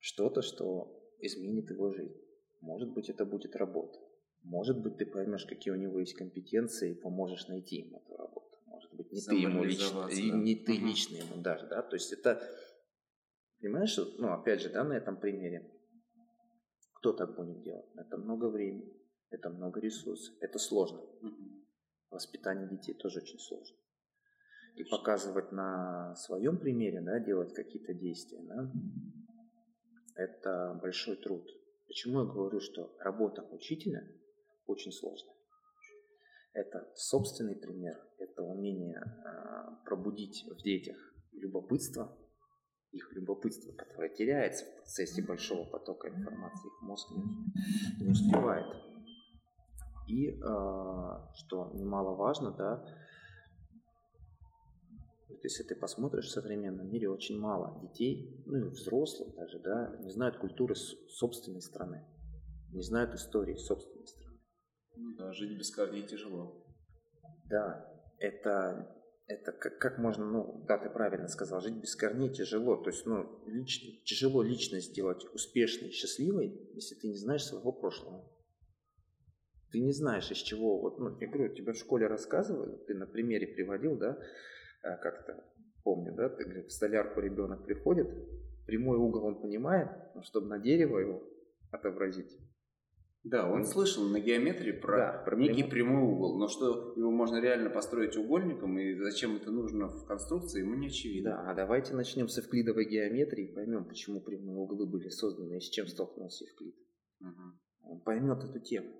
что-то, 0.00 0.42
что 0.42 0.94
изменит 1.20 1.70
его 1.70 1.90
жизнь. 1.90 2.20
Может 2.60 2.92
быть, 2.92 3.08
это 3.08 3.24
будет 3.24 3.56
работа. 3.56 3.98
Может 4.42 4.80
быть, 4.80 4.96
ты 4.96 5.06
поймешь, 5.06 5.46
какие 5.46 5.72
у 5.72 5.76
него 5.76 5.98
есть 5.98 6.14
компетенции 6.14 6.92
и 6.92 7.00
поможешь 7.00 7.48
найти 7.48 7.76
ему 7.76 7.98
эту 7.98 8.16
работу. 8.16 8.37
Быть, 8.98 9.12
не 9.12 9.20
ты 9.20 9.36
ему 9.36 9.64
лично, 9.64 10.08
да. 10.08 10.14
не 10.14 10.54
ты 10.56 10.74
угу. 10.74 10.86
лично 10.86 11.16
ему 11.16 11.42
дашь, 11.42 11.62
да. 11.70 11.82
То 11.82 11.94
есть 11.94 12.12
это, 12.12 12.42
понимаешь, 13.60 13.96
ну, 14.18 14.32
опять 14.32 14.60
же, 14.60 14.68
да, 14.68 14.84
на 14.84 14.94
этом 14.94 15.18
примере, 15.18 15.72
кто 16.94 17.12
так 17.12 17.36
будет 17.36 17.62
делать? 17.62 17.86
Это 17.94 18.18
много 18.18 18.50
времени, 18.50 18.92
это 19.30 19.50
много 19.50 19.80
ресурсов, 19.80 20.34
это 20.40 20.58
сложно. 20.58 20.98
Угу. 20.98 21.64
Воспитание 22.10 22.68
детей 22.68 22.94
тоже 22.94 23.20
очень 23.20 23.38
сложно 23.38 23.76
и 24.78 24.84
показывать 24.84 25.50
на 25.50 26.14
своем 26.14 26.58
примере, 26.58 27.00
да, 27.00 27.18
делать 27.18 27.52
какие-то 27.52 27.94
действия, 27.94 28.40
да, 28.42 28.70
это 30.14 30.78
большой 30.80 31.16
труд. 31.16 31.48
Почему 31.86 32.20
я 32.20 32.26
говорю, 32.26 32.60
что 32.60 32.94
работа 33.00 33.42
учителя 33.50 34.06
очень 34.66 34.92
сложная? 34.92 35.34
Это 36.52 36.90
собственный 36.94 37.56
пример, 37.56 37.96
это 38.18 38.42
умение 38.42 39.00
э, 39.00 39.84
пробудить 39.84 40.44
в 40.50 40.62
детях 40.62 40.96
любопытство, 41.32 42.16
их 42.92 43.12
любопытство, 43.12 43.72
которое 43.72 44.08
теряется 44.08 44.64
в 44.64 44.74
процессе 44.76 45.22
большого 45.22 45.64
потока 45.68 46.08
информации, 46.08 46.68
их 46.68 46.82
мозг 46.82 47.10
не, 47.10 48.04
не 48.04 48.10
успевает. 48.10 48.66
И, 50.08 50.30
э, 50.30 50.36
что 51.34 51.70
немаловажно, 51.74 52.52
да, 52.52 52.84
вот 55.28 55.44
если 55.44 55.62
ты 55.62 55.76
посмотришь 55.76 56.26
в 56.26 56.30
современном 56.30 56.90
мире, 56.90 57.10
очень 57.10 57.38
мало 57.38 57.78
детей, 57.82 58.42
ну 58.46 58.56
и 58.56 58.68
взрослых 58.70 59.34
даже, 59.36 59.60
да, 59.60 59.96
не 60.00 60.10
знают 60.10 60.38
культуры 60.38 60.74
собственной 60.74 61.60
страны, 61.60 62.04
не 62.72 62.82
знают 62.82 63.14
истории 63.14 63.54
собственной 63.54 64.06
страны. 64.06 64.27
Ну 65.00 65.14
да, 65.14 65.32
жить 65.32 65.56
без 65.56 65.70
корней 65.70 66.02
тяжело. 66.02 66.66
Да, 67.48 67.88
это, 68.18 68.92
это 69.28 69.52
как, 69.52 69.78
как 69.78 69.98
можно, 69.98 70.24
ну, 70.24 70.64
да, 70.66 70.76
ты 70.76 70.90
правильно 70.90 71.28
сказал, 71.28 71.60
жить 71.60 71.76
без 71.76 71.94
корней 71.94 72.30
тяжело. 72.30 72.76
То 72.76 72.90
есть, 72.90 73.06
ну, 73.06 73.40
лично, 73.46 73.90
тяжело 74.04 74.42
личность 74.42 74.90
сделать 74.90 75.24
успешной, 75.32 75.90
счастливой, 75.90 76.68
если 76.74 76.96
ты 76.96 77.08
не 77.08 77.16
знаешь 77.16 77.44
своего 77.44 77.70
прошлого. 77.70 78.28
Ты 79.70 79.80
не 79.80 79.92
знаешь, 79.92 80.30
из 80.32 80.38
чего, 80.38 80.80
вот, 80.80 80.98
ну, 80.98 81.16
я 81.20 81.28
говорю, 81.28 81.54
тебе 81.54 81.72
в 81.72 81.78
школе 81.78 82.06
рассказывали, 82.06 82.76
ты 82.86 82.94
на 82.94 83.06
примере 83.06 83.46
приводил, 83.46 83.96
да, 83.96 84.18
а, 84.82 84.96
как-то 84.96 85.44
помню, 85.84 86.12
да, 86.12 86.28
ты, 86.28 86.64
в 86.64 86.72
столярку 86.72 87.20
ребенок 87.20 87.64
приходит, 87.66 88.08
прямой 88.66 88.98
угол 88.98 89.24
он 89.24 89.40
понимает, 89.40 89.88
но 90.14 90.22
чтобы 90.22 90.48
на 90.48 90.58
дерево 90.58 90.98
его 90.98 91.22
отобразить. 91.70 92.36
Да, 93.24 93.50
он, 93.50 93.64
слышал 93.64 94.04
на 94.04 94.20
геометрии 94.20 94.72
про, 94.72 94.96
да, 94.96 95.22
про 95.24 95.36
некий 95.36 95.64
прямой... 95.64 95.70
прямой 95.70 96.12
угол, 96.14 96.38
но 96.38 96.48
что 96.48 96.94
его 96.96 97.10
можно 97.10 97.40
реально 97.40 97.68
построить 97.68 98.16
угольником 98.16 98.78
и 98.78 98.94
зачем 98.94 99.36
это 99.36 99.50
нужно 99.50 99.88
в 99.88 100.06
конструкции, 100.06 100.60
ему 100.60 100.74
не 100.76 100.86
очевидно. 100.86 101.30
Да, 101.30 101.50
а 101.50 101.54
давайте 101.54 101.94
начнем 101.94 102.28
с 102.28 102.38
эвклидовой 102.38 102.88
геометрии 102.88 103.50
и 103.50 103.54
поймем, 103.54 103.86
почему 103.86 104.20
прямые 104.20 104.56
углы 104.56 104.86
были 104.86 105.08
созданы 105.08 105.56
и 105.56 105.60
с 105.60 105.68
чем 105.68 105.88
столкнулся 105.88 106.44
Евклид. 106.44 106.76
Угу. 107.20 107.90
Он 107.90 108.00
поймет 108.02 108.38
эту 108.44 108.60
тему. 108.60 108.94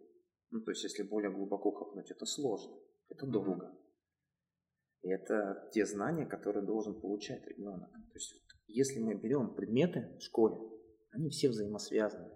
Ну, 0.51 0.63
то 0.63 0.73
есть, 0.73 0.83
если 0.83 1.03
более 1.05 1.31
глубоко 1.31 1.71
копнуть, 1.73 2.11
это 2.11 2.25
сложно, 2.27 2.75
это 3.09 3.27
долго. 3.27 3.73
И 5.03 5.11
это 5.11 5.69
те 5.73 5.87
знания, 5.87 6.27
которые 6.27 6.65
должен 6.67 7.01
получать 7.01 7.47
ребенок. 7.47 7.91
То 7.91 8.15
есть, 8.15 8.33
вот, 8.35 8.59
если 8.67 8.99
мы 8.99 9.15
берем 9.15 9.55
предметы 9.55 10.17
в 10.19 10.23
школе, 10.23 10.57
они 11.11 11.31
все 11.31 11.49
взаимосвязаны. 11.51 12.31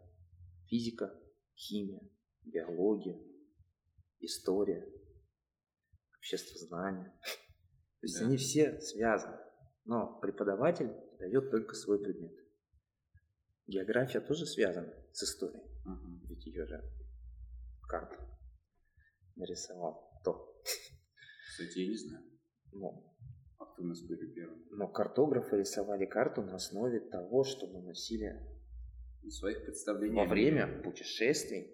Физика, 0.68 1.18
химия, 1.56 2.08
биология, 2.44 3.20
история, 4.20 4.86
обществознание. 6.16 7.12
То 8.00 8.06
есть 8.06 8.18
да. 8.18 8.26
они 8.26 8.36
все 8.36 8.80
связаны. 8.80 9.38
Но 9.84 10.18
преподаватель 10.20 10.92
дает 11.18 11.50
только 11.50 11.74
свой 11.74 12.02
предмет. 12.02 12.32
География 13.66 14.20
тоже 14.20 14.46
связана 14.46 14.92
с 15.12 15.22
историей. 15.22 15.62
Угу. 15.84 16.28
Ведь 16.28 16.46
ее 16.46 16.66
же 16.66 16.82
карту 17.88 18.16
нарисовал. 19.36 20.20
То. 20.24 20.62
Кстати, 21.48 21.78
я 21.78 21.88
не 21.88 21.96
знаю. 21.96 22.24
Ну, 22.72 23.14
кто 23.58 23.82
у 23.82 23.86
нас 23.86 24.02
были 24.02 24.32
первыми? 24.32 24.64
Но 24.70 24.88
картографы 24.88 25.58
рисовали 25.58 26.06
карту 26.06 26.42
на 26.42 26.54
основе 26.54 27.00
того, 27.00 27.44
что 27.44 27.66
наносили 27.66 28.51
своих 29.30 29.64
представлений. 29.64 30.16
Во 30.16 30.26
время 30.26 30.82
путешествий 30.82 31.70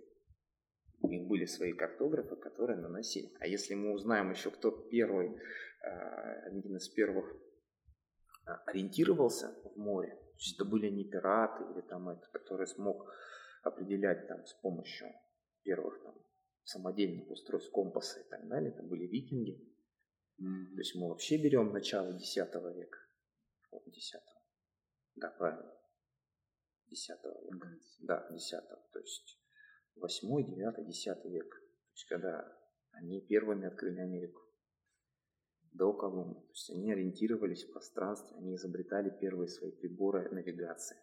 у 1.01 1.09
них 1.09 1.27
были 1.27 1.45
свои 1.45 1.73
картографы, 1.73 2.37
которые 2.37 2.79
наносили. 2.79 3.33
А 3.41 3.47
если 3.47 3.75
мы 3.75 3.93
узнаем 3.93 4.31
еще, 4.31 4.51
кто 4.51 4.71
первый, 4.71 5.37
а, 5.83 6.33
один 6.47 6.77
из 6.77 6.89
первых 6.89 7.37
а, 8.45 8.57
ориентировался 8.67 9.55
в 9.65 9.77
море, 9.77 10.11
то 10.11 10.37
есть 10.39 10.55
это 10.55 10.65
были 10.65 10.89
не 10.89 11.05
пираты 11.05 11.65
или 11.73 11.81
там 11.83 12.09
это, 12.09 12.27
который 12.33 12.67
смог 12.67 13.13
определять 13.63 14.27
там 14.29 14.45
с 14.45 14.55
помощью 14.55 15.09
первых 15.63 16.03
там 16.03 16.15
самодельных 16.65 17.31
устройств 17.31 17.73
компаса 17.73 18.21
и 18.21 18.29
так 18.29 18.47
далее, 18.49 18.71
это 18.71 18.83
были 18.83 19.07
викинги. 19.07 19.53
Mm-hmm. 20.41 20.75
То 20.75 20.79
есть 20.79 20.95
мы 20.95 21.09
вообще 21.09 21.37
берем 21.39 21.73
начало 21.73 22.15
X 22.17 22.37
века. 22.37 22.99
Вот, 23.71 23.87
X. 23.87 24.13
Да, 25.17 25.31
правильно. 25.31 25.78
X 26.91 27.09
века. 27.09 27.29
Mm-hmm. 27.29 28.07
Да, 28.07 28.29
X. 28.35 28.51
То 28.93 28.99
есть 29.01 29.39
8, 29.97 30.55
9, 30.55 30.87
10 30.87 31.25
век. 31.27 31.51
То 31.51 31.93
есть 31.93 32.07
когда 32.09 32.59
они 32.93 33.21
первыми 33.21 33.67
открыли 33.67 34.01
Америку 34.01 34.43
до 35.73 35.93
Колумба. 35.93 36.41
То 36.41 36.51
есть 36.51 36.71
они 36.71 36.93
ориентировались 36.93 37.65
в 37.65 37.73
пространстве, 37.73 38.37
они 38.39 38.55
изобретали 38.55 39.11
первые 39.21 39.49
свои 39.49 39.71
приборы 39.71 40.29
навигации. 40.31 40.97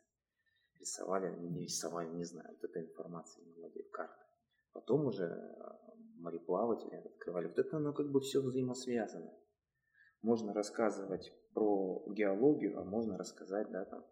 Рисовали, 0.80 1.28
они 1.28 1.50
не 1.50 1.64
рисовали, 1.64 2.10
не 2.10 2.26
знаю, 2.26 2.50
вот 2.50 2.70
эта 2.70 2.82
информация 2.82 3.46
не 3.46 3.54
владеет 3.54 3.90
картой. 3.92 4.26
Потом 4.74 5.06
уже 5.06 5.24
э, 5.24 5.86
мореплаватели 6.18 6.96
открывали. 6.96 7.48
Вот 7.48 7.58
это 7.58 7.78
оно 7.78 7.94
как 7.94 8.12
бы 8.12 8.20
все 8.20 8.42
взаимосвязано. 8.42 9.34
Можно 10.22 10.54
рассказывать 10.54 11.32
про 11.54 12.04
геологию, 12.10 12.78
а 12.80 12.84
можно 12.84 13.18
рассказать, 13.18 13.72
да, 13.72 13.86
там, 13.86 14.06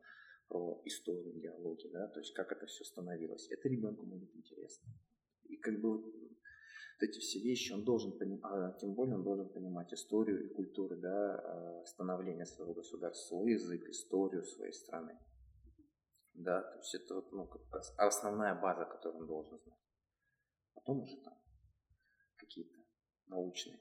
про 0.54 0.82
историю 0.86 1.34
геологии, 1.40 1.90
да, 1.92 2.08
то 2.08 2.20
есть 2.20 2.34
как 2.34 2.52
это 2.52 2.68
все 2.68 2.84
становилось. 2.84 3.50
Это 3.50 3.68
ребенку 3.68 4.06
будет 4.06 4.34
интересно. 4.36 4.94
И 5.46 5.58
как 5.58 5.82
бы 5.82 5.98
вот 5.98 6.14
эти 7.00 7.20
все 7.20 7.40
вещи 7.40 7.74
он 7.74 7.84
должен 7.84 8.18
понимать, 8.18 8.78
тем 8.78 8.94
более 8.94 9.16
он 9.16 9.24
должен 9.24 9.50
понимать 9.50 9.92
историю 9.94 10.46
и 10.46 10.54
культуру, 10.54 10.96
да, 10.96 11.40
а, 11.40 11.86
становления 11.86 12.46
своего 12.46 12.74
государства, 12.74 13.28
свой 13.30 13.54
язык, 13.54 13.84
историю 13.90 14.44
своей 14.44 14.74
страны. 14.74 15.18
Да, 16.36 16.62
то 16.62 16.78
есть 16.78 16.96
это 16.96 17.16
вот, 17.16 17.32
ну, 17.32 17.48
как 17.48 17.62
основная 17.98 18.56
база, 18.56 18.86
которую 18.86 19.22
он 19.22 19.28
должен 19.28 19.60
знать. 19.60 19.80
Потом 20.76 21.02
уже 21.02 21.18
там 21.22 21.34
какие-то 22.38 22.78
научные 23.28 23.80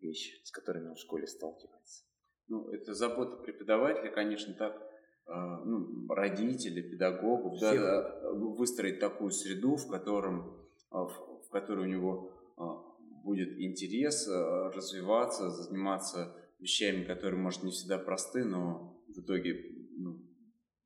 вещи, 0.00 0.42
с 0.44 0.50
которыми 0.50 0.88
он 0.88 0.94
в 0.94 1.00
школе 1.00 1.26
сталкивается. 1.26 2.04
Ну, 2.48 2.70
это 2.70 2.94
забота 2.94 3.36
преподавателя, 3.42 4.10
конечно, 4.10 4.54
так 4.54 4.88
ну, 5.28 6.06
родителей, 6.08 6.82
педагогов, 6.82 7.60
да, 7.60 8.30
выстроить 8.32 8.98
такую 8.98 9.30
среду, 9.30 9.76
в, 9.76 9.86
котором, 9.88 10.56
а, 10.90 11.04
в 11.04 11.48
которой 11.50 11.86
у 11.86 11.90
него 11.90 12.32
а, 12.56 12.82
будет 13.24 13.58
интерес 13.60 14.26
развиваться, 14.26 15.50
заниматься 15.50 16.34
вещами, 16.58 17.04
которые, 17.04 17.40
может, 17.40 17.62
не 17.62 17.70
всегда 17.70 17.98
просты, 17.98 18.44
но 18.44 19.02
в 19.06 19.20
итоге 19.20 19.54
ну, 19.98 20.18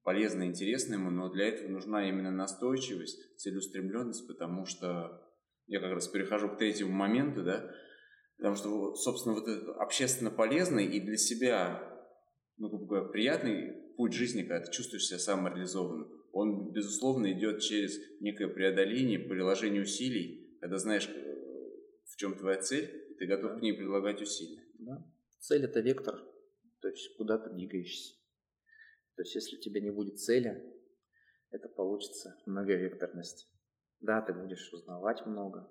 полезно 0.03 0.43
и 0.43 0.47
интересно 0.47 0.95
ему, 0.95 1.11
но 1.11 1.31
для 1.31 1.47
этого 1.49 1.69
нужна 1.69 2.09
именно 2.09 2.31
настойчивость, 2.31 3.37
целеустремленность, 3.37 4.27
потому 4.27 4.67
что 4.67 5.23
я 5.67 5.81
как 5.81 5.93
раз 5.93 6.09
перехожу 6.09 6.49
к 6.49 6.59
третьему 6.59 6.93
моменту, 6.93 7.45
да, 7.45 7.71
потому 8.37 8.57
что, 8.57 8.95
собственно, 8.97 9.35
вот 9.35 9.47
это 9.47 9.73
общественно 9.75 10.31
полезный 10.31 10.87
и 10.87 11.01
для 11.01 11.17
себя, 11.17 11.81
ну, 12.57 12.71
как 12.71 12.87
бы 12.87 13.09
приятный 13.11 13.82
путь 13.97 14.13
жизни, 14.13 14.43
когда 14.43 14.65
ты 14.65 14.73
чувствуешь 14.73 15.07
себя 15.07 15.19
самореализованным, 15.19 16.09
он, 16.33 16.73
безусловно, 16.73 17.33
идет 17.33 17.61
через 17.61 17.99
некое 18.21 18.49
преодоление, 18.49 19.19
приложение 19.19 19.83
усилий, 19.83 20.57
когда 20.61 20.79
знаешь, 20.79 21.09
э, 21.09 21.35
в 22.07 22.17
чем 22.17 22.37
твоя 22.37 22.61
цель, 22.61 23.07
и 23.11 23.15
ты 23.15 23.27
готов 23.27 23.59
к 23.59 23.63
ней 23.63 23.75
прилагать 23.75 24.23
усилия. 24.23 24.63
Да. 24.79 25.05
Цель– 25.41 25.65
это 25.65 25.81
вектор, 25.81 26.21
то 26.81 26.89
есть 26.89 27.17
куда 27.17 27.39
ты 27.39 27.51
двигаешься. 27.51 28.15
То 29.17 29.23
есть 29.23 29.35
если 29.35 29.57
у 29.57 29.61
тебя 29.61 29.81
не 29.81 29.91
будет 29.91 30.19
цели, 30.19 30.63
это 31.51 31.69
получится 31.69 32.37
многовекторность. 32.47 33.49
Да, 34.01 34.23
ты 34.23 34.33
будешь 34.33 34.73
узнавать 34.73 35.25
много, 35.27 35.71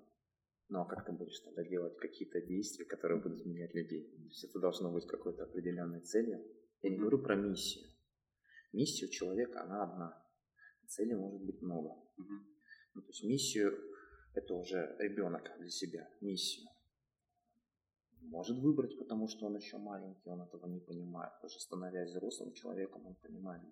но 0.68 0.86
как 0.86 1.04
ты 1.04 1.12
будешь 1.12 1.38
тогда 1.40 1.64
делать 1.64 1.98
какие-то 1.98 2.40
действия, 2.40 2.86
которые 2.86 3.20
будут 3.20 3.40
изменять 3.40 3.74
людей? 3.74 4.10
То 4.10 4.22
есть 4.22 4.44
это 4.44 4.58
должно 4.58 4.90
быть 4.90 5.06
какой-то 5.06 5.44
определенной 5.44 6.00
целью. 6.00 6.42
Я 6.82 6.90
не 6.90 6.96
говорю 6.96 7.18
про 7.18 7.36
миссию. 7.36 7.91
Миссия 8.72 9.06
у 9.06 9.10
человека, 9.10 9.62
она 9.62 9.84
одна. 9.84 10.26
Цели 10.88 11.14
может 11.14 11.42
быть 11.42 11.60
много. 11.62 11.90
Угу. 12.18 12.34
Ну, 12.94 13.02
то 13.02 13.08
есть 13.08 13.24
миссию 13.24 13.78
это 14.34 14.54
уже 14.54 14.96
ребенок 14.98 15.50
для 15.58 15.70
себя, 15.70 16.08
миссию. 16.20 16.66
Может 18.20 18.58
выбрать, 18.58 18.96
потому 18.98 19.28
что 19.28 19.46
он 19.46 19.56
еще 19.56 19.78
маленький, 19.78 20.28
он 20.28 20.42
этого 20.42 20.66
не 20.66 20.80
понимает. 20.80 21.32
Уже 21.42 21.58
становясь 21.60 22.10
взрослым 22.10 22.52
человеком, 22.52 23.06
он 23.06 23.16
понимает 23.16 23.62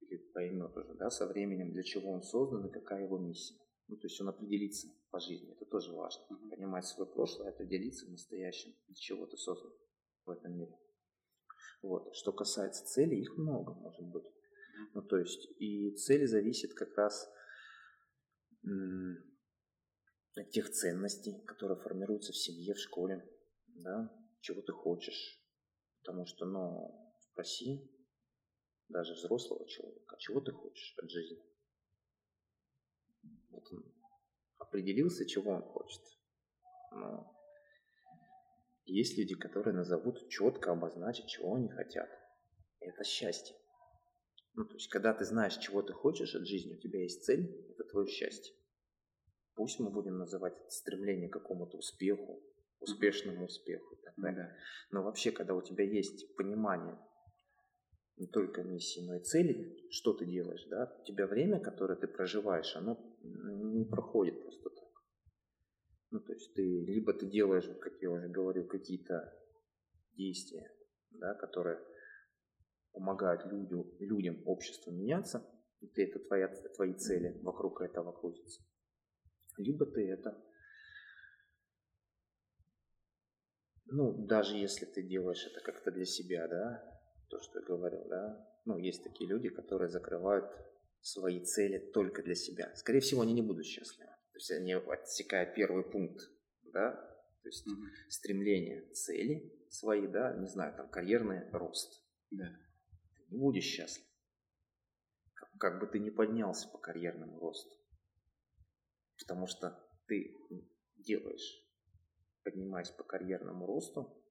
или 0.00 0.16
поймет 0.32 0.76
уже, 0.76 0.94
да, 0.94 1.10
со 1.10 1.26
временем, 1.26 1.72
для 1.72 1.82
чего 1.82 2.12
он 2.12 2.22
создан 2.22 2.66
и 2.66 2.72
какая 2.72 3.04
его 3.04 3.18
миссия. 3.18 3.58
Ну, 3.88 3.96
то 3.96 4.06
есть 4.06 4.20
он 4.20 4.28
определится 4.28 4.88
по 5.10 5.18
жизни, 5.18 5.50
это 5.52 5.64
тоже 5.64 5.92
важно. 5.92 6.24
Понимать 6.50 6.86
свое 6.86 7.10
прошлое, 7.10 7.50
определиться 7.50 8.06
в 8.06 8.10
настоящем, 8.10 8.74
для 8.86 8.94
чего 8.94 9.26
ты 9.26 9.36
создан 9.36 9.72
в 10.24 10.30
этом 10.30 10.56
мире. 10.56 10.78
Вот. 11.82 12.14
Что 12.14 12.32
касается 12.32 12.84
целей, 12.84 13.20
их 13.20 13.36
много 13.36 13.74
может 13.74 14.06
быть. 14.06 14.24
Ну, 14.94 15.02
то 15.02 15.16
есть, 15.16 15.48
и 15.60 15.94
цели 15.96 16.26
зависят 16.26 16.72
как 16.74 16.96
раз 16.96 17.28
от 20.36 20.50
тех 20.50 20.70
ценностей, 20.70 21.42
которые 21.46 21.80
формируются 21.80 22.32
в 22.32 22.36
семье, 22.36 22.74
в 22.74 22.78
школе, 22.78 23.28
да, 23.66 24.12
чего 24.40 24.62
ты 24.62 24.72
хочешь. 24.72 25.42
Потому 26.02 26.26
что, 26.26 26.46
ну, 26.46 27.14
спроси 27.20 27.90
даже 28.88 29.14
взрослого 29.14 29.66
человека, 29.68 30.16
а 30.16 30.18
чего 30.18 30.40
ты 30.40 30.52
хочешь 30.52 30.94
от 30.98 31.10
жизни? 31.10 31.42
Вот 33.50 33.64
он 33.72 33.84
определился, 34.58 35.26
чего 35.26 35.52
он 35.52 35.62
хочет. 35.62 36.02
Ну, 36.92 37.37
есть 38.88 39.16
люди, 39.18 39.34
которые 39.34 39.74
назовут 39.74 40.28
четко 40.28 40.72
обозначить, 40.72 41.26
чего 41.26 41.54
они 41.54 41.68
хотят. 41.68 42.08
это 42.80 43.04
счастье. 43.04 43.56
Ну, 44.54 44.64
то 44.64 44.74
есть, 44.74 44.88
когда 44.88 45.14
ты 45.14 45.24
знаешь, 45.24 45.56
чего 45.58 45.82
ты 45.82 45.92
хочешь 45.92 46.34
от 46.34 46.46
жизни, 46.46 46.74
у 46.74 46.80
тебя 46.80 47.00
есть 47.00 47.24
цель, 47.24 47.48
это 47.70 47.84
твое 47.84 48.08
счастье. 48.08 48.54
Пусть 49.54 49.78
мы 49.78 49.90
будем 49.90 50.18
называть 50.18 50.54
это 50.54 50.70
стремление 50.70 51.28
к 51.28 51.32
какому-то 51.32 51.76
успеху, 51.76 52.42
успешному 52.80 53.46
успеху 53.46 53.94
и 53.94 54.00
так 54.02 54.14
далее. 54.16 54.56
Но 54.90 55.02
вообще, 55.02 55.32
когда 55.32 55.54
у 55.54 55.62
тебя 55.62 55.84
есть 55.84 56.34
понимание 56.36 56.98
не 58.16 58.26
только 58.26 58.62
миссии, 58.62 59.06
но 59.06 59.16
и 59.16 59.20
цели, 59.20 59.76
что 59.90 60.12
ты 60.12 60.26
делаешь, 60.26 60.64
да, 60.68 60.92
у 61.00 61.04
тебя 61.04 61.26
время, 61.26 61.60
которое 61.60 61.96
ты 61.96 62.08
проживаешь, 62.08 62.74
оно 62.74 62.98
не 63.22 63.84
проходит 63.84 64.42
просто 64.42 64.70
так. 64.70 64.87
Ну, 66.10 66.20
то 66.20 66.32
есть 66.32 66.54
ты 66.54 66.62
либо 66.62 67.12
ты 67.12 67.26
делаешь, 67.26 67.68
как 67.80 68.00
я 68.00 68.10
уже 68.10 68.28
говорил, 68.28 68.66
какие-то 68.66 69.32
действия, 70.14 70.70
да, 71.10 71.34
которые 71.34 71.78
помогают 72.92 73.44
людям, 73.46 73.84
людям, 73.98 74.42
обществу 74.46 74.90
меняться, 74.90 75.44
и 75.80 75.86
ты 75.86 76.04
это 76.04 76.18
твоя, 76.18 76.48
твои 76.76 76.94
цели 76.94 77.38
вокруг 77.42 77.82
этого 77.82 78.12
крутятся. 78.12 78.62
Либо 79.58 79.86
ты 79.86 80.08
это, 80.08 80.42
ну, 83.86 84.26
даже 84.26 84.56
если 84.56 84.86
ты 84.86 85.02
делаешь 85.02 85.46
это 85.46 85.60
как-то 85.60 85.90
для 85.90 86.04
себя, 86.04 86.48
да, 86.48 87.00
то, 87.28 87.38
что 87.40 87.60
я 87.60 87.66
говорил, 87.66 88.04
да, 88.08 88.48
ну, 88.64 88.78
есть 88.78 89.04
такие 89.04 89.28
люди, 89.28 89.48
которые 89.50 89.90
закрывают 89.90 90.50
свои 91.00 91.44
цели 91.44 91.78
только 91.92 92.22
для 92.22 92.34
себя. 92.34 92.74
Скорее 92.76 93.00
всего, 93.00 93.22
они 93.22 93.34
не 93.34 93.42
будут 93.42 93.66
счастливы. 93.66 94.17
То 94.38 94.40
есть 94.40 94.50
они 94.52 94.72
отсекают 94.72 95.52
первый 95.56 95.82
пункт, 95.82 96.30
да, 96.72 96.92
то 97.42 97.48
есть 97.48 97.66
mm-hmm. 97.66 98.08
стремление, 98.08 98.88
цели 98.92 99.52
свои, 99.68 100.06
да, 100.06 100.32
не 100.36 100.46
знаю, 100.46 100.76
там 100.76 100.88
карьерный 100.88 101.50
рост. 101.50 102.06
Да. 102.30 102.44
Ты 103.16 103.24
не 103.30 103.36
будешь 103.36 103.64
счастлив. 103.64 104.06
Как, 105.34 105.50
как 105.58 105.80
бы 105.80 105.88
ты 105.88 105.98
ни 105.98 106.10
поднялся 106.10 106.68
по 106.68 106.78
карьерному 106.78 107.40
росту. 107.40 107.76
Потому 109.18 109.48
что 109.48 109.76
ты 110.06 110.36
делаешь, 110.98 111.68
поднимаясь 112.44 112.90
по 112.90 113.02
карьерному 113.02 113.66
росту, 113.66 114.22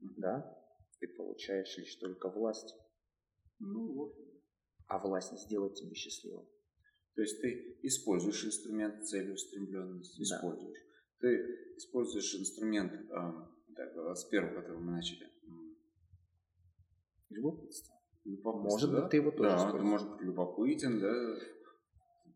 да, 0.00 0.54
ты 1.00 1.08
получаешь 1.08 1.74
лишь 1.78 1.96
только 1.96 2.28
власть. 2.28 2.74
Ну 3.58 3.90
вот. 3.94 4.18
А 4.86 4.98
власть 4.98 5.32
не 5.32 5.38
сделает 5.38 5.76
тебя 5.76 5.94
счастливым. 5.94 6.46
То 7.14 7.20
есть 7.22 7.40
ты 7.40 7.78
используешь 7.82 8.44
инструмент 8.44 9.04
целеустремленности, 9.06 10.18
да. 10.30 10.36
используешь. 10.36 10.78
Ты 11.20 11.74
используешь 11.76 12.34
инструмент 12.34 12.92
э, 12.92 13.32
Так, 13.76 14.16
с 14.16 14.24
первого, 14.24 14.60
который 14.60 14.78
мы 14.80 14.92
начали. 14.92 15.28
Любопытство. 17.30 17.94
Любопытство, 18.24 18.70
Может 18.70 18.90
да? 18.92 19.00
быть, 19.02 19.10
ты 19.10 19.16
его 19.18 19.30
тоже 19.30 19.50
Да, 19.50 19.56
используешь. 19.56 19.82
ты 19.82 19.86
может 19.88 20.10
быть 20.10 20.20
любопытен, 20.22 21.00
да. 21.00 21.36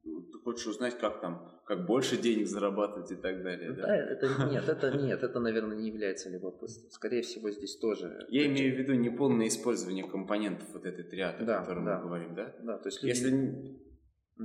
Ты 0.04 0.38
хочешь 0.42 0.66
узнать, 0.66 0.98
как 0.98 1.20
там, 1.20 1.60
как 1.66 1.86
больше 1.86 2.16
денег 2.16 2.46
зарабатывать 2.46 3.10
и 3.12 3.16
так 3.16 3.42
далее, 3.42 3.72
да? 3.72 3.82
Да, 3.82 3.96
это 3.96 4.48
нет, 4.50 4.68
это 4.68 4.90
нет, 4.96 5.22
это, 5.22 5.40
наверное, 5.40 5.76
не 5.76 5.88
является 5.88 6.30
любопытством. 6.30 6.90
Скорее 6.90 7.22
всего, 7.22 7.50
здесь 7.50 7.76
тоже. 7.76 8.26
Я 8.30 8.46
имею 8.46 8.74
в 8.74 8.78
виду 8.78 8.94
неполное 8.94 9.48
использование 9.48 10.08
компонентов 10.08 10.66
вот 10.72 10.86
этой 10.86 11.04
триады, 11.04 11.44
Да, 11.44 11.58
о 11.58 11.60
которой 11.60 11.84
да. 11.84 11.98
мы 11.98 12.04
говорим, 12.04 12.34
да? 12.34 12.56
Да, 12.62 12.78
то 12.78 12.88
есть 12.88 13.02
люди- 13.02 13.08
Если 13.16 13.78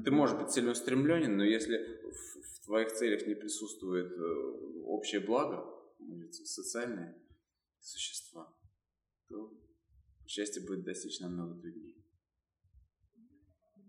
ты 0.02 0.12
можешь 0.12 0.38
быть 0.38 0.50
целеустремленен, 0.50 1.38
но 1.38 1.44
если 1.44 1.78
в, 1.78 2.42
в 2.42 2.66
твоих 2.66 2.92
целях 2.94 3.28
не 3.28 3.36
присутствует 3.36 4.12
э, 4.12 4.84
общее 4.86 5.22
благо, 5.22 5.64
социальные 6.32 7.16
существа, 7.80 8.52
то 9.30 9.54
счастье 10.26 10.66
будет 10.66 10.84
достичь 10.84 11.20
намного 11.20 11.60
труднее. 11.62 12.04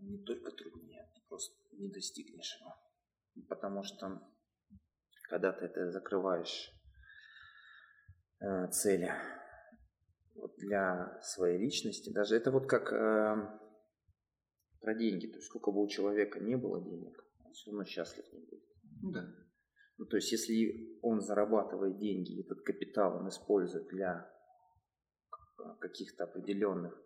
не 0.01 0.19
только 0.19 0.51
труднее, 0.51 1.11
ты 1.14 1.23
просто 1.29 1.57
не 1.73 1.88
достигнешь 1.88 2.59
его. 2.61 2.75
Потому 3.49 3.83
что 3.83 4.21
когда 5.29 5.53
ты 5.53 5.64
это 5.64 5.90
закрываешь 5.90 6.71
э, 8.40 8.69
цели 8.71 9.12
вот 10.35 10.55
для 10.59 11.21
своей 11.23 11.59
личности, 11.59 12.12
даже 12.12 12.37
это 12.37 12.51
вот 12.51 12.67
как 12.69 12.93
э, 12.93 13.63
про 14.85 14.94
деньги, 14.94 15.27
то 15.27 15.37
есть 15.37 15.47
сколько 15.47 15.73
бы 15.73 15.83
у 15.83 15.88
человека 15.88 16.40
не 16.40 16.57
было 16.57 16.81
денег, 16.85 17.25
он 17.44 17.53
все 17.53 17.70
равно 17.70 17.85
счастлив 17.85 18.31
не 18.33 18.40
будет. 18.40 18.64
Ну 19.03 19.11
да. 19.12 19.35
Ну, 19.97 20.07
то 20.07 20.16
есть, 20.16 20.31
если 20.33 20.99
он 21.03 21.20
зарабатывает 21.20 21.99
деньги, 21.99 22.40
этот 22.40 22.62
капитал 22.62 23.16
он 23.16 23.29
использует 23.29 23.88
для 23.88 24.31
каких-то 25.81 26.25
определенных 26.25 27.01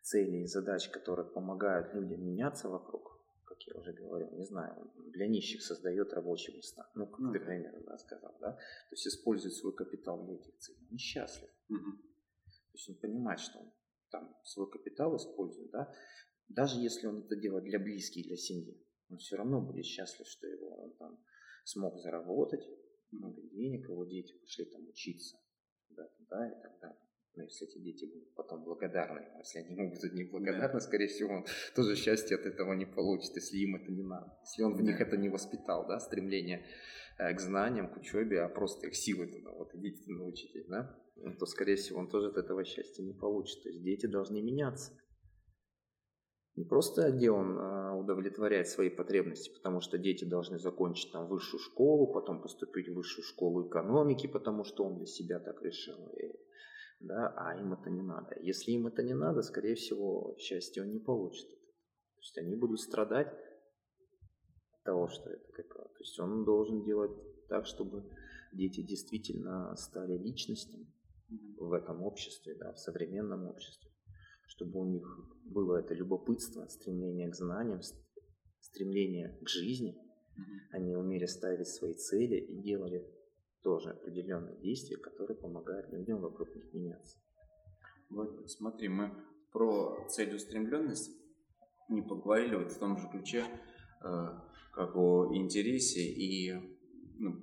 целей 0.00 0.42
и 0.42 0.46
задач, 0.46 0.88
которые 0.88 1.28
помогают 1.30 1.94
людям 1.94 2.24
меняться 2.24 2.68
вокруг, 2.68 3.20
как 3.44 3.58
я 3.66 3.78
уже 3.78 3.92
говорил, 3.92 4.30
не 4.32 4.44
знаю, 4.44 4.90
для 5.12 5.28
нищих 5.28 5.62
создает 5.62 6.12
рабочие 6.14 6.56
места. 6.56 6.90
Ну, 6.94 7.06
как 7.06 7.20
Ну 7.20 7.32
ты 7.32 7.38
примерно 7.38 7.80
да, 7.86 7.98
сказал, 7.98 8.34
да? 8.40 8.52
То 8.52 8.92
есть, 8.92 9.06
использует 9.06 9.54
свой 9.54 9.74
капитал 9.74 10.24
для 10.24 10.34
этих 10.34 10.56
целей. 10.58 10.88
Он 10.90 10.98
счастлив. 10.98 11.50
Мгм. 11.68 11.98
То 11.98 12.74
есть, 12.74 12.88
он 12.88 12.96
понимает, 12.96 13.40
что 13.40 13.58
он 13.58 13.72
там 14.10 14.36
свой 14.44 14.70
капитал 14.70 15.14
использует, 15.16 15.70
да? 15.70 15.92
Даже 16.48 16.80
если 16.80 17.06
он 17.06 17.20
это 17.24 17.36
делает 17.36 17.64
для 17.64 17.78
близких, 17.78 18.26
для 18.26 18.36
семьи, 18.36 18.80
он 19.08 19.18
все 19.18 19.36
равно 19.36 19.60
будет 19.60 19.84
счастлив, 19.84 20.26
что 20.26 20.46
его 20.46 20.84
он 20.84 20.96
там 20.96 21.18
смог 21.64 21.98
заработать 21.98 22.66
много 23.10 23.40
денег, 23.42 23.88
его 23.88 24.04
дети 24.04 24.34
пошли 24.38 24.64
там 24.64 24.88
учиться 24.88 25.36
куда-то, 25.88 26.14
да, 26.30 26.48
и 26.48 26.62
так 26.62 26.78
далее. 26.80 26.98
Но 27.34 27.44
если 27.44 27.66
эти 27.66 27.78
дети 27.78 28.04
будут 28.04 28.34
потом 28.34 28.62
благодарны, 28.62 29.20
ему, 29.20 29.38
если 29.38 29.60
они 29.60 29.74
будут 29.74 30.12
неблагодарны, 30.12 30.80
скорее 30.80 31.06
всего, 31.06 31.34
он 31.36 31.46
тоже 31.74 31.96
счастье 31.96 32.36
от 32.36 32.44
этого 32.44 32.74
не 32.74 32.84
получит, 32.84 33.34
если 33.36 33.56
им 33.58 33.76
это 33.76 33.90
не 33.90 34.02
надо. 34.02 34.36
Если 34.42 34.62
он 34.62 34.74
в 34.74 34.82
них 34.82 34.98
Да. 34.98 35.04
это 35.04 35.16
не 35.16 35.30
воспитал, 35.30 35.86
да, 35.86 35.98
стремление 35.98 36.66
э, 37.18 37.32
к 37.34 37.40
знаниям, 37.40 37.88
к 37.90 37.96
учебе, 37.96 38.42
а 38.42 38.48
просто 38.48 38.86
их 38.88 38.96
силы 38.96 39.26
туда, 39.28 39.50
вот 39.52 39.74
идите 39.74 40.10
научитесь, 40.10 40.66
да, 40.66 40.94
ну, 41.16 41.34
то, 41.34 41.46
скорее 41.46 41.76
всего, 41.76 42.00
он 42.00 42.08
тоже 42.08 42.28
от 42.28 42.36
этого 42.36 42.64
счастья 42.64 43.02
не 43.02 43.14
получит. 43.14 43.62
То 43.62 43.68
есть 43.70 43.82
дети 43.82 44.06
должны 44.06 44.42
меняться. 44.42 44.92
Не 46.62 46.68
просто 46.68 47.08
он 47.32 47.58
а, 47.58 47.92
удовлетворяет 47.96 48.68
свои 48.68 48.88
потребности, 48.88 49.52
потому 49.52 49.80
что 49.80 49.98
дети 49.98 50.24
должны 50.24 50.60
закончить 50.60 51.10
там 51.10 51.26
высшую 51.26 51.58
школу, 51.58 52.12
потом 52.12 52.40
поступить 52.40 52.88
в 52.88 52.94
высшую 52.94 53.24
школу 53.24 53.68
экономики, 53.68 54.28
потому 54.28 54.62
что 54.62 54.84
он 54.84 54.96
для 54.96 55.06
себя 55.06 55.40
так 55.40 55.60
решил. 55.60 55.96
И, 56.20 56.32
да, 57.00 57.34
а 57.36 57.58
им 57.58 57.72
это 57.72 57.90
не 57.90 58.02
надо. 58.02 58.36
Если 58.40 58.70
им 58.70 58.86
это 58.86 59.02
не 59.02 59.12
надо, 59.12 59.42
скорее 59.42 59.74
всего, 59.74 60.36
счастье 60.38 60.84
он 60.84 60.92
не 60.92 61.00
получит. 61.00 61.48
То 61.50 62.20
есть 62.20 62.38
они 62.38 62.54
будут 62.54 62.78
страдать 62.78 63.26
от 63.26 64.84
того, 64.84 65.08
что 65.08 65.30
это 65.30 65.52
какое. 65.52 65.86
То 65.86 65.98
есть 65.98 66.20
он 66.20 66.44
должен 66.44 66.84
делать 66.84 67.10
так, 67.48 67.66
чтобы 67.66 68.08
дети 68.52 68.82
действительно 68.82 69.74
стали 69.74 70.16
личностями 70.16 70.86
в 71.58 71.72
этом 71.72 72.04
обществе, 72.04 72.54
да, 72.54 72.72
в 72.72 72.78
современном 72.78 73.48
обществе, 73.48 73.91
чтобы 74.54 74.80
у 74.80 74.84
них 74.84 75.18
было 75.44 75.78
это 75.78 75.94
любопытство, 75.94 76.66
стремление 76.66 77.30
к 77.30 77.34
знаниям, 77.34 77.80
стремление 78.60 79.38
к 79.42 79.48
жизни, 79.48 79.96
они 80.70 80.94
умели 80.94 81.24
ставить 81.24 81.68
свои 81.68 81.94
цели 81.94 82.36
и 82.36 82.60
делали 82.60 83.06
тоже 83.62 83.90
определенные 83.90 84.58
действия, 84.60 84.98
которые 84.98 85.38
помогают 85.38 85.90
людям 85.90 86.20
вокруг 86.20 86.54
них 86.54 86.72
меняться. 86.74 87.18
Вот 88.10 88.50
смотри, 88.50 88.88
мы 88.88 89.14
про 89.52 90.06
целеустремленность 90.10 91.10
не 91.88 92.02
поговорили 92.02 92.56
вот 92.56 92.72
в 92.72 92.78
том 92.78 92.98
же 92.98 93.08
ключе, 93.08 93.44
э, 93.44 94.26
как 94.72 94.96
о 94.96 95.34
интересе 95.34 96.02
и 96.02 96.52
ну, 97.18 97.40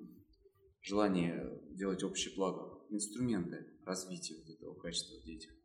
желании 0.81 1.33
делать 1.75 2.03
общее 2.03 2.35
благо. 2.35 2.83
Инструменты 2.89 3.65
развития 3.85 4.35
вот 4.35 4.49
этого 4.49 4.73
качества 4.75 5.19
в 5.19 5.25
детях. 5.25 5.58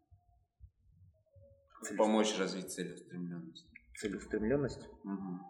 Помочь 1.97 2.39
развить 2.39 2.71
целеустремленность. 2.71 3.67
Целеустремленность, 3.99 4.89
Мгм. 5.05 5.41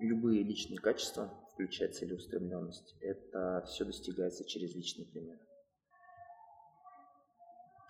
любые 0.00 0.42
личные 0.42 0.78
качества, 0.78 1.32
включая 1.52 1.90
целеустремленность, 1.90 2.96
это 3.00 3.64
все 3.66 3.84
достигается 3.84 4.44
через 4.44 4.74
личный 4.74 5.06
пример. 5.06 5.38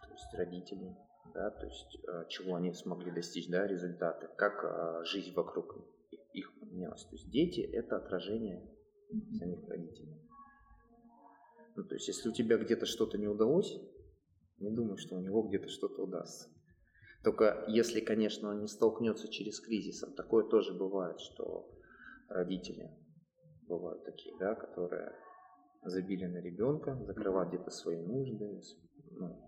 То 0.03 0.11
есть 0.13 0.35
родителей, 0.35 0.97
да, 1.35 1.51
то 1.51 1.67
есть 1.67 1.99
э, 2.07 2.25
чего 2.29 2.55
они 2.57 2.73
смогли 2.73 3.11
достичь, 3.11 3.49
да, 3.49 3.67
результаты, 3.67 4.29
как 4.37 4.65
э, 4.65 5.05
жизнь 5.05 5.33
вокруг 5.35 5.77
их 6.33 6.59
поменялась. 6.61 7.05
То 7.05 7.13
есть 7.17 7.31
дети 7.31 7.61
это 7.61 7.97
отражение 7.97 8.69
самих 9.39 9.67
родителей. 9.69 10.21
Ну, 11.77 11.85
то 11.85 11.95
есть 11.95 12.09
если 12.09 12.29
у 12.29 12.33
тебя 12.33 12.57
где-то 12.59 12.87
что-то 12.87 13.19
не 13.19 13.29
удалось, 13.29 13.79
не 14.59 14.71
думай, 14.71 14.97
что 14.97 15.17
у 15.17 15.21
него 15.21 15.43
где-то 15.43 15.69
что-то 15.69 16.03
удастся. 16.03 16.49
Только 17.27 17.65
если, 17.67 17.99
конечно, 17.99 18.51
он 18.51 18.61
не 18.61 18.69
столкнется 18.69 19.27
через 19.27 19.59
кризисом, 19.59 20.13
такое 20.13 20.45
тоже 20.45 20.73
бывает, 20.73 21.19
что 21.19 21.69
родители 22.29 22.89
бывают 23.67 24.05
такие, 24.05 24.33
да, 24.39 24.55
которые 24.55 25.13
забили 25.83 26.27
на 26.27 26.37
ребенка, 26.37 26.97
закрывают 27.05 27.49
где-то 27.49 27.73
свои 27.73 28.01
нужды, 28.01 28.61
ну, 29.11 29.43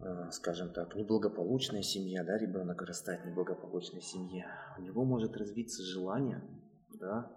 э, 0.00 0.30
скажем 0.32 0.72
так, 0.72 0.96
неблагополучная 0.96 1.82
семья, 1.82 2.24
да, 2.24 2.36
ребенок 2.36 2.82
растает 2.82 3.22
в 3.22 3.26
неблагополучной 3.28 4.02
семье, 4.02 4.48
у 4.78 4.82
него 4.82 5.04
может 5.04 5.36
развиться 5.36 5.84
желание, 5.84 6.42
да, 6.98 7.32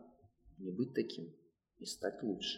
не 0.57 0.71
быть 0.71 0.95
таким 0.95 1.31
и 1.77 1.85
стать 1.85 2.23
лучше. 2.23 2.57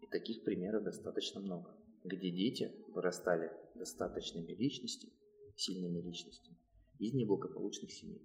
И 0.00 0.06
таких 0.06 0.42
примеров 0.42 0.84
достаточно 0.84 1.38
много, 1.42 1.76
где 2.02 2.30
дети 2.30 2.72
вырастали 2.94 3.52
достаточными 3.74 4.52
личностями, 4.52 5.17
сильными 5.58 6.00
личностями 6.00 6.56
из 6.98 7.14
неблагополучных 7.14 7.92
семей. 7.92 8.22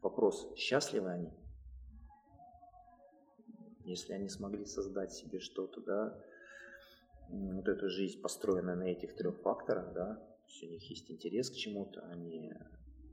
Вопрос, 0.00 0.54
счастливы 0.56 1.10
они? 1.10 1.32
Если 3.84 4.12
они 4.12 4.28
смогли 4.28 4.64
создать 4.64 5.12
себе 5.12 5.40
что-то, 5.40 5.80
да, 5.80 6.24
вот 7.30 7.68
эту 7.68 7.88
жизнь, 7.88 8.20
построенная 8.20 8.76
на 8.76 8.84
этих 8.84 9.16
трех 9.16 9.40
факторах, 9.40 9.92
да, 9.92 10.14
то 10.14 10.44
есть 10.46 10.62
у 10.62 10.66
них 10.66 10.90
есть 10.90 11.10
интерес 11.10 11.50
к 11.50 11.54
чему-то, 11.54 12.00
они 12.08 12.52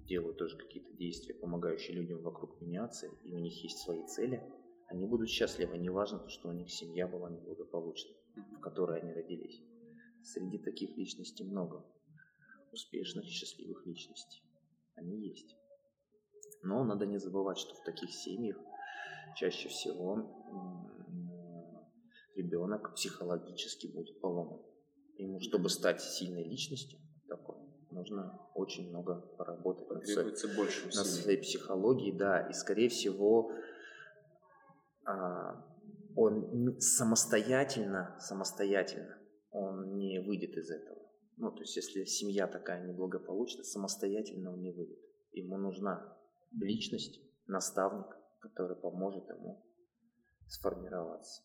делают 0.06 0.38
тоже 0.38 0.58
какие-то 0.58 0.94
действия, 0.94 1.34
помогающие 1.34 1.96
людям 1.96 2.22
вокруг 2.22 2.62
меняться, 2.62 3.08
и 3.24 3.34
у 3.34 3.40
них 3.40 3.64
есть 3.64 3.80
свои 3.80 4.06
цели, 4.06 4.44
они 4.88 5.06
будут 5.08 5.30
счастливы, 5.30 5.78
неважно 5.78 6.20
то, 6.20 6.30
что 6.30 6.50
у 6.50 6.52
них 6.52 6.70
семья 6.70 7.08
была 7.08 7.30
неблагополучной, 7.30 8.16
в 8.58 8.60
которой 8.60 9.02
они 9.02 9.12
родились. 9.14 9.62
Среди 10.24 10.60
таких 10.60 10.96
личностей 10.98 11.44
много 11.44 11.84
успешных, 12.76 13.26
счастливых 13.26 13.86
личностей. 13.86 14.44
Они 14.96 15.28
есть. 15.28 15.56
Но 16.62 16.84
надо 16.84 17.06
не 17.06 17.18
забывать, 17.18 17.58
что 17.58 17.74
в 17.76 17.84
таких 17.84 18.12
семьях 18.14 18.58
чаще 19.36 19.70
всего 19.70 20.32
ребенок 22.36 22.94
психологически 22.94 23.88
будет 23.88 24.20
поломан. 24.22 24.62
Ему, 25.18 25.40
чтобы 25.40 25.70
стать 25.70 26.02
сильной 26.02 26.44
личностью 26.44 27.00
такой, 27.28 27.58
нужно 27.92 28.40
очень 28.54 28.90
много 28.90 29.22
поработать 29.38 29.90
над 29.90 30.06
больше 30.56 30.84
на 30.84 30.90
усилий. 30.90 31.06
своей 31.06 31.42
психологии, 31.42 32.12
да, 32.12 32.48
и 32.50 32.54
скорее 32.54 32.90
всего 32.90 33.52
а, 35.06 35.66
он 36.16 36.80
самостоятельно, 36.80 38.18
самостоятельно 38.20 39.18
он 39.52 39.96
не 39.96 40.20
выйдет 40.20 40.58
из 40.58 40.70
этого. 40.70 41.05
Ну, 41.38 41.52
то 41.52 41.62
есть, 41.62 41.76
если 41.76 42.06
семья 42.06 42.48
такая 42.48 42.86
неблагополучная, 42.88 43.64
самостоятельно 43.64 44.54
он 44.54 44.62
не 44.62 44.72
выйдет. 44.72 45.00
Ему 45.32 45.58
нужна 45.58 46.18
личность, 46.52 47.20
наставник, 47.48 48.08
который 48.40 48.78
поможет 48.78 49.28
ему 49.30 49.66
сформироваться. 50.48 51.44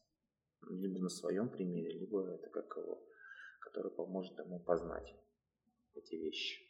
либо 0.68 1.00
на 1.00 1.08
своем 1.08 1.48
примере, 1.48 1.98
либо 1.98 2.34
это 2.34 2.48
как 2.50 2.76
его, 2.76 3.02
который 3.60 3.90
поможет 3.90 4.38
ему 4.38 4.60
познать 4.60 5.14
эти 5.94 6.14
вещи, 6.14 6.62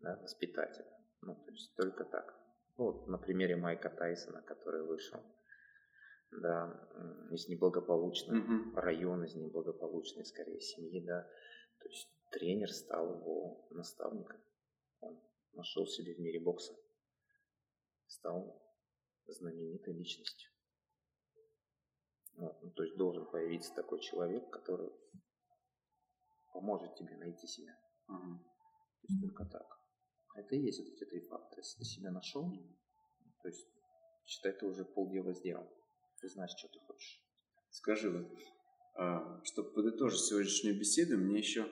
да, 0.00 0.16
воспитатель. 0.22 0.84
Ну, 1.22 1.34
то 1.34 1.50
есть 1.50 1.74
только 1.76 2.04
так. 2.04 2.34
Вот 2.76 3.08
на 3.08 3.18
примере 3.18 3.56
Майка 3.56 3.88
Тайсона, 3.88 4.42
который 4.42 4.86
вышел 4.86 5.20
да, 6.30 6.88
из 7.30 7.48
неблагополучного 7.48 8.36
mm-hmm. 8.36 8.74
района, 8.74 9.24
из 9.24 9.34
неблагополучной, 9.34 10.24
скорее, 10.26 10.60
семьи, 10.60 11.04
да. 11.04 11.22
То 11.80 11.88
есть 11.88 12.08
тренер 12.30 12.72
стал 12.72 13.18
его 13.18 13.66
наставником. 13.70 14.40
Он 15.00 15.20
нашел 15.52 15.86
себе 15.86 16.14
в 16.14 16.18
мире 16.18 16.40
бокса. 16.40 16.74
Стал 18.06 18.62
знаменитой 19.26 19.94
личностью. 19.94 20.50
Вот. 22.36 22.62
Ну, 22.62 22.70
то 22.70 22.82
есть 22.82 22.96
должен 22.96 23.26
появиться 23.30 23.74
такой 23.74 24.00
человек, 24.00 24.48
который 24.50 24.90
поможет 26.52 26.94
тебе 26.96 27.16
найти 27.16 27.46
себя. 27.46 27.72
Uh-huh. 28.08 28.38
То 28.38 29.06
есть 29.08 29.22
только 29.22 29.44
так. 29.46 29.66
Это 30.34 30.54
и 30.54 30.60
есть 30.60 30.80
вот 30.80 30.88
эти 30.88 31.04
три 31.04 31.20
фактора. 31.20 31.60
Если 31.60 31.78
ты 31.78 31.84
себя 31.84 32.10
нашел, 32.10 32.50
то 33.42 33.48
есть 33.48 33.66
считай, 34.26 34.52
ты 34.52 34.66
уже 34.66 34.84
полдела 34.84 35.32
сделал. 35.32 35.66
Ты 36.20 36.28
знаешь, 36.28 36.54
что 36.56 36.68
ты 36.68 36.78
хочешь. 36.80 37.22
Скажи, 37.70 38.10
вот, 38.10 38.26
а, 38.94 39.42
чтобы 39.44 39.72
подытожить 39.72 40.20
сегодняшнюю 40.20 40.78
беседу, 40.78 41.18
мне 41.18 41.38
еще 41.38 41.70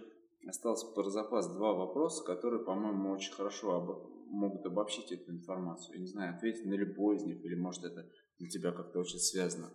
осталось 0.48 0.84
про 0.94 1.08
запас 1.10 1.52
два 1.52 1.72
вопроса, 1.72 2.24
которые, 2.24 2.64
по-моему, 2.64 3.12
очень 3.12 3.32
хорошо 3.32 3.76
об... 3.76 4.28
могут 4.28 4.64
обобщить 4.66 5.12
эту 5.12 5.32
информацию. 5.32 5.96
Я 5.96 6.00
не 6.00 6.06
знаю, 6.06 6.34
ответить 6.34 6.66
на 6.66 6.74
любой 6.74 7.16
из 7.16 7.24
них, 7.24 7.44
или 7.44 7.54
может 7.54 7.84
это 7.84 8.08
для 8.38 8.48
тебя 8.48 8.72
как-то 8.72 9.00
очень 9.00 9.18
связано. 9.18 9.72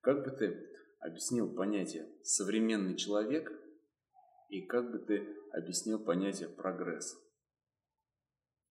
Как 0.00 0.24
бы 0.24 0.30
ты 0.30 0.68
объяснил 1.00 1.54
понятие 1.54 2.08
современный 2.22 2.96
человек 2.96 3.52
и 4.48 4.62
как 4.66 4.90
бы 4.90 4.98
ты 4.98 5.26
объяснил 5.52 5.98
понятие 5.98 6.48
прогресс? 6.48 7.16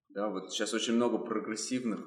Да, 0.09 0.29
вот 0.29 0.51
сейчас 0.51 0.73
очень 0.73 0.95
много 0.95 1.17
прогрессивных 1.17 2.05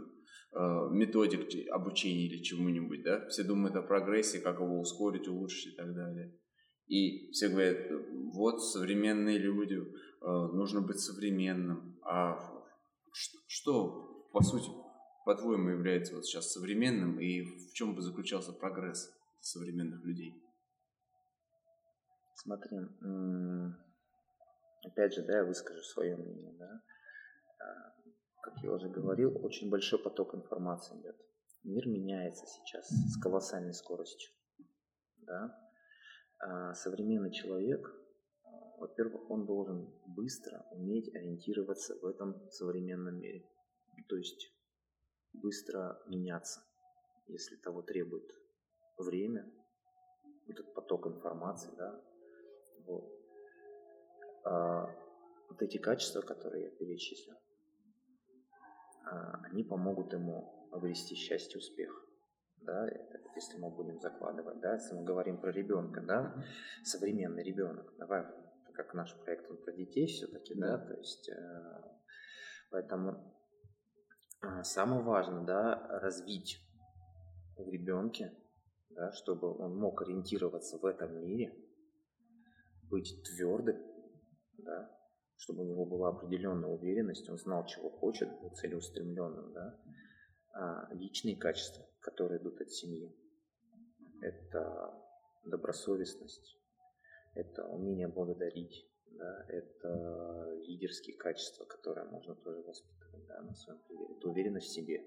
Э, 0.57 0.89
методик 0.89 1.49
обучения 1.73 2.29
или 2.29 2.41
чему-нибудь, 2.41 3.03
да, 3.03 3.27
все 3.27 3.43
думают 3.43 3.75
о 3.75 3.83
прогрессе, 3.83 4.39
как 4.39 4.61
его 4.61 4.79
ускорить, 4.79 5.27
улучшить 5.27 5.73
и 5.73 5.77
так 5.77 5.93
далее. 5.93 6.33
И 6.87 7.31
все 7.33 7.49
говорят, 7.49 7.91
вот 8.33 8.63
современные 8.63 9.39
люди, 9.39 9.77
э, 9.77 10.27
нужно 10.27 10.81
быть 10.81 11.01
современным. 11.01 11.99
А 12.03 12.39
что, 13.47 14.29
по 14.33 14.43
сути, 14.43 14.71
по-твоему, 15.25 15.71
является 15.71 16.15
вот 16.15 16.27
сейчас 16.27 16.53
современным 16.53 17.19
и 17.19 17.43
в 17.43 17.73
чем 17.73 17.95
бы 17.95 18.03
заключался 18.03 18.53
прогресс 18.53 19.11
современных 19.41 20.05
людей? 20.05 20.35
Смотри, 22.35 22.77
опять 24.85 25.15
же, 25.15 25.23
да, 25.23 25.39
я 25.39 25.45
выскажу 25.45 25.81
свое 25.83 26.17
мнение, 26.17 26.53
да 26.59 26.83
а, 27.61 27.95
как 28.43 28.63
я 28.63 28.73
уже 28.73 28.89
говорил, 28.89 29.39
очень 29.45 29.71
большой 29.71 29.99
поток 29.99 30.35
информации 30.35 30.99
идет. 31.01 31.17
Мир 31.63 31.87
меняется 31.87 32.45
сейчас 32.47 32.87
с 32.89 33.19
колоссальной 33.21 33.73
скоростью. 33.73 34.31
Да? 35.19 35.64
А 36.47 36.75
современный 36.75 37.31
человек, 37.31 37.91
во-первых, 38.79 39.31
он 39.31 39.47
должен 39.47 39.91
быстро 40.05 40.67
уметь 40.73 41.09
ориентироваться 41.15 41.99
в 41.99 42.05
этом 42.05 42.51
современном 42.51 43.19
мире. 43.19 43.49
То 44.09 44.17
есть 44.17 44.53
быстро 45.33 46.03
меняться, 46.07 46.61
если 47.29 47.57
того 47.57 47.81
требует 47.81 48.31
время, 48.99 49.51
этот 50.47 50.75
поток 50.75 51.07
информации, 51.07 51.71
да, 51.79 52.05
вот. 52.85 53.11
А 54.45 54.95
вот 55.49 55.63
эти 55.63 55.79
качества, 55.79 56.21
которые 56.21 56.65
я 56.65 56.71
перечислил, 56.71 57.37
а, 59.07 59.41
они 59.45 59.65
помогут 59.65 60.13
ему 60.13 60.69
обрести 60.73 61.15
счастье, 61.15 61.57
успех. 61.59 62.04
Да, 62.65 62.89
если 63.37 63.59
мы 63.59 63.71
будем 63.71 64.01
закладывать, 64.01 64.61
да, 64.61 64.75
если 64.75 64.95
мы 64.95 65.05
говорим 65.05 65.39
про 65.39 65.51
ребенка, 65.51 66.01
да, 66.01 66.35
современный 66.83 67.43
ребенок, 67.43 67.93
давай, 67.99 68.25
как 68.73 68.95
наш 68.95 69.15
проект, 69.21 69.51
он 69.51 69.59
про 69.59 69.73
детей 69.73 70.07
все-таки, 70.07 70.55
да, 70.55 70.79
то 70.79 70.95
есть, 70.95 71.29
э, 71.29 71.83
поэтому 72.71 73.35
э, 74.43 74.63
самое 74.63 75.03
важное, 75.03 75.45
да, 75.45 75.89
развить 76.01 76.59
в 77.57 77.69
ребенке, 77.69 78.33
да, 78.91 79.13
чтобы 79.13 79.55
он 79.57 79.77
мог 79.77 80.01
ориентироваться 80.03 80.79
в 80.79 80.85
этом 80.87 81.21
мире, 81.21 81.55
быть 82.85 83.23
твердым, 83.25 83.77
да, 84.59 84.91
чтобы 85.37 85.63
у 85.65 85.67
него 85.67 85.85
была 85.85 86.11
определенная 86.11 86.71
уверенность, 86.71 87.29
он 87.29 87.37
знал, 87.37 87.67
чего 87.67 87.91
хочет, 87.91 88.29
был 88.41 88.51
целеустремленным, 88.51 89.53
да, 89.53 89.79
личные 90.93 91.37
качества, 91.37 91.87
которые 92.01 92.41
идут 92.41 92.61
от 92.61 92.71
семьи. 92.71 93.15
Это 94.23 94.95
добросовестность, 95.45 96.59
это 97.35 97.67
умение 97.67 98.09
благодарить, 98.09 98.89
да, 99.07 99.45
это 99.49 100.55
лидерские 100.63 101.17
качества, 101.17 101.65
которые 101.65 102.09
можно 102.09 102.35
тоже 102.37 102.63
воспитывать 102.63 103.27
да, 103.27 103.43
на 103.43 103.55
своем 103.55 103.81
примере, 103.81 104.15
это 104.17 104.29
уверенность 104.29 104.69
в 104.69 104.73
себе. 104.73 105.05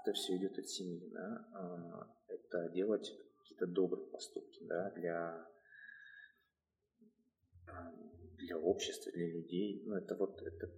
Это 0.00 0.12
все 0.12 0.36
идет 0.36 0.58
от 0.58 0.68
семьи, 0.68 1.08
да, 1.10 1.48
а, 1.54 2.16
это 2.28 2.68
делать 2.70 3.12
какие-то 3.38 3.66
добрые 3.66 4.06
поступки, 4.08 4.64
да, 4.64 4.90
для 4.90 5.48
для 8.38 8.58
общества, 8.58 9.12
для 9.12 9.28
людей. 9.28 9.82
Ну, 9.86 9.94
это 9.94 10.16
вот 10.16 10.42
это 10.42 10.68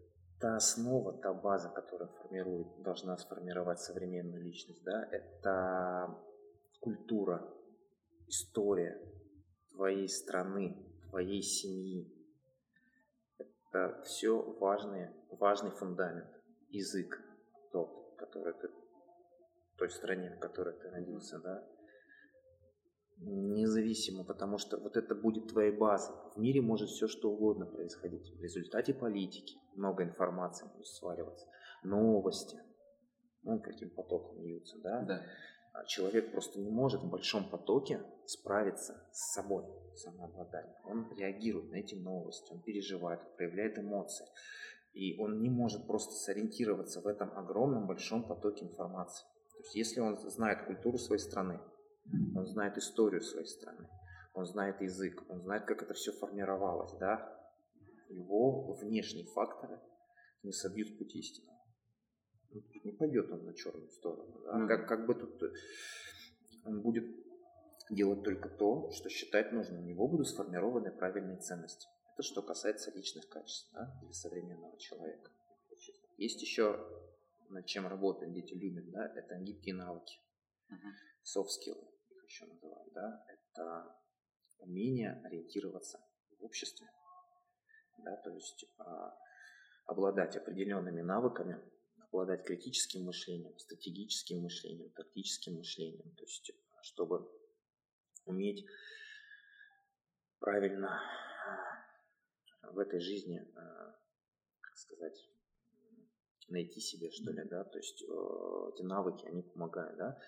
та 0.45 0.57
основа, 0.57 1.13
та 1.13 1.33
база, 1.33 1.71
которая 1.71 2.09
формирует, 2.09 2.67
должна 2.83 3.17
сформировать 3.17 3.81
современную 3.81 4.43
личность, 4.43 4.85
да, 4.85 5.09
это 5.11 6.19
культура, 6.81 7.51
история 8.27 9.01
твоей 9.71 10.07
страны, 10.07 10.77
твоей 11.09 11.41
семьи. 11.41 12.13
Это 13.39 14.03
все 14.03 14.43
важный, 14.61 15.09
важный 15.31 15.71
фундамент, 15.71 16.29
язык 16.69 17.23
тот, 17.73 18.15
который 18.19 18.53
ты, 18.53 18.69
той 19.79 19.89
стране, 19.89 20.29
в 20.37 20.41
которой 20.41 20.75
ты 20.75 20.91
родился, 20.91 21.39
да, 21.39 21.67
независимо, 23.19 24.25
потому 24.25 24.59
что 24.59 24.79
вот 24.79 24.97
это 24.97 25.15
будет 25.15 25.49
твоей 25.49 25.73
базой. 25.73 26.15
В 26.35 26.39
мире 26.39 26.61
может 26.61 26.91
все 26.91 27.09
что 27.09 27.31
угодно 27.31 27.67
происходить. 27.67 28.35
В 28.37 28.43
результате 28.43 28.95
политики 28.95 29.57
много 29.75 30.03
информации 30.05 30.67
будет 30.75 30.87
сваливаться. 30.87 31.47
Новости. 31.83 32.59
Ну, 33.43 33.61
каким 33.61 33.91
потоком 33.91 34.43
льются, 34.43 34.79
да? 34.79 35.03
Да. 35.03 35.23
А 35.75 35.85
человек 35.87 36.31
просто 36.31 36.61
не 36.61 36.71
может 36.71 37.03
в 37.03 37.11
большом 37.11 37.51
потоке 37.51 38.01
справиться 38.27 39.07
с 39.13 39.35
собой, 39.35 39.65
самообладанием. 39.97 40.75
Он 40.85 41.13
реагирует 41.17 41.71
на 41.71 41.77
эти 41.77 41.95
новости, 41.95 42.53
он 42.53 42.63
переживает, 42.63 43.21
проявляет 43.37 43.79
эмоции. 43.79 44.27
И 44.93 45.21
он 45.21 45.43
не 45.43 45.51
может 45.51 45.87
просто 45.89 46.13
сориентироваться 46.13 47.01
в 47.01 47.07
этом 47.09 47.37
огромном 47.37 47.89
большом 47.89 48.23
потоке 48.23 48.65
информации. 48.65 49.27
То 49.53 49.59
есть 49.59 49.75
если 49.75 50.01
он 50.01 50.17
знает 50.31 50.67
культуру 50.67 50.97
своей 50.97 51.21
страны, 51.21 51.61
он 52.13 52.47
знает 52.47 52.77
историю 52.77 53.23
своей 53.23 53.47
страны, 53.47 53.89
он 54.35 54.47
знает 54.47 54.81
язык, 54.81 55.23
он 55.29 55.41
знает, 55.41 55.65
как 55.65 55.83
это 55.83 55.95
все 55.95 56.13
формировалось, 56.13 56.93
да, 56.99 57.35
его 58.09 58.75
внешние 58.75 59.27
факторы 59.27 59.81
не 60.43 60.53
собьют 60.53 60.89
с 60.89 60.99
пути 60.99 61.21
истинного. 61.21 61.59
Ну, 62.51 62.63
не 62.85 62.93
пойдет 62.93 63.31
он 63.31 63.45
на 63.45 63.55
черную 63.55 63.91
сторону. 63.91 64.41
Да? 64.45 64.59
Mm-hmm. 64.59 64.69
Как, 64.69 64.89
как 64.89 65.07
бы 65.07 65.15
тут 65.15 65.43
э, 65.43 65.53
он 66.65 66.83
будет 66.83 67.05
делать 67.91 68.23
только 68.23 68.49
то, 68.49 68.91
что 68.93 69.09
считать 69.09 69.53
нужно. 69.53 69.79
У 69.79 69.83
него 69.83 70.07
будут 70.07 70.29
сформированы 70.29 70.93
правильные 70.93 71.39
ценности. 71.39 71.89
Это 72.13 72.23
что 72.23 72.43
касается 72.43 72.93
личных 72.93 73.29
качеств 73.29 73.71
да, 73.73 73.99
для 74.03 74.13
современного 74.13 74.79
человека. 74.79 75.31
Есть 76.17 76.41
еще 76.43 76.79
над 77.49 77.67
чем 77.67 77.87
работают 77.87 78.33
дети 78.33 78.55
любят, 78.55 78.91
да, 78.91 79.07
это 79.07 79.37
гибкие 79.37 79.75
навыки, 79.75 80.19
uh-huh. 80.71 80.93
Еще 82.35 82.47
называют, 82.47 82.93
да, 82.93 83.25
это 83.29 83.97
умение 84.59 85.21
ориентироваться 85.25 86.05
в 86.39 86.45
обществе, 86.45 86.91
да, 87.99 88.17
то 88.17 88.31
есть 88.31 88.67
а, 88.79 89.17
обладать 89.87 90.37
определенными 90.37 91.01
навыками, 91.01 91.61
обладать 92.01 92.45
критическим 92.45 93.05
мышлением, 93.05 93.57
стратегическим 93.59 94.41
мышлением, 94.41 94.91
тактическим 94.91 95.55
мышлением, 95.55 96.15
то 96.17 96.25
есть 96.25 96.51
чтобы 96.83 97.31
уметь 98.25 98.67
правильно 100.41 101.01
а, 102.63 102.73
в 102.73 102.79
этой 102.81 102.99
жизни, 102.99 103.41
а, 103.55 103.97
как 104.61 104.77
сказать, 104.77 105.31
найти 106.49 106.81
себе, 106.81 107.11
что 107.11 107.31
ли, 107.31 107.45
да, 107.49 107.65
то 107.65 107.79
есть 107.79 108.03
э, 108.03 108.71
эти 108.73 108.83
навыки, 108.83 109.25
они 109.27 109.43
помогают, 109.43 109.97
да. 109.97 110.19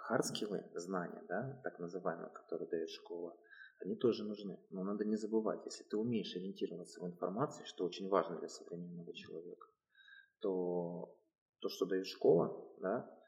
Хардскиллы, 0.00 0.64
знания, 0.74 1.22
да, 1.28 1.60
так 1.64 1.78
называемые, 1.78 2.30
которые 2.30 2.68
дает 2.68 2.90
школа, 2.90 3.36
они 3.80 3.96
тоже 3.96 4.24
нужны. 4.24 4.58
Но 4.70 4.84
надо 4.84 5.04
не 5.04 5.16
забывать, 5.16 5.64
если 5.64 5.84
ты 5.84 5.96
умеешь 5.96 6.36
ориентироваться 6.36 7.00
в 7.00 7.06
информации, 7.06 7.64
что 7.64 7.84
очень 7.84 8.08
важно 8.08 8.38
для 8.38 8.48
современного 8.48 9.14
человека, 9.14 9.66
то 10.40 11.18
то, 11.60 11.68
что 11.68 11.86
дает 11.86 12.06
школа, 12.06 12.74
да, 12.80 13.18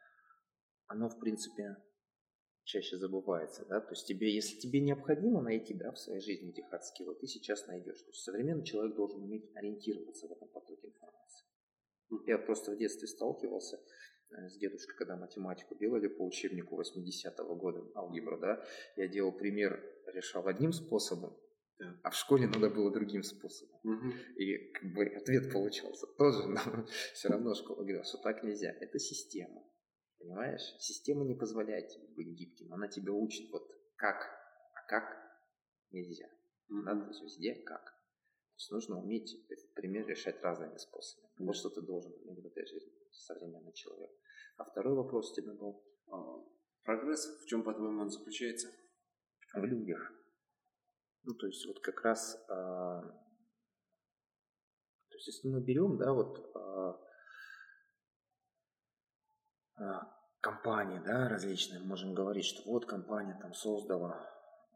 оно, 0.87 1.09
в 1.09 1.19
принципе, 1.19 1.77
чаще 2.65 2.97
забывается, 2.97 3.65
да, 3.67 3.81
то 3.81 3.91
есть 3.91 4.07
тебе, 4.07 4.33
если 4.33 4.59
тебе 4.59 4.81
необходимо 4.81 5.41
найти, 5.41 5.75
да, 5.75 5.93
в 5.93 5.99
своей 5.99 6.21
жизни 6.21 6.51
эти 6.51 6.61
хардскиллы, 6.61 7.15
ты 7.17 7.27
сейчас 7.27 7.67
найдешь. 7.67 8.01
То 8.03 8.11
есть 8.11 8.23
современный 8.23 8.65
человек 8.65 8.95
должен 8.95 9.23
уметь 9.23 9.51
ориентироваться 9.55 10.29
в 10.29 10.33
этом 10.33 10.49
потоке 10.49 10.87
информации. 10.87 11.47
Я 12.27 12.39
просто 12.39 12.73
в 12.73 12.79
детстве 12.79 13.09
сталкивался 13.09 13.81
э, 14.31 14.49
с 14.49 14.57
дедушкой, 14.57 14.97
когда 14.97 15.17
математику 15.17 15.75
делали 15.77 16.09
по 16.09 16.27
учебнику 16.27 16.81
80-го 16.81 17.55
года, 17.57 17.83
алгебра, 17.95 18.39
да, 18.39 18.65
я 18.97 19.09
делал 19.09 19.33
пример, 19.33 19.83
решал 20.07 20.47
одним 20.47 20.73
способом, 20.73 21.37
а 22.03 22.11
в 22.11 22.17
школе 22.17 22.47
надо 22.47 22.71
было 22.71 22.91
другим 22.93 23.23
способом. 23.23 23.79
Угу. 23.83 24.13
И 24.37 24.73
как 24.73 24.93
бы 24.93 25.05
ответ 25.07 25.53
получался 25.53 26.07
тоже, 26.19 26.47
но 26.47 26.61
все 27.15 27.29
равно 27.29 27.55
школа 27.55 27.79
говорила, 27.79 28.05
что 28.05 28.19
так 28.19 28.43
нельзя. 28.43 28.71
Это 28.81 28.99
система. 28.99 29.63
Понимаешь? 30.19 30.63
Система 30.79 31.25
не 31.25 31.35
позволяет 31.35 31.89
тебе 31.89 32.07
быть 32.15 32.29
гибким. 32.29 32.73
Она 32.73 32.89
тебя 32.89 33.13
учит 33.13 33.51
вот 33.51 33.69
как, 33.97 34.17
а 34.75 34.89
как 34.89 35.05
нельзя. 35.91 36.29
То 36.69 37.09
есть 37.09 37.23
везде 37.23 37.55
как. 37.55 37.93
Есть 38.63 38.71
нужно 38.71 39.01
уметь 39.01 39.35
этот 39.49 39.75
пример 39.75 40.07
решать 40.07 40.41
разными 40.41 40.77
способами. 40.77 41.33
Вот 41.39 41.57
что 41.57 41.69
ты 41.69 41.83
должен 41.83 42.13
уметь 42.23 42.45
в 42.45 42.47
этой 42.47 42.65
жизни, 42.65 42.93
современный 43.11 43.73
человек. 43.73 44.13
А 44.57 44.65
второй 44.65 44.95
вопрос 44.95 45.33
у 45.33 45.35
тебя 45.35 45.53
был? 45.53 45.85
А, 46.07 46.45
прогресс, 46.85 47.27
в 47.43 47.47
чем, 47.47 47.65
по-твоему, 47.65 48.03
он 48.03 48.09
заключается? 48.09 48.69
В 49.53 49.65
людях. 49.65 50.13
Ну, 51.25 51.35
то 51.35 51.49
есть 51.49 51.67
вот 51.67 51.81
как 51.81 52.03
раз, 52.03 52.41
а, 52.49 53.03
то 55.09 55.17
есть 55.17 55.27
если 55.27 55.49
мы 55.49 55.61
берем, 55.61 55.99
да, 55.99 56.13
вот 56.13 56.39
а, 56.55 57.01
а, 59.75 60.19
компании, 60.41 61.01
да, 61.05 61.29
различные, 61.29 61.81
можем 61.81 62.15
говорить, 62.15 62.45
что 62.45 62.71
вот 62.71 62.87
компания 62.87 63.37
там 63.43 63.55
создала 63.55 64.25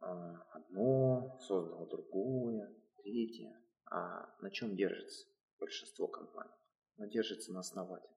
а, 0.01 0.43
одно, 0.51 1.39
создала 1.41 1.87
другое, 1.87 2.75
третье. 2.97 3.63
А 3.87 4.35
на 4.41 4.51
чем 4.51 4.77
держится 4.77 5.27
большинство 5.59 6.09
компаний? 6.09 6.53
Оно 6.99 7.07
держится 7.07 7.53
на 7.53 7.61
основателях, 7.61 8.17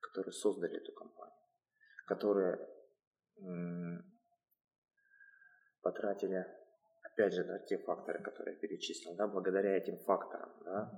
которые 0.00 0.32
создали 0.32 0.76
эту 0.76 0.92
компанию, 0.92 1.38
которые 2.06 2.58
потратили, 5.82 6.46
опять 7.02 7.32
же, 7.34 7.44
да, 7.44 7.58
те 7.60 7.78
факторы, 7.78 8.22
которые 8.22 8.54
я 8.54 8.60
перечислил, 8.60 9.14
да, 9.14 9.28
благодаря 9.28 9.76
этим 9.76 9.96
факторам, 9.98 10.52
да, 10.64 10.90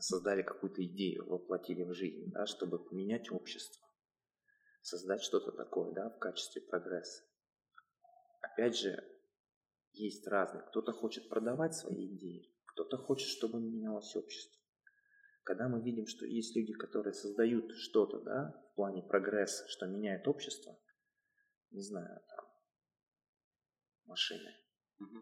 создали 0.00 0.42
какую-то 0.42 0.84
идею, 0.84 1.26
воплотили 1.26 1.84
в 1.84 1.94
жизнь, 1.94 2.30
да, 2.32 2.46
чтобы 2.46 2.78
поменять 2.78 3.30
общество 3.30 3.88
создать 4.82 5.22
что-то 5.22 5.52
такое, 5.52 5.92
да, 5.92 6.10
в 6.10 6.18
качестве 6.18 6.62
прогресса. 6.62 7.22
Опять 8.40 8.76
же, 8.76 8.96
есть 9.92 10.26
разные. 10.26 10.62
Кто-то 10.62 10.92
хочет 10.92 11.28
продавать 11.28 11.74
свои 11.74 12.06
идеи, 12.06 12.50
кто-то 12.78 12.96
хочет, 12.96 13.28
чтобы 13.28 13.60
менялось 13.60 14.14
общество. 14.14 14.56
Когда 15.42 15.68
мы 15.68 15.82
видим, 15.82 16.06
что 16.06 16.26
есть 16.26 16.54
люди, 16.54 16.72
которые 16.74 17.12
создают 17.12 17.72
что-то, 17.72 18.20
да, 18.20 18.54
в 18.70 18.76
плане 18.76 19.02
прогресса, 19.02 19.66
что 19.68 19.86
меняет 19.86 20.28
общество, 20.28 20.78
не 21.70 21.82
знаю, 21.82 22.20
там, 22.28 22.44
машины, 24.04 24.54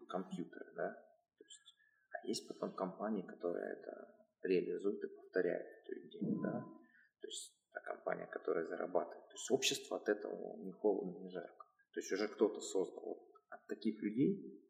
компьютеры, 0.07 0.71
да, 0.75 0.93
то 1.37 1.43
есть, 1.43 1.75
а 2.11 2.27
есть 2.27 2.47
потом 2.47 2.75
компании, 2.75 3.23
которые 3.23 3.73
это 3.73 4.15
реализуют 4.43 5.03
и 5.03 5.15
повторяют 5.15 5.67
эту 5.67 6.07
идею, 6.07 6.39
да, 6.41 6.61
то 6.61 7.27
есть 7.27 7.57
та 7.73 7.81
компания, 7.81 8.27
которая 8.27 8.65
зарабатывает. 8.65 9.27
То 9.29 9.33
есть 9.33 9.49
общество 9.49 9.97
от 9.97 10.09
этого 10.09 10.57
не 10.57 10.73
холодно, 10.73 11.23
не 11.23 11.31
жарко. 11.31 11.65
То 11.93 11.99
есть 12.01 12.11
уже 12.11 12.27
кто-то 12.27 12.61
создал. 12.61 13.03
Вот 13.03 13.31
от 13.49 13.65
таких 13.65 14.01
людей, 14.03 14.63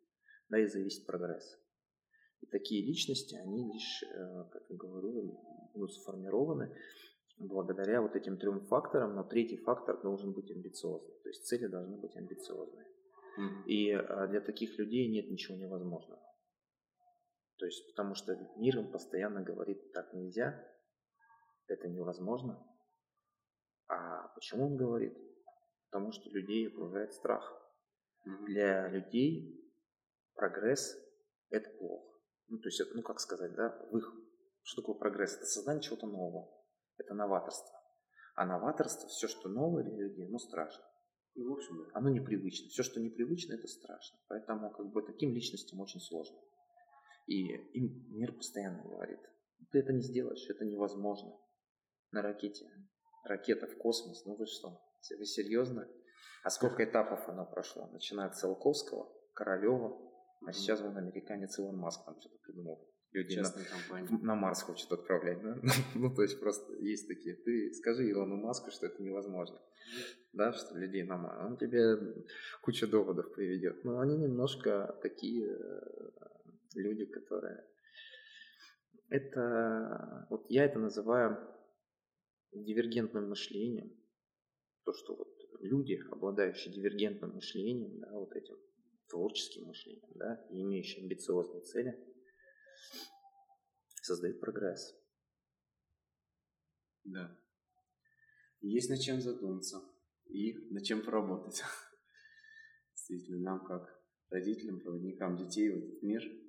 да, 0.49 0.59
и 0.59 0.67
зависит 0.67 1.05
прогресс. 1.05 1.66
И 2.41 2.45
такие 2.45 2.85
личности, 2.85 3.35
они 3.35 3.71
лишь, 3.71 4.03
э, 4.03 4.43
как 4.51 4.63
я 4.69 4.77
говорю, 4.77 5.39
будут 5.73 5.93
сформированы 5.93 6.75
благодаря 7.37 8.01
вот 8.01 8.15
этим 8.15 8.37
трем 8.37 8.61
факторам, 8.61 9.15
но 9.15 9.23
третий 9.23 9.57
фактор 9.57 10.01
должен 10.01 10.33
быть 10.33 10.49
амбициозный. 10.51 11.13
То 11.23 11.29
есть 11.29 11.45
цели 11.45 11.67
должны 11.67 11.97
быть 11.97 12.15
амбициозные. 12.15 12.85
Mm-hmm. 12.85 13.65
И 13.65 13.91
э, 13.91 14.27
для 14.29 14.41
таких 14.41 14.77
людей 14.79 15.07
нет 15.09 15.29
ничего 15.29 15.57
невозможного. 15.57 16.21
То 17.57 17.65
есть, 17.65 17.87
потому 17.87 18.15
что 18.15 18.35
мир 18.57 18.77
им 18.79 18.91
постоянно 18.91 19.41
говорит, 19.41 19.91
так 19.93 20.13
нельзя, 20.13 20.63
это 21.67 21.87
невозможно, 21.87 22.63
а 23.87 24.27
почему 24.29 24.67
он 24.67 24.77
говорит? 24.77 25.17
Потому 25.89 26.11
что 26.11 26.29
людей 26.29 26.67
окружает 26.67 27.13
страх. 27.13 27.43
Mm-hmm. 28.25 28.45
Для 28.45 28.87
людей 28.89 29.73
прогресс– 30.35 30.97
это 31.49 31.69
плохо. 31.77 32.16
Ну, 32.49 32.59
то 32.59 32.67
есть, 32.67 32.81
ну, 32.93 33.01
как 33.01 33.19
сказать, 33.19 33.53
да, 33.55 33.69
в 33.91 33.97
их... 33.97 34.13
Что 34.63 34.81
такое 34.81 34.95
прогресс? 34.95 35.35
Это 35.35 35.45
создание 35.45 35.81
чего-то 35.81 36.07
нового. 36.07 36.49
Это 36.97 37.13
новаторство. 37.13 37.73
А 38.35 38.45
новаторство, 38.45 39.07
все, 39.09 39.27
что 39.27 39.49
новое 39.49 39.83
для 39.83 39.97
людей, 39.97 40.27
ну, 40.29 40.39
страшно. 40.39 40.83
Ну, 41.35 41.49
в 41.49 41.57
общем, 41.57 41.77
да. 41.77 41.91
Оно 41.93 42.09
непривычно. 42.09 42.69
Все, 42.69 42.83
что 42.83 42.99
непривычно, 42.99 43.53
это 43.53 43.67
страшно. 43.67 44.19
Поэтому, 44.27 44.71
как 44.71 44.87
бы, 44.91 45.01
таким 45.03 45.33
личностям 45.33 45.79
очень 45.79 45.99
сложно. 45.99 46.37
И 47.27 47.47
им 47.73 48.05
мир 48.17 48.33
постоянно 48.33 48.83
говорит, 48.83 49.19
ты 49.71 49.79
это 49.79 49.93
не 49.93 50.01
сделаешь, 50.01 50.49
это 50.49 50.65
невозможно. 50.65 51.37
На 52.11 52.21
ракете 52.21 52.65
ракета 53.27 53.67
в 53.67 53.77
космос. 53.77 54.25
Ну 54.25 54.35
вы 54.35 54.45
что, 54.45 54.81
вы 55.17 55.25
серьезно? 55.25 55.87
А 56.43 56.49
сколько 56.49 56.83
этапов 56.89 57.27
она 57.27 57.45
прошла? 57.45 57.89
Начиная 57.91 58.27
от 58.27 58.37
Циолковского, 58.37 59.13
Королева, 59.33 59.99
а 60.45 60.53
сейчас 60.53 60.81
вон 60.81 60.97
американец 60.97 61.57
Илон 61.59 61.77
Маск 61.77 62.05
там 62.05 62.19
что-то 62.19 62.37
придумал. 62.43 62.87
Люди 63.11 63.39
на, 63.39 64.17
на 64.21 64.35
Марс 64.35 64.61
хочет 64.61 64.91
отправлять, 64.91 65.41
да? 65.41 65.57
ну, 65.95 66.13
то 66.13 66.21
есть 66.23 66.39
просто 66.39 66.73
есть 66.75 67.07
такие. 67.07 67.35
Ты 67.35 67.73
скажи 67.73 68.09
Илону 68.11 68.35
Маску, 68.35 68.69
что 68.69 68.85
это 68.85 69.01
невозможно. 69.01 69.59
Да, 70.33 70.51
что 70.51 70.77
людей 70.77 71.03
на 71.03 71.17
Марс. 71.17 71.45
Он 71.45 71.57
тебе 71.57 72.23
кучу 72.61 72.87
доводов 72.87 73.33
приведет. 73.33 73.83
Но 73.85 73.99
они 73.99 74.17
немножко 74.17 74.97
такие 75.01 75.49
э, 75.49 76.09
люди, 76.75 77.05
которые... 77.05 77.65
Это... 79.09 80.27
Вот 80.29 80.45
я 80.49 80.65
это 80.65 80.77
называю 80.77 81.37
дивергентным 82.51 83.29
мышлением, 83.29 83.91
то, 84.83 84.93
что 84.93 85.15
вот 85.15 85.33
люди, 85.61 85.99
обладающие 86.11 86.73
дивергентным 86.73 87.35
мышлением, 87.35 87.99
да, 87.99 88.11
вот 88.11 88.35
этим 88.35 88.57
творческим 89.09 89.65
мышлением, 89.65 90.11
да, 90.15 90.45
и 90.49 90.61
имеющие 90.61 91.03
амбициозные 91.03 91.61
цели, 91.61 91.97
создают 94.01 94.39
прогресс. 94.39 94.95
Да. 97.03 97.37
Есть 98.61 98.89
над 98.89 98.99
чем 98.99 99.21
задуматься 99.21 99.81
и 100.25 100.53
над 100.71 100.83
чем 100.83 101.03
поработать. 101.03 101.61
Действительно, 102.95 103.39
нам 103.39 103.65
как 103.65 104.01
родителям, 104.29 104.79
проводникам 104.79 105.37
детей 105.37 105.69
в 105.69 105.77
этот 105.77 106.01
мир– 106.03 106.23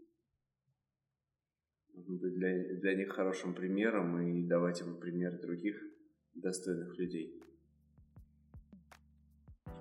нужно 1.98 2.16
быть 2.16 2.34
для, 2.34 2.74
для 2.76 2.94
них 2.94 3.12
хорошим 3.12 3.54
примером 3.54 4.20
и 4.20 4.46
давать 4.46 4.80
им 4.80 4.98
пример 4.98 5.40
других 5.40 5.80
достойных 6.34 6.96
людей, 6.98 7.42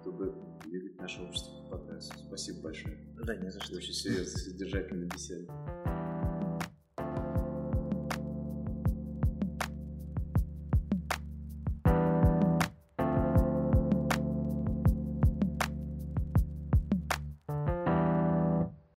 чтобы 0.08 0.34
двигать 0.66 0.98
наше 1.00 1.22
общество 1.22 1.52
по 1.70 1.78
прогрессу. 1.78 2.14
Спасибо 2.28 2.62
большое. 2.62 2.98
Да, 3.24 3.36
не 3.36 3.52
за 3.52 3.60
что. 3.62 3.76
Очень 3.76 3.94
серьезно, 3.94 4.40
содержательная 4.40 5.10
беседа. 5.10 5.52